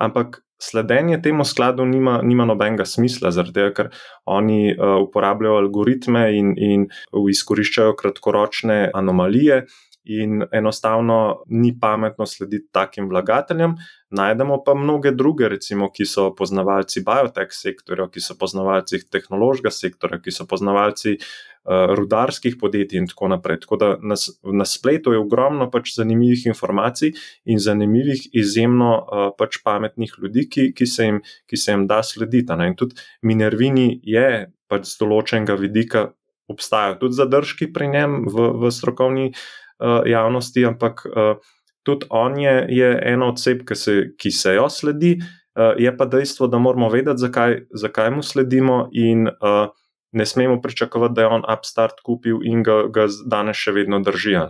Ampak 0.03 0.41
sledenje 0.59 1.21
temu 1.23 1.45
skladu 1.45 1.85
nima, 1.85 2.19
nima 2.23 2.47
nobenega 2.49 2.87
smisla, 2.89 3.33
tega, 3.53 3.71
ker 3.77 3.91
oni 4.27 4.75
uh, 4.75 4.97
uporabljajo 5.05 5.59
algoritme 5.61 6.25
in, 6.39 6.55
in 6.57 6.87
izkoriščajo 7.31 7.97
kratkoročne 8.01 8.79
anomalije. 8.95 9.65
In 10.05 10.43
enostavno 10.53 11.43
ni 11.47 11.79
pametno 11.81 12.27
slediti 12.27 12.69
takim 12.73 13.09
vlagateljem. 13.09 13.75
Najdemo 14.11 14.63
pa 14.65 14.75
mnoge 14.75 15.11
druge, 15.11 15.49
recimo, 15.49 15.89
ki 15.93 16.05
so 16.05 16.27
poznavalci 16.37 17.01
biotech 17.07 17.55
sektorja, 17.57 18.07
ki 18.13 18.21
so 18.21 18.37
poznavalci 18.39 19.01
tehnološkega 19.11 19.73
sektorja, 19.73 20.19
ki 20.21 20.35
so 20.35 20.45
poznavalci 20.51 21.15
uh, 21.17 21.95
rudarskih 21.97 22.59
podjetij 22.61 23.01
in 23.01 23.09
tako 23.09 23.31
naprej. 23.33 23.63
Tako 23.65 23.81
da 23.81 23.89
na, 24.03 24.19
na 24.53 24.69
spletu 24.69 25.17
je 25.17 25.23
ogromno 25.25 25.71
pač 25.73 25.95
zanimivih 25.97 26.45
informacij 26.53 27.15
in 27.49 27.59
zanimivih, 27.59 28.29
izjemno 28.37 28.93
uh, 28.99 29.25
pač 29.39 29.63
pametnih 29.65 30.13
ljudi, 30.21 30.49
ki, 30.51 30.69
ki, 30.77 30.87
se 30.87 31.09
jim, 31.09 31.23
ki 31.49 31.57
se 31.57 31.73
jim 31.73 31.89
da 31.89 32.03
slediti. 32.05 32.53
Ne? 32.61 32.69
In 32.75 32.77
tudi 32.77 33.01
Minervini 33.23 34.03
je 34.05 34.53
pač 34.69 34.93
z 34.93 35.01
določenega 35.01 35.57
vidika 35.57 36.11
obstajajo 36.53 36.99
tudi 37.01 37.17
zadržki 37.17 37.73
pri 37.73 37.89
njem 37.89 38.25
v, 38.29 38.51
v 38.61 38.71
strokovni 38.75 39.31
uh, 39.33 39.45
javnosti, 40.07 40.67
ampak 40.67 41.07
uh, 41.07 41.37
tudi 41.83 42.07
on 42.11 42.39
je, 42.41 42.67
je 42.69 42.91
ena 43.13 43.29
od 43.29 43.41
oseb, 43.41 43.65
ki, 43.69 43.77
ki 44.19 44.31
se 44.31 44.55
jo 44.55 44.69
sledi. 44.69 45.19
Uh, 45.55 45.75
je 45.79 45.91
pa 45.97 46.07
dejstvo, 46.11 46.49
da 46.51 46.59
moramo 46.59 46.89
vedeti, 46.91 47.21
zakaj, 47.21 47.61
zakaj 47.71 48.11
mu 48.11 48.23
sledimo, 48.23 48.89
in 48.93 49.29
uh, 49.29 49.69
ne 50.13 50.27
smemo 50.27 50.61
pričakovati, 50.61 51.15
da 51.15 51.23
je 51.23 51.27
on 51.27 51.43
Upstart 51.59 52.01
kupil 52.05 52.43
in 52.43 52.63
ga, 52.63 52.85
ga 52.91 53.07
danes 53.27 53.59
še 53.59 53.75
vedno 53.75 54.01
držijo. 54.03 54.49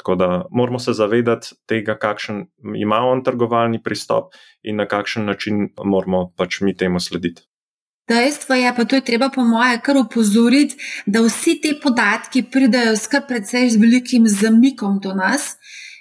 Tako 0.00 0.14
da 0.14 0.28
moramo 0.50 0.78
se 0.78 0.92
zavedati 0.96 1.54
tega, 1.68 1.98
kakšen 1.98 2.46
ima 2.78 3.02
on 3.04 3.24
trgovalni 3.24 3.82
pristop 3.82 4.32
in 4.62 4.80
na 4.80 4.86
kakšen 4.88 5.26
način 5.28 5.68
moramo 5.84 6.30
pač 6.36 6.60
mi 6.64 6.76
temu 6.76 7.00
slediti. 7.00 7.49
Dejstvo 8.10 8.54
je, 8.54 8.72
pa 8.76 8.84
to 8.84 8.98
je 8.98 9.04
treba, 9.06 9.28
po 9.30 9.44
moje, 9.46 9.78
kar 9.84 9.96
upozoriti, 9.96 10.76
da 11.06 11.22
vsi 11.22 11.60
ti 11.62 11.76
podatki 11.82 12.42
pridejo 12.42 12.96
skrb 12.96 13.28
precej 13.28 13.70
z 13.70 13.78
velikim 13.78 14.26
zamikom 14.28 14.98
do 15.02 15.14
nas. 15.14 15.54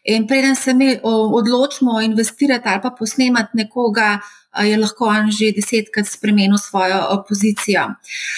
In 0.03 0.25
preden 0.27 0.55
se 0.55 0.73
mi 0.73 0.97
odločimo 1.03 2.01
investirati 2.01 2.69
ali 2.69 2.81
pa 2.81 2.89
posnemati 2.99 3.57
nekoga, 3.57 4.19
je 4.63 4.77
lahko 4.77 5.05
on 5.05 5.31
že 5.31 5.51
desetkrat 5.55 6.07
spremenil 6.07 6.57
svojo 6.57 7.23
pozicijo. 7.27 7.83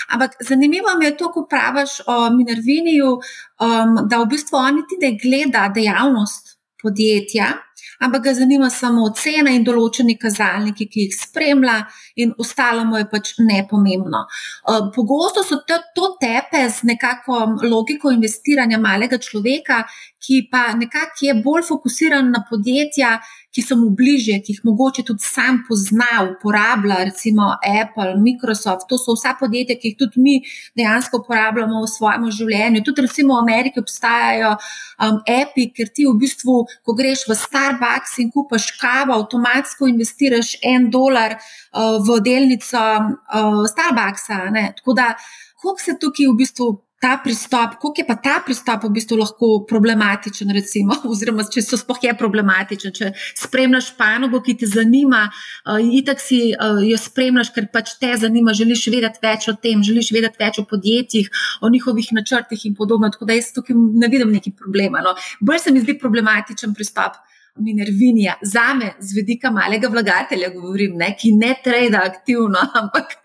Ampak 0.10 0.32
zanimivo 0.44 0.98
mi 1.00 1.06
je 1.06 1.18
to, 1.18 1.32
ko 1.32 1.46
praviš 1.50 2.02
o 2.08 2.30
Minerviniju, 2.30 3.12
um, 3.16 4.08
da 4.08 4.20
v 4.20 4.28
bistvu 4.28 4.58
on 4.58 4.76
niti 4.76 5.00
ne 5.02 5.16
gleda 5.16 5.70
dejavnost 5.76 6.58
podjetja, 6.82 7.54
ampak 8.00 8.24
ga 8.24 8.34
zanima 8.34 8.70
samo 8.70 9.10
cena 9.18 9.54
in 9.56 9.66
določeni 9.68 10.18
kazalniki, 10.20 10.88
ki 10.92 11.08
jih 11.08 11.18
spremlja, 11.18 11.78
in 12.16 12.34
ostalo 12.38 12.86
mu 12.86 12.98
je 13.00 13.08
pač 13.12 13.34
nepomembno. 13.40 14.26
Uh, 14.68 14.90
pogosto 14.96 15.44
so 15.44 15.62
to, 15.68 15.80
to 15.96 16.16
tepe 16.22 16.64
z 16.70 16.88
nekako 16.88 17.62
logiko 17.66 18.12
investiranja 18.12 18.80
malega 18.82 19.18
človeka, 19.18 19.84
ki 20.22 20.48
pa 20.52 20.72
nekako 20.78 21.26
je 21.26 21.34
bolj 21.44 21.64
fokusiran 21.66 22.30
na 22.32 22.44
podjetja, 22.50 23.18
ki 23.52 23.62
so 23.66 23.76
mu 23.76 23.90
bližje, 23.98 24.38
ki 24.46 24.54
jih 24.54 24.62
mogoče 24.64 25.04
tudi 25.08 25.26
sam 25.26 25.60
pozna, 25.68 26.22
uporablja, 26.30 27.02
recimo 27.10 27.50
Apple, 27.68 28.16
Microsoft. 28.24 28.88
To 28.90 29.00
so 29.02 29.16
vsa 29.18 29.34
podjetja, 29.40 29.76
ki 29.80 29.92
jih 29.92 29.98
tudi 30.00 30.24
mi 30.24 30.36
dejansko 30.80 31.20
uporabljamo 31.24 31.82
v 31.84 31.90
svojem 31.92 32.30
življenju. 32.38 32.84
Tudi 32.88 33.06
recimo 33.08 33.36
v 33.36 33.44
Ameriki 33.44 33.84
obstajajo 33.84 34.54
um, 34.56 35.20
api, 35.26 35.68
ker 35.76 35.92
ti 35.92 36.08
v 36.08 36.16
bistvu, 36.22 36.62
ko 36.86 36.96
greš 36.96 37.26
v 37.28 37.38
Starbucks 37.72 38.20
in 38.20 38.32
kupaš 38.32 38.72
kavo, 38.80 39.16
avtomatsko 39.16 39.88
investiraš 39.88 40.56
en 40.64 40.90
dolar 40.92 41.38
uh, 41.38 42.00
v 42.04 42.20
delnico 42.24 42.78
uh, 42.78 43.66
Starbucksa. 43.68 44.50
Ne? 44.52 44.74
Tako 44.78 44.94
da, 44.94 45.14
koliko 45.62 45.82
se 45.82 46.00
tukaj 46.00 46.28
v 46.28 46.38
bistvu 46.38 46.72
ta 47.02 47.16
pristop, 47.24 47.80
kako 47.82 47.94
je 47.98 48.06
pa 48.06 48.14
ta 48.16 48.36
pristop 48.46 48.84
v 48.84 48.92
bistvu 48.94 49.18
lahko 49.18 49.48
problematičen, 49.70 50.52
recimo, 50.54 50.94
oziroma 51.12 51.48
če 51.50 51.64
so 51.66 51.80
sploh 51.80 51.98
je 52.04 52.14
problematičen. 52.18 52.94
Če 52.94 53.10
spremljaš 53.42 53.90
panogo, 53.98 54.44
ki 54.46 54.58
te 54.62 54.70
zanima, 54.70 55.24
uh, 55.32 55.80
itak 55.82 56.22
si 56.22 56.52
uh, 56.52 56.84
jo 56.86 57.00
spremljaš, 57.02 57.54
ker 57.56 57.72
pač 57.74 57.96
te 58.02 58.14
zanima, 58.22 58.54
želiš 58.58 58.86
vedeti 58.94 59.24
več 59.24 59.50
o 59.50 59.56
tem, 59.58 59.82
želiš 59.82 60.12
vedeti 60.14 60.44
več 60.44 60.62
o 60.62 60.68
podjetjih, 60.70 61.32
o 61.62 61.74
njihovih 61.74 62.14
načrtih 62.20 62.70
in 62.70 62.78
podobno. 62.78 63.10
Tako 63.10 63.32
da 63.32 63.40
jaz 63.40 63.50
tukaj 63.56 63.78
ne 63.78 64.12
vidim 64.12 64.30
neki 64.36 64.54
problema. 64.54 65.02
No. 65.02 65.16
Bolj 65.42 65.66
se 65.66 65.74
mi 65.74 65.82
zdi 65.82 65.98
problematičen 65.98 66.78
pristop. 66.78 67.18
Minervinija, 67.60 68.34
za 68.42 68.74
me, 68.74 68.94
z 69.00 69.16
vidika 69.16 69.52
malega 69.52 69.88
vlagatelja, 69.92 70.50
govorim, 70.54 70.96
ne, 70.98 71.12
ki 71.20 71.34
ne 71.36 71.52
trade 71.64 71.98
aktivno. 71.98 72.60
Ampak... 72.82 73.18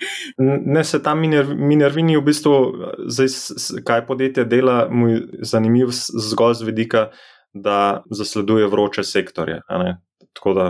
Ne, 0.66 0.84
se 0.84 1.02
tam 1.02 1.20
miner, 1.20 1.46
Minervini 1.56 2.16
v 2.16 2.24
bistvu, 2.26 2.54
zdaj, 3.06 3.30
kaj 3.86 4.06
podjetje 4.06 4.44
dela, 4.44 4.88
mu 4.90 5.08
je 5.08 5.20
zanimiv 5.42 5.92
zgolj 6.30 6.58
z 6.60 6.70
vidika, 6.70 7.06
da 7.54 8.02
zasleduje 8.10 8.66
vroče 8.68 9.04
sektorje. 9.04 9.62
Tako 10.36 10.54
da 10.56 10.66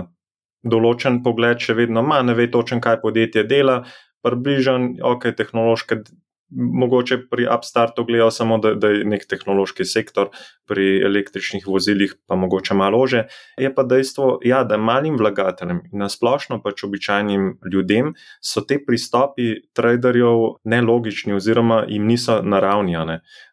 določen 0.67 1.23
pogled 1.25 1.63
še 1.63 1.75
vedno 1.79 2.05
ima, 2.05 2.21
ne 2.23 2.35
ve 2.35 2.51
točen, 2.51 2.81
kaj 2.83 3.01
podjetje 3.03 3.47
dela, 3.49 3.81
približen, 4.27 4.97
ok, 5.07 5.31
tehnološke 5.39 6.03
mogoče 6.51 7.19
pri 7.31 7.47
Upstartu 7.57 8.05
gledajo 8.05 8.31
samo, 8.31 8.59
da, 8.59 8.75
da 8.75 8.89
je 8.89 9.05
nek 9.05 9.27
tehnološki 9.29 9.85
sektor, 9.85 10.31
pri 10.67 11.01
električnih 11.07 11.67
vozilih 11.67 12.15
pa 12.27 12.37
mogoče 12.37 12.75
malo 12.75 13.07
že. 13.07 13.27
Je 13.59 13.71
pa 13.75 13.83
dejstvo, 13.83 14.41
ja, 14.45 14.65
da 14.65 14.77
malim 14.77 15.17
vlagateljem 15.19 15.83
in 15.93 16.03
nasplošno 16.03 16.61
pač 16.63 16.85
običajnim 16.85 17.59
ljudem 17.73 18.15
so 18.41 18.61
te 18.61 18.79
pristopi 18.87 19.55
traderjev 19.75 20.59
nelogični 20.65 21.37
oziroma 21.37 21.85
jim 21.89 22.07
niso 22.07 22.43
naravni. 22.43 22.97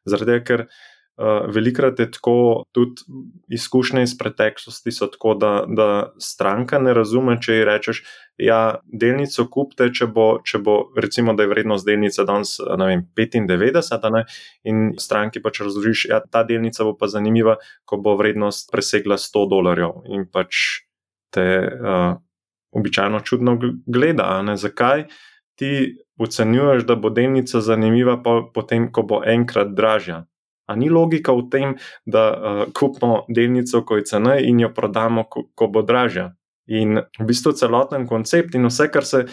Zaradi 0.06 0.32
tega, 0.32 0.44
ker. 0.46 0.68
Uh, 1.14 1.46
velikrat 1.54 2.00
je 2.00 2.08
tako, 2.12 2.64
tudi 2.74 3.04
izkušnje 3.54 4.02
iz 4.04 4.16
preteklosti 4.18 4.92
so 4.92 5.06
tako, 5.14 5.36
da, 5.38 5.52
da 5.68 5.88
stranka 6.18 6.80
ne 6.82 6.94
razume, 6.98 7.36
če 7.42 7.60
ji 7.60 7.66
rečeš, 7.70 8.00
ja, 8.42 8.80
delnico 8.90 9.46
kupite, 9.54 9.92
če 9.94 10.08
bo, 10.10 10.26
če 10.42 10.58
bo, 10.66 10.80
recimo, 10.98 11.36
da 11.38 11.46
je 11.46 11.52
vrednost 11.52 11.86
delnice 11.86 12.26
danes 12.26 12.56
95, 12.58 14.10
ne, 14.16 14.24
in 14.66 14.82
stranki 14.98 15.44
pač 15.44 15.62
razložiš, 15.62 16.08
da 16.10 16.16
ja, 16.16 16.22
ta 16.34 16.44
delnica 16.50 16.90
bo 16.90 16.96
pa 16.98 17.12
zanimiva, 17.14 17.60
ko 17.86 18.02
bo 18.02 18.18
vrednost 18.18 18.74
presegla 18.74 19.20
100 19.22 19.46
dolarjev 19.54 20.02
in 20.10 20.26
pač 20.26 20.82
te 21.34 21.46
uh, 21.62 22.18
običajno 22.74 23.22
čudno 23.22 23.60
gleda, 23.86 24.42
zakaj 24.58 25.06
ti 25.56 25.98
ocenjuješ, 26.18 26.86
da 26.90 26.96
bo 26.96 27.10
delnica 27.10 27.62
zanimiva, 27.62 28.18
pa 28.24 28.40
potem, 28.54 28.90
ko 28.92 29.04
bo 29.06 29.22
enkrat 29.26 29.74
dražja. 29.78 30.24
A 30.66 30.76
ni 30.76 30.90
logika 30.90 31.34
v 31.36 31.48
tem, 31.52 31.76
da 32.06 32.24
uh, 32.32 32.64
kupimo 32.74 33.26
delnico, 33.28 33.84
ko 33.84 34.00
je 34.00 34.08
cena, 34.14 34.38
in 34.40 34.62
jo 34.64 34.72
prodamo, 34.74 35.26
ko, 35.30 35.48
ko 35.56 35.68
bo 35.68 35.84
dražja. 35.84 36.32
In 36.72 37.02
v 37.20 37.26
bistvu 37.28 37.52
celoten 37.60 38.06
koncept 38.08 38.56
in 38.56 38.64
vse, 38.70 38.88
kar 38.88 39.04
se 39.04 39.26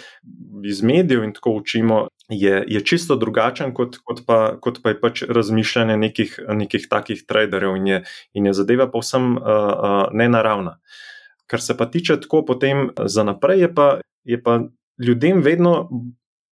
iz 0.66 0.80
medijev 0.82 1.22
in 1.22 1.32
tako 1.36 1.52
učimo, 1.60 2.08
je, 2.28 2.64
je 2.66 2.80
čisto 2.86 3.14
drugačen, 3.16 3.70
kot, 3.74 4.00
kot, 4.02 4.24
pa, 4.26 4.56
kot 4.58 4.82
pa 4.82 4.90
je 4.90 4.98
pač 5.00 5.22
razmišljanje 5.28 5.96
nekih, 5.96 6.34
nekih 6.58 6.88
takih 6.90 7.22
traderjev 7.26 7.76
in 7.78 7.86
je, 7.86 8.02
in 8.34 8.50
je 8.50 8.56
zadeva 8.58 8.90
povsem 8.90 9.36
uh, 9.36 9.46
uh, 9.46 10.02
nenaravna. 10.12 10.80
Kar 11.50 11.62
se 11.62 11.76
pa 11.76 11.86
tiče 11.86 12.20
tako 12.20 12.44
potem 12.46 12.90
za 13.06 13.22
naprej, 13.26 13.60
je 13.66 13.74
pa, 13.74 13.88
je 14.24 14.42
pa 14.42 14.60
ljudem 14.98 15.42
vedno 15.42 15.88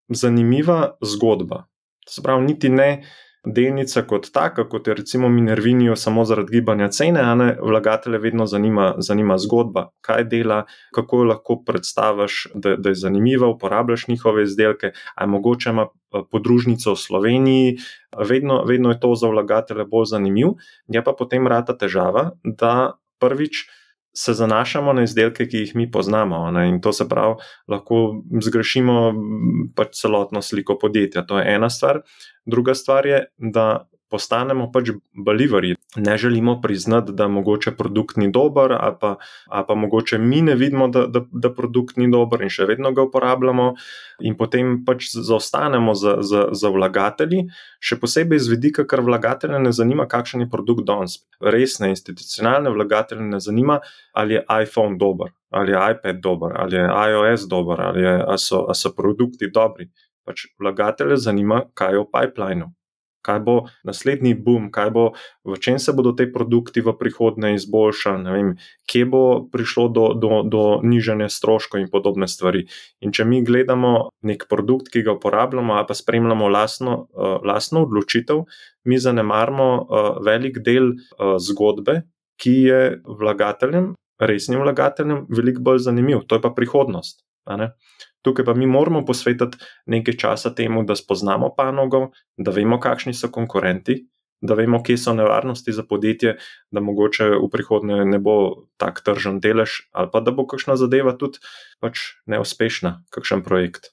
zanimiva 0.08 0.96
zgodba. 1.02 1.64
Se 2.08 2.22
pravi, 2.22 2.46
niti 2.46 2.68
ne 2.68 3.02
delnica 3.44 4.02
kot 4.02 4.30
taka, 4.32 4.64
kot 4.68 4.86
je 4.88 4.94
recimo 4.94 5.28
Minervinijo, 5.28 5.96
samo 5.96 6.24
zaradi 6.24 6.52
gibanja 6.52 6.88
cene, 6.88 7.20
a 7.20 7.34
ne 7.34 7.56
vlagatelje 7.62 8.18
vedno 8.18 8.46
zanima, 8.46 8.94
zanima 8.98 9.38
zgodba, 9.38 9.88
kaj 10.00 10.24
dela, 10.24 10.64
kako 10.94 11.18
jo 11.18 11.24
lahko 11.24 11.58
predstaviš, 11.66 12.46
da, 12.54 12.76
da 12.76 12.88
je 12.88 12.94
zanimiva, 12.94 13.48
uporabljaš 13.48 14.08
njihove 14.08 14.42
izdelke, 14.42 14.92
a 15.14 15.26
mogoče 15.26 15.70
ima 15.70 15.86
eh, 15.86 16.22
podružnico 16.30 16.92
v 16.92 16.96
Sloveniji. 16.96 17.76
Vedno, 18.28 18.62
vedno 18.64 18.90
je 18.90 19.00
to 19.00 19.14
za 19.14 19.28
vlagatelje 19.28 19.84
bolj 19.84 20.04
zanimivo, 20.04 20.54
je 20.88 21.04
pa 21.04 21.12
potem 21.18 21.46
rata 21.46 21.76
težava, 21.78 22.30
da 22.44 22.98
prvič. 23.18 23.68
Se 24.16 24.32
zanašamo 24.34 24.92
na 24.92 25.04
izdelke, 25.06 25.46
ki 25.48 25.64
jih 25.64 25.74
mi 25.76 25.90
poznamo, 25.90 26.50
ne? 26.50 26.68
in 26.68 26.80
to 26.80 26.92
se 26.92 27.08
pravi, 27.08 27.36
lahko 27.68 28.22
zgrešimo 28.44 28.96
pač 29.76 30.00
celotno 30.00 30.42
sliko 30.42 30.78
podjetja. 30.78 31.26
To 31.28 31.38
je 31.38 31.54
ena 31.54 31.70
stvar. 31.70 32.02
Druga 32.46 32.74
stvar 32.74 33.06
je, 33.06 33.20
da 33.38 33.88
postanemo 34.10 34.70
pač 34.72 34.90
balivari. 35.12 35.74
Ne 35.96 36.16
želimo 36.18 36.60
priznati, 36.62 37.12
da 37.12 37.28
mogoče 37.28 37.72
produkt 37.76 38.16
ni 38.16 38.30
dober, 38.32 38.72
ali 38.72 38.94
pa, 39.00 39.16
ali 39.46 39.64
pa 39.68 39.74
mogoče 39.74 40.18
mi 40.18 40.42
ne 40.42 40.54
vidimo, 40.54 40.88
da, 40.88 41.06
da, 41.06 41.24
da 41.32 41.52
produkt 41.54 41.96
ni 41.96 42.10
dober 42.12 42.42
in 42.42 42.52
še 42.52 42.66
vedno 42.68 42.92
ga 42.92 43.04
uporabljamo, 43.08 43.68
in 44.28 44.36
potem 44.36 44.78
pač 44.86 45.10
zaostanemo 45.12 45.94
za, 45.94 46.16
za, 46.20 46.46
za 46.52 46.72
vlagatelji, 46.74 47.46
še 47.80 48.00
posebej 48.00 48.40
z 48.44 48.54
vidika, 48.54 48.86
ker 48.88 49.04
vlagatelje 49.04 49.60
ne 49.62 49.72
zanima, 49.72 50.08
kakšen 50.08 50.44
je 50.46 50.50
produkt 50.52 50.86
danes. 50.88 51.20
Resne 51.40 51.92
institucionalne 51.92 52.72
vlagatelje 52.74 53.28
ne 53.28 53.40
zanima, 53.40 53.80
ali 54.12 54.38
je 54.38 54.44
iPhone 54.62 54.98
dober, 54.98 55.32
ali 55.50 55.72
je 55.72 55.84
iPad 55.94 56.24
dober, 56.24 56.56
ali 56.56 56.80
je 56.80 56.88
iOS 57.12 57.48
dober, 57.48 57.80
ali, 57.90 58.04
je, 58.04 58.16
ali, 58.24 58.42
so, 58.42 58.64
ali 58.66 58.78
so 58.78 58.94
produkti 58.96 59.52
dobri. 59.54 59.90
Pač 60.28 60.50
vlagatelje 60.60 61.16
zanima, 61.16 61.62
kaj 61.74 61.96
je 61.96 62.02
v 62.04 62.10
pipelinu 62.12 62.72
kaj 63.28 63.42
bo 63.44 63.56
naslednji 63.84 64.32
boom, 64.34 64.70
kaj 64.72 64.92
bo, 64.94 65.04
v 65.44 65.58
čem 65.60 65.76
se 65.82 65.92
bodo 65.96 66.14
te 66.16 66.28
produkti 66.32 66.80
v 66.84 66.94
prihodnje 66.96 67.54
izboljšali, 67.58 68.44
kje 68.88 69.04
bo 69.12 69.22
prišlo 69.52 69.88
do, 69.92 70.06
do, 70.16 70.42
do 70.48 70.64
nižanja 70.82 71.28
stroškov 71.32 71.82
in 71.82 71.92
podobne 71.92 72.28
stvari. 72.30 72.64
In 73.04 73.12
če 73.12 73.28
mi 73.28 73.42
gledamo 73.44 74.08
nek 74.28 74.48
produkt, 74.50 74.90
ki 74.92 75.04
ga 75.06 75.16
uporabljamo, 75.18 75.76
pa 75.88 75.96
spremljamo 75.96 76.48
lastno, 76.48 76.98
uh, 77.12 77.38
lastno 77.44 77.84
odločitev, 77.86 78.44
mi 78.88 78.98
zanemarimo 78.98 79.68
uh, 79.78 80.10
velik 80.24 80.62
del 80.64 80.94
uh, 80.94 81.36
zgodbe, 81.42 82.02
ki 82.38 82.54
je 82.70 82.82
vlagateljem, 83.04 83.92
resnim 84.18 84.62
vlagateljem, 84.62 85.26
veliko 85.28 85.62
bolj 85.70 85.84
zanimiv. 85.90 86.24
To 86.30 86.38
je 86.38 86.42
pa 86.42 86.54
prihodnost. 86.54 87.24
Tukaj 88.22 88.44
pa 88.44 88.54
mi 88.54 88.66
moramo 88.66 89.04
posvetiti 89.06 89.58
nekaj 89.86 90.16
časa 90.16 90.54
temu, 90.54 90.82
da 90.82 90.96
spoznamo 90.96 91.54
panogo, 91.56 92.10
da 92.36 92.50
vemo, 92.50 92.80
kakšni 92.80 93.14
so 93.14 93.30
konkurenti, 93.30 94.00
da 94.40 94.54
vemo, 94.54 94.82
kje 94.82 94.96
so 94.98 95.14
nevarnosti 95.14 95.72
za 95.72 95.82
podjetje, 95.82 96.36
da 96.70 96.80
mogoče 96.80 97.30
v 97.38 97.50
prihodnje 97.52 98.04
ne 98.04 98.18
bo 98.18 98.66
tak 98.76 99.02
tržen 99.04 99.40
delež, 99.40 99.82
ali 99.92 100.10
pa 100.12 100.20
da 100.20 100.34
bo 100.34 100.46
kakšna 100.46 100.76
zadeva 100.76 101.14
tudi 101.18 101.38
pač 101.80 102.18
neuspešna, 102.26 103.02
kakšen 103.10 103.42
projekt. 103.46 103.92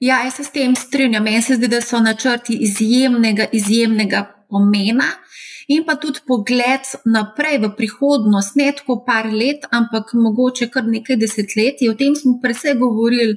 Ja, 0.00 0.24
jaz 0.24 0.34
se 0.36 0.44
s 0.44 0.52
tem 0.52 0.74
strinjam. 0.76 1.24
Meni 1.24 1.42
se 1.42 1.56
zdi, 1.56 1.68
da 1.68 1.80
so 1.80 2.00
načrti 2.00 2.56
izjemnega, 2.66 3.46
izjemnega 3.52 4.33
pomena 4.48 5.08
in 5.68 5.84
pa 5.84 5.96
tudi 5.96 6.20
pogled 6.26 6.84
naprej 7.04 7.58
v 7.62 7.70
prihodnost, 7.78 8.56
ne 8.56 8.72
tako 8.76 9.00
par 9.06 9.30
let, 9.32 9.64
ampak 9.72 10.12
mogoče 10.14 10.68
kar 10.68 10.84
nekaj 10.84 11.16
desetletij. 11.16 11.88
O 11.88 11.96
tem 11.96 12.16
smo 12.16 12.38
predvsej 12.42 12.76
govorili, 12.78 13.36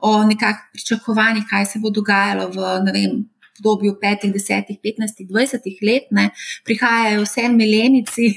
o 0.00 0.22
nekakšnih 0.24 0.70
pričakovanjih, 0.72 1.46
kaj 1.50 1.66
se 1.66 1.78
bo 1.82 1.90
dogajalo 1.90 2.50
v 2.54 2.58
ne 2.86 2.92
vem. 2.94 3.14
Obdobju 3.58 3.96
5, 4.02 4.26
10, 4.34 4.74
15, 4.84 5.24
20 5.30 5.86
let 5.86 6.10
ne, 6.10 6.30
prihajajo 6.64 7.22
vse 7.22 7.48
milenici 7.48 8.28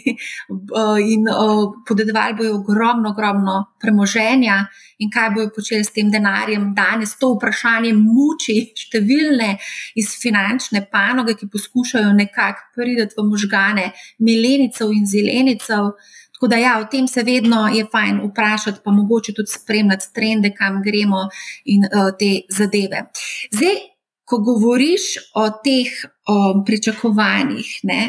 in 1.13 1.27
podedovali 1.87 2.37
bojo 2.37 2.55
ogromno, 2.59 3.09
ogromno 3.09 3.57
premoženja, 3.81 4.65
in 5.01 5.09
kaj 5.09 5.29
bojo 5.35 5.49
počeli 5.55 5.83
s 5.83 5.93
tem 5.93 6.11
denarjem 6.11 6.71
danes. 6.77 7.15
To 7.21 7.33
vprašanje 7.35 7.93
muči 7.97 8.57
številne 8.77 9.55
iz 9.99 10.13
finančne 10.21 10.85
panoge, 10.91 11.35
ki 11.39 11.49
poskušajo 11.51 12.13
nekako 12.17 12.67
priti 12.77 13.17
v 13.17 13.27
možgane 13.27 13.91
milenicev 14.19 14.93
in 14.93 15.07
zelenicev. 15.09 15.93
Tako 16.41 16.49
da, 16.49 16.57
ja, 16.57 16.79
o 16.81 16.87
tem 16.89 17.05
se 17.07 17.21
vedno 17.23 17.67
je 17.69 17.85
fajn 17.91 18.23
vprašati, 18.23 18.81
pa 18.85 18.91
mogoče 18.91 19.33
tudi 19.37 19.51
spremljati 19.53 20.07
trende, 20.13 20.49
kam 20.57 20.79
gremo 20.81 21.27
in 21.69 21.85
uh, 21.85 22.09
te 22.17 22.31
zadeve. 22.49 23.03
Zdaj, 23.53 23.77
ko 24.31 24.39
govoriš 24.47 25.11
o 25.35 25.49
teh 25.65 25.91
o 26.31 26.39
pričakovanjih, 26.65 27.71
ne, 27.83 28.01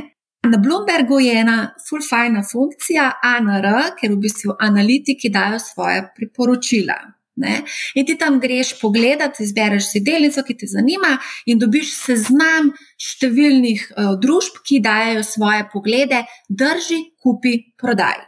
na 0.42 0.58
Bloombergu 0.58 1.20
je 1.20 1.40
ena 1.40 1.58
fulfajna 1.88 2.42
funkcija 2.52 3.10
ANR, 3.22 3.66
ker 3.98 4.10
v 4.10 4.20
bistvu 4.26 4.56
analitiki 4.58 5.30
dajo 5.30 5.58
svoje 5.62 6.02
priporočila. 6.16 6.98
Ne? 7.36 7.62
In 7.94 8.04
ti 8.06 8.18
tam 8.20 8.40
greš 8.40 8.74
pogledat, 8.80 9.38
izbereš 9.40 9.86
si 9.92 10.02
delnico, 10.04 10.42
ki 10.44 10.56
te 10.58 10.66
zanima, 10.68 11.14
in 11.48 11.62
dobiš 11.62 11.94
seznam 11.94 12.68
številnih 13.00 13.86
uh, 13.86 14.10
družb, 14.20 14.58
ki 14.66 14.82
dajo 14.84 15.22
svoje 15.24 15.62
poglede, 15.72 16.20
drži, 16.50 16.98
kupi, 17.22 17.54
prodaj. 17.80 18.20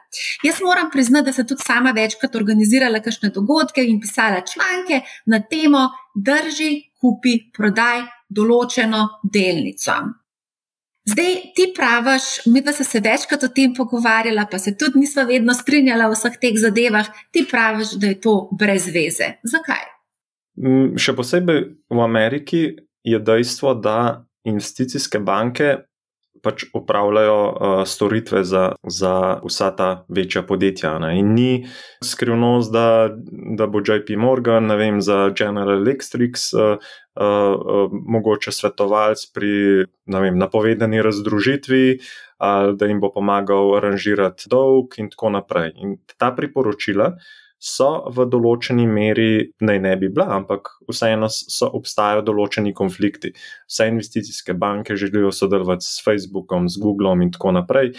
Jaz 0.47 0.63
moram 0.65 0.89
priznati, 0.95 1.29
da 1.29 1.37
sem 1.37 1.47
tudi 1.51 1.67
sama 1.67 1.93
večkrat 1.93 2.39
organizirala 2.39 3.03
kakšne 3.05 3.35
dogodke 3.35 3.85
in 3.85 4.01
pisala 4.01 4.41
članke 4.47 5.03
na 5.27 5.43
temo 5.51 5.91
drži, 6.15 6.73
kupi, 7.05 7.39
prodaj 7.53 8.05
določeno 8.33 9.07
delnico. 9.23 10.01
Zdaj 11.05 11.35
ti 11.53 11.67
praviš, 11.77 12.47
mi 12.49 12.63
pa 12.65 12.73
smo 12.73 12.85
se 12.89 13.01
večkrat 13.05 13.43
o 13.45 13.51
tem 13.53 13.75
pogovarjali, 13.77 14.47
pa 14.51 14.59
se 14.59 14.73
tudi 14.77 15.03
nismo 15.03 15.27
vedno 15.29 15.53
strinjali 15.55 16.07
o 16.09 16.15
vseh 16.15 16.39
teh 16.41 16.57
zadevah. 16.57 17.11
Ti 17.31 17.45
praviš, 17.51 17.99
da 18.01 18.09
je 18.09 18.21
to 18.25 18.37
brez 18.59 18.89
veze. 18.95 19.35
Zakaj? 19.45 19.85
Mm, 20.57 20.95
še 20.97 21.13
posebej 21.19 21.61
v 21.93 22.01
Ameriki 22.01 22.63
je 23.05 23.21
dejstvo, 23.21 23.75
da 23.85 24.25
investicijske 24.49 25.21
banke 25.21 25.77
pač 26.45 26.67
upravljajo 26.77 27.39
uh, 27.49 27.77
storitve 27.89 28.45
za, 28.45 28.65
za 28.83 29.41
vsa 29.45 29.71
ta 29.77 29.89
večja 30.09 30.43
podjetja. 30.43 30.99
Ne? 31.03 31.15
In 31.19 31.33
ni 31.35 31.67
skrivnost, 32.05 32.73
da, 32.73 33.09
da 33.59 33.67
bo 33.67 33.81
JP 33.81 34.19
Morgan, 34.21 34.69
ne 34.71 34.77
vem, 34.77 35.01
za 35.01 35.31
General 35.39 35.79
Electric, 35.79 36.37
uh, 36.55 36.77
uh, 37.17 37.97
mogoče 38.17 38.53
svetovalec 38.53 39.25
pri 39.35 39.55
vem, 40.07 40.39
napovedani 40.39 41.03
razdružitvi, 41.03 41.99
ali 42.39 42.77
da 42.77 42.87
jim 42.87 43.01
bo 43.01 43.13
pomagal 43.15 43.77
aranžirati 43.79 44.51
dolg, 44.51 44.99
in 44.99 45.11
tako 45.11 45.33
naprej. 45.39 45.73
In 45.81 45.97
ta 46.19 46.35
priporočila 46.37 47.15
so 47.65 48.05
v 48.13 48.27
določeni 48.29 48.85
meri, 48.85 49.47
naj 49.65 49.79
ne 49.81 49.95
bi 49.97 50.11
bila, 50.13 50.27
ampak 50.37 50.69
vseeno 50.91 51.31
so 51.33 51.71
obstajajo 51.79 52.27
določeni 52.29 52.75
konflikti. 52.77 53.33
Vse 53.71 53.89
investicijske 53.89 54.57
banke 54.61 54.99
želijo 55.01 55.33
sodelovati 55.33 55.87
s 55.87 56.05
Facebookom, 56.05 56.69
s 56.69 56.77
Googlom 56.83 57.25
in 57.25 57.33
tako 57.33 57.55
naprej, 57.57 57.95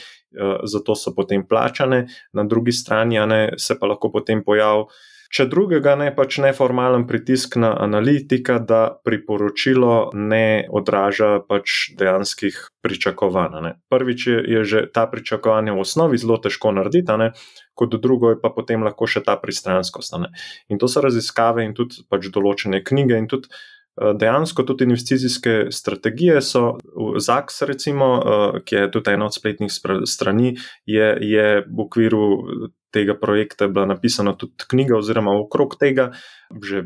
zato 0.69 0.95
so 0.99 1.15
potem 1.17 1.47
plačane, 1.49 2.05
na 2.33 2.45
drugi 2.45 2.75
strani 2.75 3.17
ne, 3.25 3.41
se 3.57 3.77
pa 3.79 3.89
lahko 3.89 4.13
potem 4.13 4.45
pojavi. 4.45 4.85
Če 5.33 5.47
drugega 5.49 5.95
ne, 5.99 6.11
pač 6.15 6.37
neformalen 6.43 7.05
pritisk 7.09 7.57
na 7.61 7.71
analitika, 7.81 8.59
da 8.59 8.81
priporočilo 9.05 10.11
ne 10.13 10.65
odraža 10.69 11.39
pač 11.47 11.95
dejanskih 11.99 12.57
pričakovanj. 12.85 13.59
Ne. 13.65 13.71
Prvič 13.89 14.27
je, 14.27 14.39
je 14.55 14.63
že 14.63 14.83
ta 14.93 15.07
pričakovanja 15.09 15.73
v 15.73 15.85
osnovi 15.85 16.19
zelo 16.21 16.37
težko 16.41 16.73
narediti, 16.75 17.17
ne, 17.17 17.31
kot 17.73 17.95
drugo 18.01 18.35
je 18.35 18.41
pa 18.41 18.53
potem 18.53 18.85
lahko 18.85 19.09
še 19.09 19.23
ta 19.25 19.37
pristranskost. 19.41 20.17
Ne. 20.21 20.33
In 20.69 20.81
to 20.81 20.91
so 20.91 21.01
raziskave 21.01 21.65
in 21.65 21.73
tudi 21.77 22.05
pač 22.09 22.29
določene 22.29 22.83
knjige 22.85 23.17
in 23.17 23.31
tudi. 23.31 23.49
Eh, 23.95 24.13
dejansko 24.19 24.63
tudi 24.67 24.83
investicijske 24.83 25.67
strategije 25.71 26.41
so, 26.41 26.77
ZAX, 27.17 27.61
recimo, 27.61 28.07
eh, 28.19 28.59
ki 28.65 28.75
je 28.75 28.91
tudi 28.91 29.11
ena 29.11 29.25
od 29.25 29.33
spletnih 29.33 29.71
strani, 30.03 30.57
je, 30.85 31.17
je 31.21 31.63
v 31.63 31.79
okviru 31.79 32.25
tega 32.95 33.17
projekta 33.19 33.67
bila 33.67 33.85
napisana 33.89 34.33
tudi 34.39 34.67
knjiga, 34.71 34.97
oziroma 34.97 35.35
okrog 35.35 35.75
tega, 35.79 36.09
že 36.63 36.85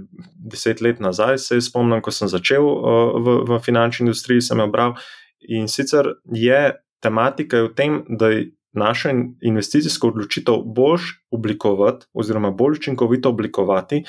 deset 0.51 0.81
let 0.81 0.99
nazaj, 1.03 1.37
se 1.37 1.61
spomnim, 1.61 2.01
ko 2.01 2.13
sem 2.15 2.31
začel 2.31 2.65
v, 2.65 3.39
v 3.49 3.59
finančni 3.65 4.07
industriji, 4.07 4.45
sem 4.49 4.59
jo 4.59 4.69
bral. 4.73 4.95
In 5.47 5.69
sicer 5.71 6.15
je 6.35 6.61
tematika 7.03 7.63
v 7.67 7.75
tem, 7.77 8.01
da 8.09 8.33
je 8.33 8.49
našo 8.73 9.09
investicijsko 9.41 10.11
odločitev 10.11 10.61
bolj 10.65 11.13
oblikovati, 11.33 12.09
oziroma 12.13 12.51
bolj 12.51 12.81
učinkovito 12.81 13.29
oblikovati 13.29 14.03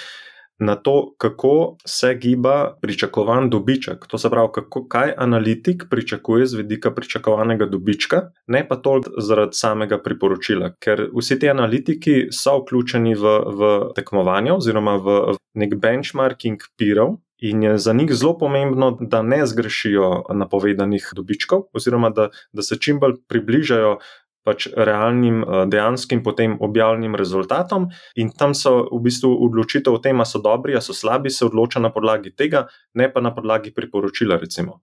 na 0.61 0.77
to, 0.77 1.15
kako 1.19 1.77
se 1.87 2.15
giba 2.15 2.77
pričakovan 2.83 3.51
dobiček. 3.51 4.07
To 4.07 4.19
se 4.19 4.31
pravi, 4.31 4.49
kako, 4.55 4.85
kaj 4.89 5.15
analitik 5.17 5.85
pričakuje 5.91 6.47
z 6.47 6.57
vidika 6.57 6.91
pričakovanega 6.95 7.67
dobička, 7.67 8.23
ne 8.47 8.69
pa 8.69 8.77
toliko 8.77 9.11
zaradi 9.21 9.57
samega 9.57 9.99
priporočila. 10.03 10.75
Ker 10.81 11.09
vsi 11.17 11.39
ti 11.39 11.51
analitiki 11.51 12.29
so 12.33 12.59
vključeni 12.61 13.15
v, 13.15 13.35
v 13.57 13.73
tekmovanje 13.97 14.53
oziroma 14.53 14.97
v 14.97 15.19
nek 15.55 15.75
benchmarking 15.81 16.61
pirov. 16.77 17.17
In 17.41 17.63
je 17.63 17.79
za 17.79 17.93
njih 17.97 18.11
zelo 18.13 18.35
pomembno, 18.39 18.91
da 19.01 19.23
ne 19.23 19.47
zgrešijo 19.47 20.27
napovedanih 20.37 21.07
dobičkov, 21.17 21.63
oziroma 21.73 22.11
da, 22.11 22.29
da 22.53 22.63
se 22.63 22.77
čim 22.77 22.99
bolj 23.01 23.15
približajo 23.29 23.95
pač 24.45 24.69
realnim, 24.77 25.43
eh, 25.43 25.65
dejanskim, 25.67 26.23
potem 26.23 26.57
objavljenim 26.61 27.15
rezultatom, 27.15 27.91
in 28.17 28.31
tam 28.31 28.55
so 28.55 28.89
v 28.93 29.03
bistvu 29.09 29.33
odločitev 29.49 29.95
o 29.95 29.99
tem, 29.99 30.17
ali 30.17 30.27
so 30.27 30.41
dobri, 30.43 30.75
ali 30.75 30.83
so 30.83 30.97
slabi, 30.97 31.31
se 31.31 31.45
odloča 31.47 31.81
na 31.81 31.91
podlagi 31.91 32.35
tega, 32.37 32.67
ne 32.95 33.13
pa 33.13 33.21
na 33.21 33.35
podlagi 33.35 33.75
priporočila. 33.75 34.41
Recimo. 34.41 34.81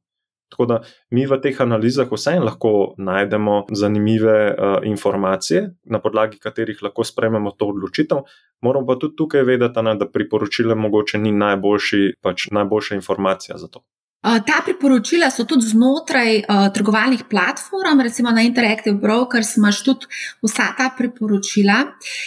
Tako 0.49 0.65
da 0.65 0.81
mi 1.11 1.25
v 1.27 1.37
teh 1.43 1.57
analizah 1.61 2.07
vseeno 2.11 2.45
lahko 2.47 2.93
najdemo 2.97 3.65
zanimive 3.75 4.37
uh, 4.55 4.77
informacije, 4.83 5.63
na 5.91 5.99
podlagi 5.99 6.39
katerih 6.39 6.79
lahko 6.83 7.03
sprememo 7.03 7.51
to 7.51 7.67
odločitev. 7.73 8.23
Moramo 8.61 8.87
pa 8.87 8.95
tudi 8.95 9.15
tukaj 9.19 9.43
vedeti, 9.43 9.83
ne, 9.83 9.95
da 9.99 10.07
priporočilo 10.07 10.75
mogoče 10.75 11.19
ni 11.19 11.31
najboljši, 11.31 12.13
pač 12.21 12.47
najboljša 12.51 12.95
informacija 12.95 13.57
za 13.57 13.67
to. 13.67 13.83
Ta 14.22 14.61
priporočila 14.65 15.30
so 15.32 15.45
tudi 15.45 15.68
znotraj 15.70 16.39
uh, 16.39 16.68
trgovalnih 16.74 17.24
platform, 17.30 18.01
recimo 18.01 18.32
na 18.32 18.41
Interactive 18.41 18.97
Brokers, 18.97 19.55
imaš 19.57 19.84
tudi 19.84 20.09
vsa 20.43 20.74
ta 20.78 20.89
priporočila. 20.97 21.78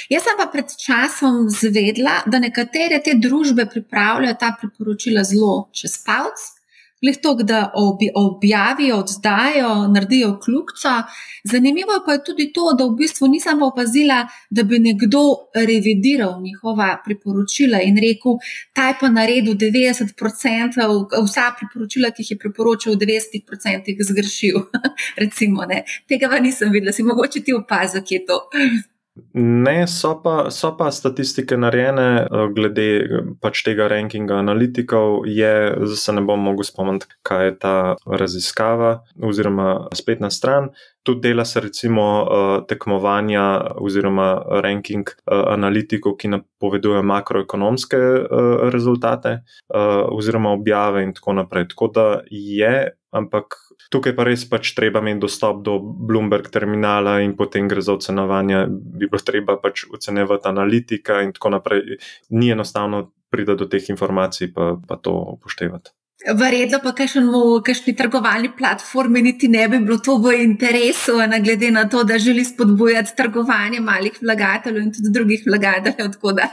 Jaz 0.08 0.22
sem 0.24 0.38
pa 0.38 0.46
pred 0.52 0.70
časom 0.70 1.50
zvedla, 1.50 2.22
da 2.26 2.38
nekatere 2.38 3.02
te 3.04 3.18
družbe 3.18 3.66
pripravljajo 3.66 4.38
ta 4.40 4.54
priporočila 4.60 5.26
zelo 5.26 5.68
čez 5.74 5.98
palce. 6.06 6.59
Lih 7.02 7.16
to, 7.22 7.34
da 7.34 7.72
objavijo, 8.14 8.96
oddajo, 8.96 9.88
naredijo 9.88 10.40
kljubca. 10.44 11.02
Zanimivo 11.44 12.02
pa 12.06 12.12
je 12.12 12.24
tudi 12.24 12.52
to, 12.52 12.74
da 12.78 12.84
v 12.84 12.96
bistvu 12.96 13.28
nisem 13.28 13.62
opazila, 13.62 14.26
da 14.50 14.62
bi 14.62 14.78
nekdo 14.78 15.22
revidiral 15.54 16.42
njihova 16.42 16.90
priporočila 17.04 17.80
in 17.82 17.96
rekel, 17.96 18.36
ta 18.72 18.88
je 18.88 18.96
pa 19.00 19.08
naredil 19.08 19.54
90%, 19.54 21.24
vsa 21.24 21.46
priporočila, 21.58 22.10
ki 22.10 22.22
jih 22.22 22.30
je 22.30 22.38
priporočil, 22.38 22.92
v 22.92 22.96
90% 22.96 24.06
zgrešil. 24.10 24.60
Recimo, 25.22 25.64
Tega 26.08 26.28
pa 26.28 26.38
nisem 26.38 26.72
videla, 26.72 26.92
si 26.92 27.02
mogoče 27.02 27.40
ti 27.40 27.52
opaziti, 27.52 28.06
kje 28.06 28.16
je 28.16 28.26
to. 28.26 28.40
Ne, 29.34 29.86
so 29.86 30.12
pa, 30.22 30.50
so 30.54 30.70
pa 30.78 30.90
statistike 30.94 31.56
narejene 31.58 32.06
eh, 32.22 32.44
glede 32.54 32.86
pač 33.42 33.64
tega 33.66 33.88
rankinga 33.90 34.38
analitikov. 34.38 35.26
Je, 35.26 35.50
zdaj 35.82 35.98
se 35.98 36.14
ne 36.14 36.22
bom 36.26 36.38
mogel 36.46 36.66
spomniti, 36.66 37.10
kaj 37.26 37.44
je 37.48 37.56
ta 37.64 37.74
raziskava 38.06 38.92
oziroma 39.26 39.90
spletna 39.98 40.30
stran. 40.30 40.70
Tudi 41.02 41.26
dela 41.26 41.44
se 41.44 41.62
recimo 41.64 42.06
eh, 42.22 42.52
tekmovanja 42.70 43.46
oziroma 43.82 44.30
ranking 44.62 45.10
eh, 45.10 45.42
analitikov, 45.56 46.14
ki 46.20 46.30
napovedujejo 46.36 47.02
makroekonomske 47.10 48.00
rezultate 48.70 49.40
oziroma 50.14 50.52
objave 50.54 51.02
in 51.02 51.14
tako 51.16 51.34
naprej. 51.40 51.70
Tako 51.72 51.90
da 51.94 52.06
je, 52.30 52.74
ampak 53.10 53.56
Tukaj 53.90 54.14
pa 54.16 54.26
res 54.28 54.44
pač 54.50 54.74
treba 54.76 55.00
imeti 55.02 55.24
dostop 55.24 55.62
do 55.66 55.78
Bloomberg 55.80 56.50
terminala 56.52 57.20
in 57.24 57.36
potem 57.36 57.68
gre 57.68 57.82
za 57.82 57.96
ocenovanje, 57.96 58.66
bi 58.68 59.08
bilo 59.08 59.22
treba 59.24 59.56
pač 59.62 59.86
ocenevati 59.90 60.48
analitika 60.48 61.22
in 61.24 61.32
tako 61.32 61.56
naprej. 61.56 61.96
Ni 62.30 62.50
enostavno 62.50 63.08
priti 63.30 63.56
do 63.56 63.66
teh 63.70 63.90
informacij, 63.90 64.52
pa, 64.54 64.74
pa 64.86 64.96
to 64.96 65.14
upoštevati. 65.38 65.90
Verjetno 66.20 66.82
pa 66.84 66.90
kakšni 66.92 67.94
trgovalni 67.96 68.50
platformi 68.56 69.22
niti 69.22 69.48
ne 69.48 69.62
bi 69.68 69.78
bilo 69.78 69.96
to 70.04 70.18
v 70.20 70.34
interesu, 70.44 71.14
ne 71.16 71.38
glede 71.40 71.70
na 71.70 71.86
to, 71.88 72.02
da 72.04 72.18
želi 72.18 72.44
spodbujati 72.44 73.16
trgovanje 73.16 73.80
malih 73.80 74.18
vlagateljev 74.20 74.82
in 74.82 74.92
tudi 74.92 75.14
drugih 75.14 75.42
vlagateljev. 75.46 76.12
Tako 76.12 76.32
da 76.32 76.48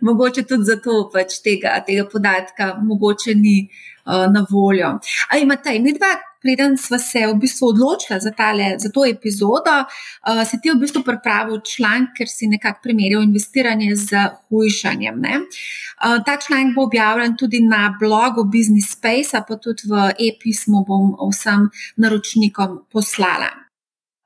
mogoče 0.00 0.42
tudi 0.42 0.64
zato 0.64 1.10
pač 1.14 1.38
tega, 1.44 1.78
tega 1.86 2.08
podatka 2.12 2.74
mogoče 2.82 3.34
ni 3.34 3.68
na 4.04 4.46
voljo. 4.50 4.98
Ali 5.30 5.42
imate, 5.42 5.78
mi 5.78 5.92
dva 5.92 6.16
preden 6.42 6.76
smo 6.78 6.98
se 6.98 7.26
v 7.26 7.34
bistvu 7.38 7.68
odločili 7.68 8.20
za, 8.20 8.30
tale, 8.30 8.74
za 8.78 8.90
to 8.90 9.06
epizodo, 9.06 9.76
uh, 9.84 10.42
si 10.48 10.60
ti 10.60 10.70
v 10.70 10.80
bistvu 10.82 11.04
pripravil 11.06 11.62
članek, 11.62 12.16
ker 12.18 12.28
si 12.28 12.50
nekako 12.50 12.82
primerjal 12.82 13.22
investiranje 13.22 13.96
z 13.96 14.26
hujšanjem. 14.50 15.22
Uh, 15.22 16.18
ta 16.26 16.36
članek 16.46 16.74
bo 16.74 16.86
objavljen 16.90 17.36
tudi 17.38 17.62
na 17.62 17.94
blogu 18.00 18.44
Business 18.44 18.92
Space, 18.92 19.44
pa 19.48 19.56
tudi 19.56 19.88
v 19.88 20.10
e-pismu 20.18 20.84
bom 20.88 21.14
vsem 21.30 21.70
naročnikom 21.96 22.82
poslala. 22.92 23.52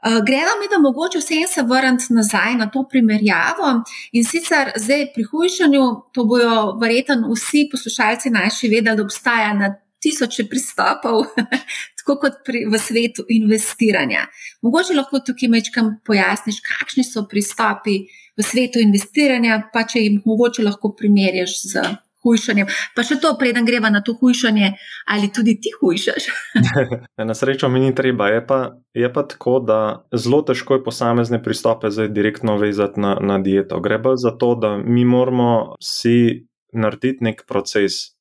Uh, 0.07 0.25
Gremo 0.27 0.55
mi, 0.61 0.67
da 0.71 0.79
mogoče 0.79 1.19
vsem 1.19 1.49
se 1.55 1.63
vrniti 1.63 2.13
nazaj 2.15 2.55
na 2.55 2.71
to 2.71 2.85
primerjavo. 2.91 3.83
In 4.13 4.25
sicer 4.25 4.71
zdaj 4.77 5.13
pri 5.15 5.25
hujšanju, 5.31 5.83
to 6.13 6.25
bojo 6.25 6.77
verjetno 6.83 7.33
vsi 7.33 7.69
poslušalci 7.73 8.31
naši 8.31 8.69
vedeli, 8.69 8.97
da 8.97 9.03
obstaja 9.03 9.53
na 9.55 9.75
tisoče 10.01 10.47
pristopov, 10.49 11.25
tako 11.99 12.19
kot 12.23 12.39
pri, 12.47 12.63
v 12.71 12.79
svetu 12.79 13.25
investiranja. 13.29 14.29
Mogoče 14.63 14.95
lahko 14.95 15.19
tukaj 15.27 15.51
mečkam 15.51 15.97
pojasniš, 16.07 16.63
kakšni 16.69 17.05
so 17.05 17.27
pristopi 17.31 17.99
v 18.39 18.47
svetu 18.47 18.79
investiranja, 18.79 19.59
pa 19.73 19.83
če 19.91 20.05
jim 20.05 20.21
mogoče 20.25 20.63
lahko 20.63 20.95
primerjaš 20.95 21.59
z 21.73 21.83
hujšanjem. 22.27 22.67
Pa 22.99 23.07
še 23.07 23.21
to, 23.23 23.33
preden 23.39 23.69
greva 23.69 23.93
na 23.95 24.03
to 24.03 24.17
hujšanje, 24.19 24.73
ali 25.15 25.31
tudi 25.31 25.55
ti 25.63 25.71
hujšaš. 25.79 26.29
na 27.31 27.39
srečo 27.39 27.71
mi 27.71 27.85
ni 27.87 27.95
treba. 27.95 28.29
Je 28.35 28.43
pa, 28.47 28.61
je 28.95 29.13
pa 29.13 29.23
tako, 29.31 29.61
da 29.63 29.79
zelo 30.11 30.43
težko 30.43 30.81
je 30.81 30.85
posamezne 30.85 31.39
pristope 31.43 31.95
zdaj 31.95 32.11
direktno 32.17 32.59
vezati 32.59 33.01
na, 33.01 33.15
na 33.23 33.39
dieto. 33.39 33.79
Gre 33.81 34.03
pa 34.03 34.17
za 34.19 34.35
to, 34.35 34.55
da 34.59 34.77
mi 34.77 35.07
moramo 35.07 35.79
si 35.83 36.47
narediti 36.75 37.25
nek 37.25 37.47
proces. 37.49 38.17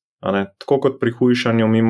Tako 0.58 0.78
kot 0.80 0.94
pri 1.00 1.12
hujšanju, 1.12 1.66
mi 1.68 1.82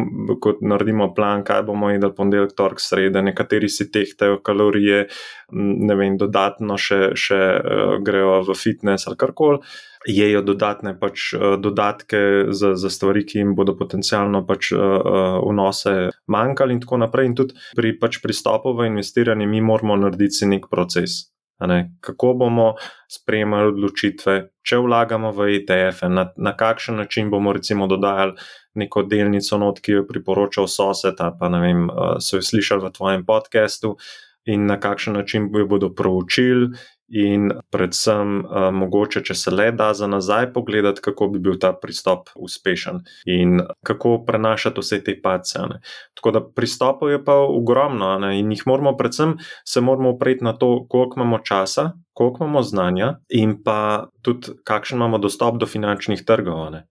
kot 0.42 0.58
naredimo 0.60 1.12
plan, 1.14 1.44
kaj 1.46 1.62
bomo 1.68 1.90
jedli 1.92 2.10
ponedeljek, 2.16 2.56
torek, 2.58 2.82
sredo, 2.82 3.22
nekateri 3.22 3.68
si 3.70 3.86
tehtajo 3.92 4.40
kalorije, 4.44 5.06
ne 5.52 5.96
vem, 5.96 6.18
dodatno 6.20 6.76
še, 6.76 7.14
še 7.16 7.38
uh, 7.38 7.94
grejo 8.04 8.40
v 8.48 8.58
fitness 8.58 9.06
ali 9.06 9.20
karkoli, 9.20 9.62
jejo 10.06 10.42
dodatne 10.42 10.94
pač, 10.98 11.32
uh, 11.34 11.54
dodatke 11.60 12.50
za, 12.50 12.74
za 12.74 12.90
stvari, 12.90 13.26
ki 13.26 13.38
jim 13.38 13.54
bodo 13.58 13.76
potencialno 13.78 14.44
pač, 14.46 14.72
uh, 14.72 15.38
vnose 15.44 16.10
manjkali 16.32 16.76
in 16.76 16.82
tako 16.82 17.00
naprej. 17.04 17.30
In 17.30 17.38
tudi 17.38 17.56
pri 17.76 17.96
pač, 18.00 18.20
pristopu 18.22 18.74
v 18.76 18.90
investiranje 18.92 19.46
mi 19.46 19.60
moramo 19.60 19.96
narediti 20.06 20.46
nek 20.46 20.70
proces. 20.70 21.26
Kako 22.00 22.34
bomo 22.36 22.74
sprejemali 23.08 23.70
odločitve, 23.72 24.34
če 24.60 24.76
vlagamo 24.84 25.30
v 25.32 25.46
ETF-e, 25.56 26.10
na, 26.12 26.26
na 26.36 26.52
kakšen 26.52 27.00
način 27.00 27.30
bomo 27.32 27.54
recimo 27.56 27.86
dodajali 27.88 28.36
neko 28.76 29.06
delnico, 29.08 29.56
not, 29.58 29.80
ki 29.80 29.92
jo 29.92 30.02
je 30.02 30.08
priporočal 30.10 30.68
sosed, 30.68 31.16
pa 31.16 31.48
ne 31.48 31.60
vem, 31.62 31.86
so 32.20 32.36
jo 32.36 32.44
slišali 32.44 32.84
v 32.84 32.92
tvojem 32.92 33.24
podkastu, 33.24 33.94
in 34.46 34.66
na 34.66 34.76
kakšen 34.80 35.16
način 35.16 35.48
jo 35.54 35.66
bodo 35.66 35.90
proučili, 35.94 36.68
in 37.08 37.50
predvsem, 37.70 38.38
uh, 38.44 38.68
mogoče, 38.74 39.22
če 39.24 39.34
se 39.34 39.50
le 39.50 39.70
da 39.72 39.92
za 39.94 40.06
nazaj 40.06 40.52
pogledati, 40.52 41.02
kako 41.04 41.28
bi 41.34 41.38
bil 41.38 41.58
ta 41.62 41.72
pristop 41.72 42.30
uspešen 42.34 43.02
in 43.24 43.60
kako 43.86 44.18
prenašati 44.26 44.80
vse 44.80 45.02
te 45.04 45.16
pace. 45.22 45.62
Tako 46.14 46.30
da 46.30 46.42
pristopov 46.42 47.10
je 47.10 47.22
pa 47.24 47.34
ogromno 47.34 48.18
ne? 48.18 48.38
in 48.40 48.50
jih 48.52 48.66
moramo, 48.66 48.96
predvsem, 48.96 49.36
se 49.64 49.80
moramo 49.80 50.10
opreti 50.16 50.44
na 50.44 50.52
to, 50.52 50.86
koliko 50.88 51.20
imamo 51.20 51.38
časa. 51.38 51.92
Koliko 52.16 52.44
imamo 52.44 52.62
znanja, 52.62 53.18
in 53.28 53.58
pa 53.62 54.08
tudi, 54.22 54.54
kakšen 54.64 54.96
imamo 54.96 55.18
dostop 55.18 55.58
do 55.60 55.66
finančnih 55.66 56.22
trgov. 56.24 56.70
Ne? 56.72 56.86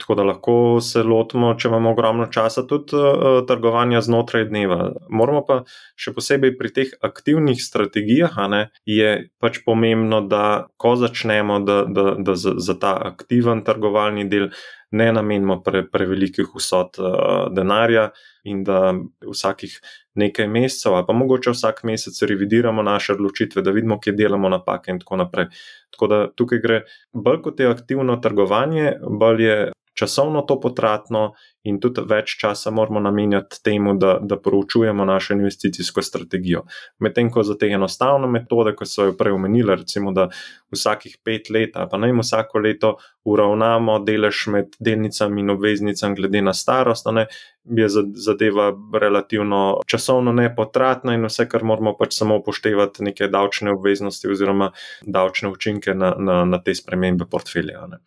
Tako 0.00 0.14
da 0.14 0.24
lahko 0.24 0.54
se 0.80 1.02
lotimo, 1.04 1.52
če 1.58 1.68
imamo 1.68 1.90
ogromno 1.92 2.26
časa, 2.32 2.64
tudi 2.68 2.96
uh, 2.96 3.42
trgovanja 3.48 4.00
znotraj 4.00 4.46
dneva. 4.48 4.78
Moramo 5.12 5.42
pa 5.44 5.60
še 6.00 6.14
posebej 6.16 6.54
pri 6.56 6.72
teh 6.72 6.94
aktivnih 7.04 7.60
strategijah, 7.60 8.38
ne, 8.48 8.62
je 8.88 9.12
pač 9.42 9.60
pomembno, 9.66 10.22
da 10.24 10.44
ko 10.80 10.94
začnemo, 10.96 11.60
da, 11.68 11.82
da, 11.84 12.14
da 12.16 12.36
za, 12.38 12.56
za 12.56 12.78
ta 12.80 12.94
aktiven 13.12 13.60
trgovalni 13.66 14.24
del 14.30 14.48
ne 14.96 15.10
namenimo 15.12 15.60
pre, 15.62 15.84
prevelikih 15.86 16.48
vsot 16.56 16.98
uh, 16.98 17.50
denarja 17.54 18.08
in 18.48 18.62
da 18.64 18.94
vsakih 19.26 19.76
nekaj 20.18 20.48
mesecev, 20.50 20.96
pa 21.06 21.14
mogoče 21.14 21.52
vsak 21.54 21.82
mesec 21.84 22.16
revidiramo 22.26 22.82
naše 22.82 23.12
odločitve, 23.12 23.62
da 23.62 23.70
vidimo, 23.70 24.00
kje 24.00 24.16
delamo 24.16 24.48
napake 24.48 24.90
in 24.90 24.98
tako 25.02 25.20
naprej. 25.20 25.50
Tako 25.92 26.08
da 26.10 26.22
tukaj 26.32 26.62
gre 26.64 26.80
bolj 27.12 27.42
kot 27.44 27.60
je 27.60 27.68
aktivno 27.70 28.16
trgovanje, 28.16 28.96
bolj 29.20 29.44
je 29.44 29.58
časovno 30.00 30.42
to 30.48 30.56
potratno 30.60 31.32
in 31.68 31.76
tudi 31.80 32.00
več 32.08 32.38
časa 32.40 32.70
moramo 32.72 33.02
namenjati 33.04 33.58
temu, 33.64 33.92
da, 34.00 34.14
da 34.22 34.38
proučujemo 34.40 35.04
našo 35.04 35.34
investicijsko 35.36 36.02
strategijo. 36.02 36.62
Medtem 37.04 37.28
ko 37.30 37.42
za 37.44 37.56
te 37.60 37.68
enostavne 37.68 38.30
metode, 38.32 38.72
kot 38.78 38.88
so 38.88 39.10
jo 39.10 39.16
prej 39.18 39.36
omenili, 39.36 39.76
recimo, 39.76 40.14
da 40.16 40.30
vsakih 40.72 41.18
pet 41.24 41.50
let, 41.52 41.76
pa 41.90 42.00
naj 42.00 42.14
vsako 42.22 42.62
leto 42.64 42.94
uravnamo 43.28 43.98
delež 44.06 44.46
med 44.54 44.78
delnicami 44.80 45.44
in 45.44 45.52
obveznicami, 45.52 46.16
glede 46.16 46.42
na 46.46 46.54
starost, 46.56 47.10
ne, 47.12 47.26
je 47.64 47.88
zadeva 48.24 48.70
relativno 49.02 49.60
časovno 49.86 50.32
nepotratna 50.32 51.18
in 51.18 51.28
vse, 51.28 51.44
kar 51.48 51.66
moramo 51.68 51.92
pač 51.98 52.16
samo 52.16 52.40
upoštevati, 52.40 53.04
neke 53.10 53.28
davčne 53.28 53.76
obveznosti 53.76 54.32
oziroma 54.32 54.70
davčne 55.04 55.52
učinke 55.52 55.94
na, 55.94 56.14
na, 56.16 56.40
na 56.48 56.62
te 56.64 56.74
spremembe 56.74 57.28
portfelja. 57.28 57.84
Ne. 57.90 58.00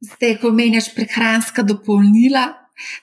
Zdaj, 0.00 0.38
ko 0.40 0.48
meniš 0.56 0.94
prehranska 0.94 1.62
dopolnila, 1.62 2.46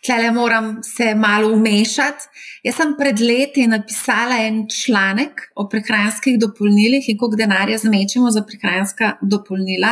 tle 0.05 0.31
moram 0.33 0.79
se 0.83 1.11
malo 1.15 1.51
umešati. 1.53 2.25
Jaz 2.65 2.79
sem 2.79 2.95
pred 2.97 3.19
leti 3.21 3.67
napisala 3.69 4.39
en 4.47 4.63
članek 4.69 5.43
o 5.55 5.67
prehranskih 5.69 6.39
dopolnilih 6.41 7.05
in 7.09 7.17
koliko 7.17 7.37
denarja 7.37 7.77
zmečemo 7.77 8.31
za 8.31 8.41
prehranska 8.41 9.11
dopolnila. 9.21 9.91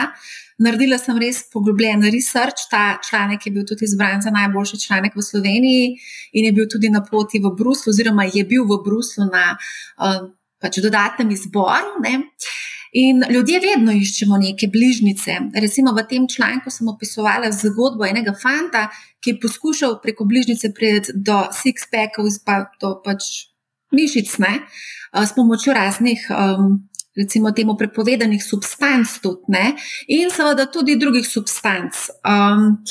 Naredila 0.57 0.97
sem 0.97 1.19
res 1.21 1.43
poglobljen 1.53 2.01
research. 2.09 2.65
Ta 2.71 2.97
članek 3.09 3.45
je 3.45 3.51
bil 3.51 3.67
tudi 3.69 3.85
izbran 3.85 4.21
za 4.25 4.33
najboljši 4.33 4.79
članek 4.87 5.15
v 5.15 5.21
Sloveniji 5.29 5.91
in 6.33 6.45
je 6.45 6.51
bil 6.57 6.65
tudi 6.71 6.89
na 6.89 7.03
poti 7.05 7.39
v 7.43 7.53
Bruslu, 7.53 7.93
oziroma 7.93 8.25
je 8.33 8.43
bil 8.43 8.65
v 8.65 8.81
Bruslu 8.85 9.29
na 9.29 9.51
uh, 9.53 10.25
pač 10.57 10.81
dodatnem 10.81 11.29
izboru. 11.37 11.99
Ne? 12.01 12.23
In 12.95 13.25
ljudje 13.29 13.59
vedno 13.59 13.91
iščemo 13.91 14.37
neke 14.39 14.69
bližnjice. 14.71 15.33
Recimo 15.59 15.91
v 15.91 16.05
tem 16.07 16.27
članku 16.31 16.71
sem 16.71 16.87
opisovala 16.87 17.49
zgodbo 17.51 18.05
enega 18.07 18.31
fanta, 18.39 18.85
ki 19.19 19.33
je 19.33 19.39
poskušal 19.43 19.97
preko 20.03 20.23
bližnjice 20.29 20.71
priti 20.77 21.15
do 21.15 21.41
six-packov, 21.51 22.29
pa 22.47 22.61
do 22.79 22.93
pač 23.03 23.49
mišic, 23.91 24.37
ne, 24.39 24.53
s 25.11 25.35
pomočjo 25.35 25.75
raznih. 25.75 26.27
Um, 26.31 26.83
Recimo, 27.15 27.53
temu 27.55 27.77
prepovedanih 27.79 28.41
substanc, 28.43 29.07
tudi, 29.23 29.61
in 30.11 30.27
seveda 30.27 30.65
tudi 30.67 30.97
drugih 30.99 31.23
substanc. 31.23 31.95
Um, 32.27 32.81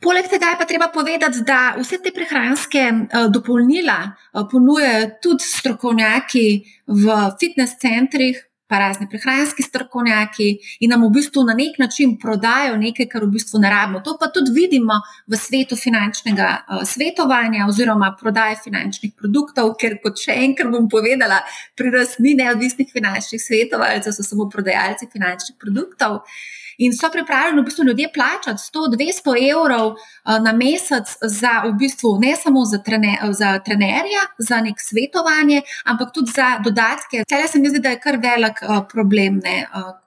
Poleg 0.00 0.28
tega 0.28 0.54
je 0.54 0.56
pa 0.56 0.64
treba 0.64 0.88
povedati, 0.88 1.42
da 1.44 1.74
vse 1.76 1.98
te 2.00 2.14
prehranske 2.16 2.84
uh, 2.88 3.26
dopolnila 3.32 3.98
uh, 4.08 4.46
ponujajo 4.48 5.10
tudi 5.20 5.44
strokovnjaki 5.44 6.46
v 6.86 7.18
fitness 7.40 7.76
centrih, 7.80 8.40
pa 8.66 8.78
razni 8.78 9.06
prehranski 9.10 9.62
strokovnjaki 9.62 10.48
in 10.80 10.90
nam 10.90 11.04
v 11.06 11.10
bistvu 11.18 11.44
na 11.46 11.54
nek 11.54 11.78
način 11.78 12.16
prodajo 12.18 12.76
nekaj, 12.76 13.08
kar 13.12 13.24
v 13.24 13.30
bistvu 13.36 13.60
ne 13.62 13.70
rabimo. 13.70 14.00
To 14.00 14.16
pa 14.20 14.28
tudi 14.34 14.54
vidimo 14.54 14.98
v 15.26 15.38
svetu 15.38 15.76
finančnega 15.76 16.48
uh, 16.58 16.82
svetovanja 16.84 17.68
oziroma 17.68 18.12
prodaje 18.20 18.58
finančnih 18.64 19.14
produktov, 19.14 19.74
ker 19.80 20.00
kot 20.02 20.18
še 20.18 20.36
enkrat 20.48 20.72
bom 20.72 20.90
povedala, 20.90 21.40
pri 21.78 21.94
nas 21.94 22.18
ni 22.18 22.34
neodvisnih 22.34 22.90
finančnih 22.92 23.42
svetovalcev, 23.42 24.12
so 24.12 24.26
samo 24.26 24.50
prodajalci 24.50 25.10
finančnih 25.12 25.58
produktov. 25.62 26.22
Uh, 26.22 26.55
in 26.78 26.92
so 26.92 27.10
pripravljeni 27.12 27.60
v 27.60 27.64
bistvu 27.64 27.84
ljudje 27.84 28.08
plačati 28.14 28.62
100-200 28.62 29.36
evrov 29.50 29.86
uh, 29.92 29.98
na 30.44 30.52
mesec 30.52 31.16
za 31.22 31.62
v 31.66 31.72
bistvu 31.78 32.18
ne 32.22 32.36
samo 32.36 32.64
za, 32.64 32.78
trene, 32.78 33.18
za 33.30 33.58
trenerja, 33.58 34.24
za 34.38 34.60
nek 34.60 34.80
svetovanje, 34.80 35.62
ampak 35.84 36.12
tudi 36.14 36.32
za 36.36 36.58
dodatke. 36.64 37.24
Tele 37.28 37.48
se 37.48 37.58
mi 37.58 37.68
zdi, 37.68 37.80
da 37.80 37.94
je 37.94 38.00
kar 38.00 38.20
velik 38.22 38.62
uh, 38.62 38.82
problem. 38.92 39.40
Ne, 39.44 39.66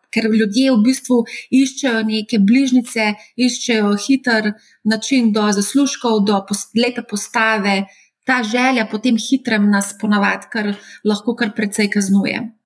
Ker 0.09 0.25
ljudje 0.25 0.71
v 0.73 0.79
bistvu 0.81 1.19
iščejo 1.53 1.99
neke 2.07 2.39
bližnjice, 2.41 3.11
iščejo 3.37 3.91
hiter 4.07 4.47
način 4.83 5.29
do 5.33 5.43
zaslužkov, 5.53 6.23
do 6.25 6.39
post 6.49 6.73
lepe 6.73 7.03
postave, 7.05 7.83
ta 8.25 8.41
želja 8.43 8.87
po 8.89 8.97
tem 8.97 9.17
hitrem 9.21 9.69
nas 9.69 9.93
ponavadi 10.01 10.73
lahko 11.05 11.35
kar 11.35 11.53
precej 11.53 11.91
kaznuje. 11.93 12.58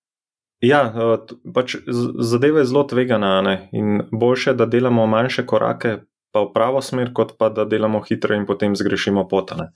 Ja, 0.64 0.82
eh, 0.88 1.36
pač 1.53 1.76
zadeva 2.24 2.64
je 2.64 2.70
zelo 2.72 2.86
tvegana 2.88 3.41
ne? 3.43 3.55
in 3.76 4.07
boljše, 4.11 4.53
da 4.55 4.66
delamo 4.66 5.05
manjše 5.07 5.45
korake, 5.45 5.97
pa 6.34 6.45
v 6.45 6.53
pravo 6.53 6.82
smer, 6.82 7.11
kot 7.14 7.36
pa 7.38 7.49
da 7.49 7.66
delamo 7.66 7.99
hitro 8.07 8.36
in 8.36 8.47
potem 8.47 8.76
zgrešimo 8.76 9.28
potane. 9.28 9.74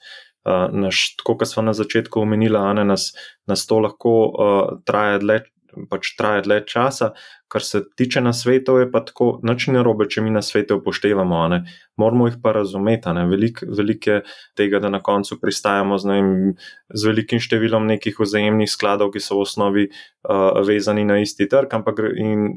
Uh, 0.47 0.71
naš, 0.71 1.17
tako 1.19 1.35
kot 1.41 1.49
smo 1.51 1.61
na 1.67 1.73
začetku 1.75 2.21
omenili, 2.23 2.59
nas, 2.87 3.11
nas 3.47 3.65
to 3.67 3.81
lahko 3.83 4.13
uh, 4.31 4.79
traja 4.87 5.19
dlje 5.19 5.41
pač 5.89 6.15
traja 6.17 6.41
dlje 6.45 6.63
časa. 6.67 7.11
Kar 7.47 7.63
se 7.63 7.81
tiče 7.95 8.21
na 8.21 8.33
svetu, 8.35 8.75
je 8.81 8.89
pa 8.91 8.99
tako, 9.07 9.37
noč 9.47 9.69
ne 9.71 9.83
robe, 9.85 10.07
če 10.11 10.23
mi 10.25 10.33
na 10.33 10.41
svetu 10.43 10.79
upoštevamo. 10.81 11.43
Ne? 11.53 11.61
Moramo 12.01 12.27
jih 12.27 12.39
pa 12.43 12.51
razumeti. 12.57 13.13
Veliko 13.29 13.69
velik 13.77 14.07
je 14.07 14.17
tega, 14.57 14.81
da 14.83 14.89
na 14.89 14.99
koncu 15.03 15.39
pristajamo 15.41 15.99
z, 16.01 16.09
vem, 16.11 16.33
z 16.93 17.11
velikim 17.11 17.39
številom 17.43 17.87
nekih 17.87 18.19
vzajemnih 18.19 18.71
skladov, 18.71 19.13
ki 19.15 19.23
so 19.23 19.39
v 19.39 19.45
osnovi 19.47 19.85
uh, 19.87 20.59
vezani 20.67 21.07
na 21.07 21.21
isti 21.23 21.47
trg, 21.47 21.79
ampak 21.79 22.03
in 22.17 22.49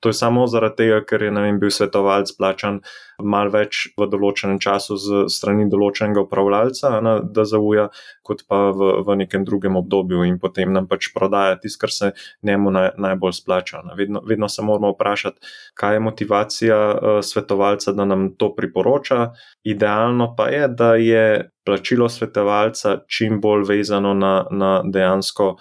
To 0.00 0.08
je 0.08 0.14
samo 0.14 0.46
zaradi 0.46 0.76
tega, 0.76 1.02
ker 1.04 1.22
je 1.26 1.30
vem, 1.34 1.58
bil 1.58 1.72
svetovalec 1.74 2.30
plačan 2.38 2.80
malo 3.18 3.50
več 3.50 3.88
v 3.98 4.06
določenem 4.06 4.60
času 4.62 4.96
z 5.02 5.24
strani 5.32 5.66
določenega 5.70 6.22
upravljalca, 6.22 6.92
ne, 7.02 7.14
da 7.34 7.44
zauja, 7.48 7.88
kot 8.22 8.44
pa 8.46 8.68
v, 8.70 8.92
v 9.02 9.16
nekem 9.24 9.42
drugem 9.48 9.78
obdobju 9.80 10.22
in 10.28 10.38
potem 10.38 10.70
nam 10.72 10.86
pač 10.86 11.10
prodaja 11.14 11.56
tisto, 11.58 11.80
kar 11.82 11.94
se 11.94 12.12
njemu 12.46 12.70
naj, 12.74 12.88
najbolj 12.98 13.34
splača. 13.40 13.82
Vedno, 13.98 14.22
vedno 14.26 14.48
se 14.48 14.62
moramo 14.62 14.92
vprašati, 14.94 15.54
kaj 15.74 15.98
je 15.98 16.04
motivacija 16.06 16.78
uh, 16.78 17.18
svetovalca, 17.26 17.92
da 17.92 18.06
nam 18.06 18.28
to 18.38 18.52
priporoča. 18.54 19.32
Idealno 19.66 20.30
pa 20.38 20.46
je, 20.54 20.68
da 20.68 20.94
je 20.94 21.24
plačilo 21.66 22.08
svetovalca 22.08 23.00
čim 23.10 23.40
bolj 23.42 23.66
vezano 23.68 24.14
na, 24.14 24.46
na 24.50 24.78
dejansko 24.86 25.56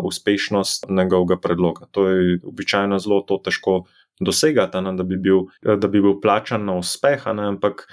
uspešnost 0.00 0.86
njegovega 0.88 1.40
predloga. 1.40 1.86
To 1.90 2.08
je 2.08 2.38
običajno 2.44 2.98
zelo 2.98 3.22
težko 3.44 3.84
dosegati, 4.20 4.80
ne, 4.80 4.92
da, 4.96 5.02
bi 5.02 5.16
bil, 5.16 5.46
da 5.62 5.88
bi 5.88 6.00
bil 6.00 6.20
plačan 6.22 6.64
na 6.64 6.76
uspeh, 6.78 7.26
ne, 7.34 7.50
ampak 7.52 7.86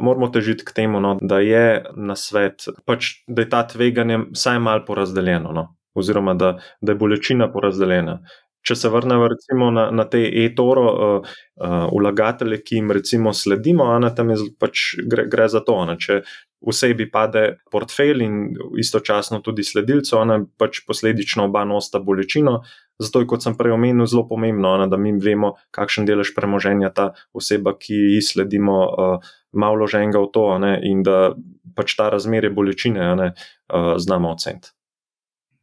moramo 0.00 0.28
težiti 0.32 0.64
k 0.64 0.74
temu, 0.74 1.00
no, 1.00 1.16
da 1.20 1.40
je 1.44 1.84
na 1.96 2.16
svet, 2.16 2.66
pač, 2.88 3.22
da 3.28 3.44
je 3.44 3.50
ta 3.52 3.62
tveganje 3.68 4.18
vsaj 4.32 4.58
malo 4.58 4.84
porazdeljeno, 4.86 5.52
no, 5.52 5.66
oziroma 5.94 6.34
da, 6.34 6.56
da 6.80 6.92
je 6.92 7.00
bolečina 7.00 7.50
porazdeljena. 7.52 8.20
Če 8.66 8.76
se 8.76 8.90
vrnemo 8.92 9.70
na, 9.72 9.86
na 9.90 10.04
te 10.04 10.20
e-toro, 10.44 10.84
uh, 10.90 11.30
uh, 11.56 11.76
vlagatelje, 11.88 12.60
ki 12.60 12.76
jim 12.76 12.92
recimo 12.92 13.32
sledimo, 13.32 13.88
a 13.94 14.10
tam 14.14 14.34
je 14.34 14.50
pač 14.60 14.94
gre, 15.08 15.24
gre 15.32 15.48
za 15.48 15.62
to. 15.64 15.78
Ne, 15.88 15.96
če, 16.00 16.20
osebi 16.60 17.06
pade 17.10 17.56
portfelj 17.72 18.22
in 18.24 18.34
istočasno 18.78 19.40
tudi 19.40 19.64
sledilcu, 19.64 20.16
ona 20.18 20.38
pač 20.60 20.82
posledično 20.86 21.46
oba 21.48 21.64
nosta 21.64 22.00
bolečino. 22.04 22.60
Zato 23.00 23.22
je, 23.22 23.28
kot 23.30 23.44
sem 23.44 23.56
prej 23.56 23.72
omenil, 23.72 24.04
zelo 24.10 24.26
pomembno, 24.28 24.74
ona, 24.76 24.88
da 24.90 24.98
mi 25.00 25.14
vemo, 25.16 25.54
kakšen 25.72 26.08
delež 26.08 26.34
premoženja 26.36 26.92
ta 26.92 27.06
oseba, 27.32 27.72
ki 27.80 27.96
ji 28.16 28.20
sledimo, 28.24 28.76
uh, 28.88 29.30
ima 29.56 29.70
vloženega 29.72 30.20
v 30.20 30.28
to, 30.34 30.44
ne, 30.60 30.74
in 30.84 31.00
da 31.06 31.30
pač 31.76 31.96
ta 31.96 32.10
razmerje 32.12 32.52
bolečine 32.52 33.08
ne, 33.16 33.32
uh, 33.32 33.94
znamo 33.96 34.34
oceniti. 34.36 34.74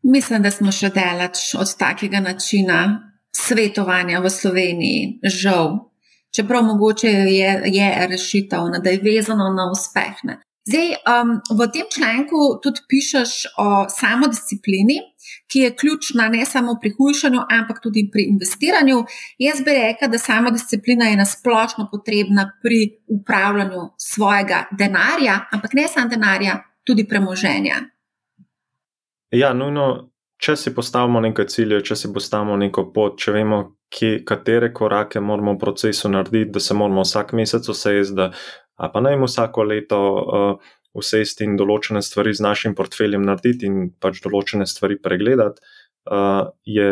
Mislim, 0.08 0.42
da 0.44 0.52
smo 0.52 0.72
še 0.72 0.90
daleč 0.96 1.52
od 1.60 1.74
takega 1.80 2.22
načina 2.24 2.80
svetovanja 3.36 4.22
v 4.24 4.30
Sloveniji, 4.32 5.08
žal. 5.24 5.74
Čeprav 6.36 6.64
mogoče 6.64 7.10
je, 7.12 7.50
je 7.74 7.88
rešitev, 8.08 8.70
da 8.84 8.94
je 8.94 9.02
vezano 9.04 9.50
na 9.56 9.68
uspeh. 9.72 10.22
Ne. 10.24 10.38
Zdaj, 10.68 10.88
um, 11.08 11.34
v 11.60 11.68
tem 11.72 11.88
članku 11.96 12.60
tudi 12.64 12.84
pišeš 12.92 13.34
o 13.60 13.68
samodisciplini, 13.92 14.98
ki 15.52 15.60
je 15.66 15.76
ključna 15.76 16.28
ne 16.32 16.46
samo 16.46 16.76
pri 16.82 16.92
hujšanju, 16.98 17.44
ampak 17.60 17.80
tudi 17.84 18.06
pri 18.12 18.28
investiranju. 18.32 19.04
Jaz 19.40 19.62
bi 19.64 19.76
rekla, 19.76 20.08
da 20.12 20.20
samodisciplina 20.20 21.12
je 21.12 21.20
nasplošno 21.20 21.88
potrebna 21.92 22.48
pri 22.64 22.82
upravljanju 23.08 23.90
svojega 23.98 24.66
denarja, 24.72 25.40
ampak 25.52 25.74
ne 25.74 25.88
samo 25.88 26.10
denarja, 26.16 26.60
tudi 26.84 27.08
premoženja. 27.08 27.84
Ja, 29.36 29.52
nujno, 29.54 29.88
če 30.40 30.56
si 30.56 30.72
postavimo 30.76 31.20
nekaj 31.24 31.50
ciljev, 31.52 31.82
če 31.88 31.98
si 32.00 32.12
postavimo 32.14 32.56
neko 32.60 32.86
pot, 32.96 33.18
če 33.20 33.34
vemo, 33.36 33.60
kje, 33.92 34.22
katere 34.28 34.72
korake 34.76 35.20
moramo 35.20 35.56
v 35.56 35.62
procesu 35.62 36.12
narediti, 36.12 36.52
da 36.56 36.64
se 36.64 36.76
moramo 36.78 37.04
vsak 37.04 37.34
mesec 37.36 37.68
usesti 37.70 38.30
ali 38.78 38.92
pa 38.94 39.02
naj 39.02 39.16
vsako 39.18 39.64
leto 39.64 40.00
uh, 40.00 40.74
usesti 40.94 41.48
in 41.48 41.56
določene 41.58 42.02
stvari 42.06 42.34
z 42.34 42.44
našim 42.46 42.76
portfeljem 42.78 43.24
narediti 43.26 43.66
in 43.66 43.88
pač 44.00 44.22
določene 44.22 44.68
stvari 44.70 45.00
pregledati, 45.02 45.64
uh, 46.12 46.52
je 46.64 46.92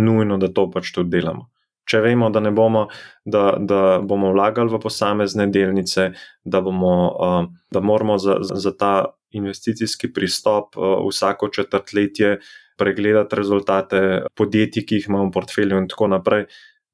nujno, 0.00 0.38
da 0.40 0.48
to 0.48 0.64
pač 0.72 0.94
tudi 0.96 1.12
delamo. 1.18 1.50
Če 1.86 2.00
vemo, 2.02 2.30
da, 2.34 2.40
bomo, 2.50 2.88
da, 3.24 3.52
da 3.62 3.80
bomo 4.02 4.32
vlagali 4.34 4.72
v 4.72 4.80
posamezne 4.82 5.46
delnice, 5.54 6.10
da, 6.44 6.60
bomo, 6.60 6.94
uh, 7.14 7.44
da 7.70 7.80
moramo 7.80 8.18
za, 8.18 8.40
za 8.42 8.72
ta 8.74 8.94
investicijski 9.30 10.10
pristop 10.12 10.76
uh, 10.76 10.98
vsako 11.06 11.48
četrtletje 11.48 12.38
pregledati 12.76 13.36
rezultate 13.36 14.00
podjetij, 14.34 14.86
ki 14.86 14.98
jih 14.98 15.06
imamo 15.08 15.30
v 15.30 15.36
portfelju, 15.38 15.78
in 15.78 15.88
tako 15.88 16.10
naprej, 16.12 16.46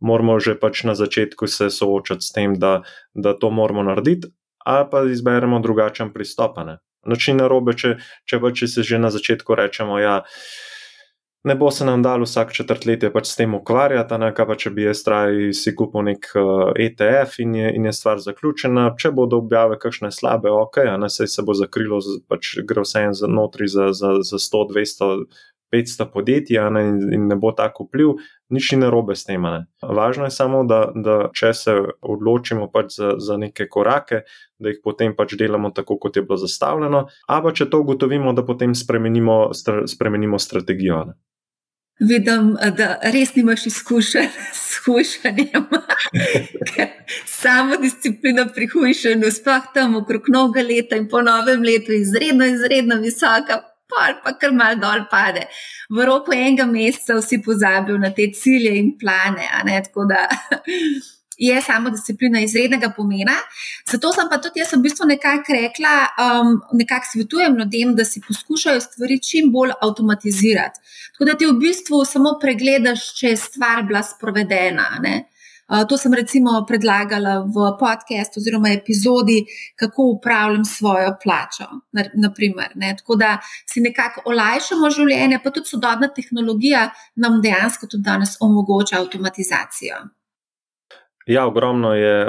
moramo 0.02 0.38
že 0.40 0.54
pač 0.58 0.84
na 0.84 0.94
začetku 0.98 1.46
se 1.46 1.70
soočati 1.70 2.26
s 2.26 2.32
tem, 2.34 2.58
da, 2.58 2.82
da 3.14 3.34
to 3.38 3.50
moramo 3.50 3.82
narediti, 3.86 4.28
ali 4.64 4.88
pa 4.90 5.04
izberemo 5.08 5.60
drugačen 5.60 6.12
pristop. 6.12 6.58
Noč 7.06 7.28
ni 7.28 7.34
narobe, 7.38 7.74
če, 7.74 7.96
če, 8.28 8.38
pa, 8.38 8.52
če 8.54 8.68
se 8.68 8.82
že 8.86 8.98
na 8.98 9.10
začetku 9.10 9.54
rečemo, 9.58 9.98
da 9.98 10.02
ja, 10.02 10.16
ne 11.44 11.54
bo 11.54 11.70
se 11.70 11.84
nam 11.84 12.02
dalo 12.02 12.24
vsak 12.24 12.52
četrtletje 12.54 13.12
pač 13.12 13.26
s 13.26 13.36
tem 13.36 13.54
ukvarjati, 13.54 14.18
ne, 14.18 14.30
pa 14.36 14.54
če 14.54 14.70
bi 14.70 14.86
trajal 15.04 15.52
si 15.56 15.74
kupil 15.74 16.06
nek 16.06 16.28
uh, 16.38 16.70
eh, 16.70 16.86
ETF 16.86 17.38
in 17.42 17.54
je, 17.58 17.72
in 17.76 17.86
je 17.88 17.92
stvar 17.92 18.20
zaključena. 18.22 18.92
Če 18.98 19.10
bodo 19.10 19.40
objave 19.42 19.78
kakšne 19.82 20.12
slabe, 20.14 20.50
ok, 20.50 20.84
ne, 21.02 21.10
se 21.10 21.46
bo 21.46 21.54
zakrilo, 21.58 21.98
pač 22.28 22.56
gre 22.68 22.86
vse 22.86 23.08
en 23.08 23.16
za 23.18 23.30
notri 23.30 23.68
za, 23.68 23.90
za, 23.96 24.20
za 24.22 24.38
100, 24.38 24.68
200. 24.74 25.16
500 25.72 26.04
podjetij 26.12 26.58
ne, 26.70 26.82
in 27.16 27.30
ne 27.30 27.36
bo 27.40 27.48
tako 27.56 27.86
vpliv, 27.86 28.10
nič 28.52 28.74
ni 28.74 28.82
narobe 28.82 29.16
s 29.16 29.24
tem. 29.24 29.40
Ne. 29.40 29.64
Važno 29.80 30.28
je 30.28 30.34
samo, 30.34 30.60
da, 30.68 30.82
da 30.92 31.16
če 31.32 31.52
se 31.56 31.76
odločimo 32.04 32.68
pač 32.68 32.98
za, 32.98 33.14
za 33.16 33.38
neke 33.40 33.70
korake, 33.72 34.20
da 34.60 34.68
jih 34.68 34.82
potem 34.84 35.16
pač 35.16 35.32
delamo 35.40 35.72
tako, 35.72 35.96
kot 35.96 36.20
je 36.20 36.26
bilo 36.28 36.36
zastavljeno, 36.36 37.06
a 37.08 37.40
pa 37.40 37.56
če 37.56 37.70
to 37.72 37.80
ugotovimo, 37.80 38.36
da 38.36 38.44
potem 38.44 38.76
spremenimo, 38.76 39.38
stra, 39.56 39.86
spremenimo 39.88 40.36
strategijo. 40.36 41.06
Ne. 41.08 41.16
Vidim, 42.08 42.54
da 42.76 42.96
res 43.14 43.34
nimaš 43.34 43.66
izkušenj 43.66 44.30
s 44.52 44.80
hujšanjem. 44.84 45.66
Samo 47.42 47.76
disciplina 47.82 48.46
pri 48.54 48.66
hujšanju, 48.72 49.30
sploh 49.30 49.68
tam 49.74 49.96
okrog 50.00 50.30
novega 50.34 50.66
leta 50.68 50.98
in 50.98 51.08
po 51.08 51.22
novem 51.22 51.62
letu, 51.62 51.92
izredno, 51.92 52.46
izredno 52.46 52.98
visoka 53.02 53.60
pa, 53.92 54.06
pa 54.24 54.34
kar 54.38 54.54
mal 54.56 54.78
dol 54.80 55.06
pade. 55.10 55.46
V 55.92 56.06
roku 56.08 56.32
enega 56.34 56.66
meseca 56.66 57.18
vsi 57.20 57.42
pozabijo 57.44 57.98
na 57.98 58.10
te 58.14 58.30
cilje 58.34 58.76
in 58.78 58.94
plane. 58.98 59.48
Tako 59.84 60.06
da 60.08 60.26
je 61.42 61.62
samo 61.62 61.90
disciplina 61.90 62.40
izrednega 62.40 62.92
pomena. 62.96 63.34
Zato 63.90 64.12
sem 64.12 64.28
pa 64.30 64.38
tudi 64.38 64.62
jaz 64.62 64.72
v 64.76 64.82
bistvu 64.84 65.08
nekako 65.10 65.56
rekla, 65.56 65.94
um, 66.22 66.54
nekako 66.78 67.10
svetujem 67.12 67.58
ljudem, 67.58 67.96
da 67.98 68.04
si 68.04 68.22
poskušajo 68.28 68.80
stvari 68.80 69.18
čim 69.30 69.50
bolj 69.52 69.74
avtomatizirati. 69.80 70.80
Tako 71.12 71.30
da 71.30 71.36
ti 71.38 71.50
v 71.50 71.58
bistvu 71.58 72.04
samo 72.06 72.36
pregledaš, 72.40 73.08
če 73.18 73.34
je 73.34 73.42
stvar 73.48 73.82
bila 73.88 74.04
sprovedena. 74.06 74.86
Ne? 75.02 75.16
To 75.88 75.96
sem 75.96 76.12
recimo 76.12 76.52
predlagala 76.68 77.48
v 77.48 77.68
podkastu 77.80 78.42
oziroma 78.42 78.74
epizodi, 78.76 79.40
kako 79.78 80.10
upravljam 80.18 80.64
svojo 80.68 81.14
plačo. 81.22 81.68
Naprimer, 82.14 82.74
ne? 82.74 82.94
Tako 82.98 83.16
da 83.16 83.38
si 83.66 83.80
nekako 83.80 84.26
olajšamo 84.30 84.90
življenje, 84.90 85.40
pa 85.42 85.50
tudi 85.50 85.72
sodobna 85.72 86.12
tehnologija 86.12 86.90
nam 87.16 87.40
dejansko 87.42 87.86
tudi 87.86 88.04
danes 88.04 88.36
omogoča 88.40 89.00
avtomatizacijo. 89.00 90.02
Ja, 91.26 91.46
ogromno 91.46 91.94
je, 91.94 92.26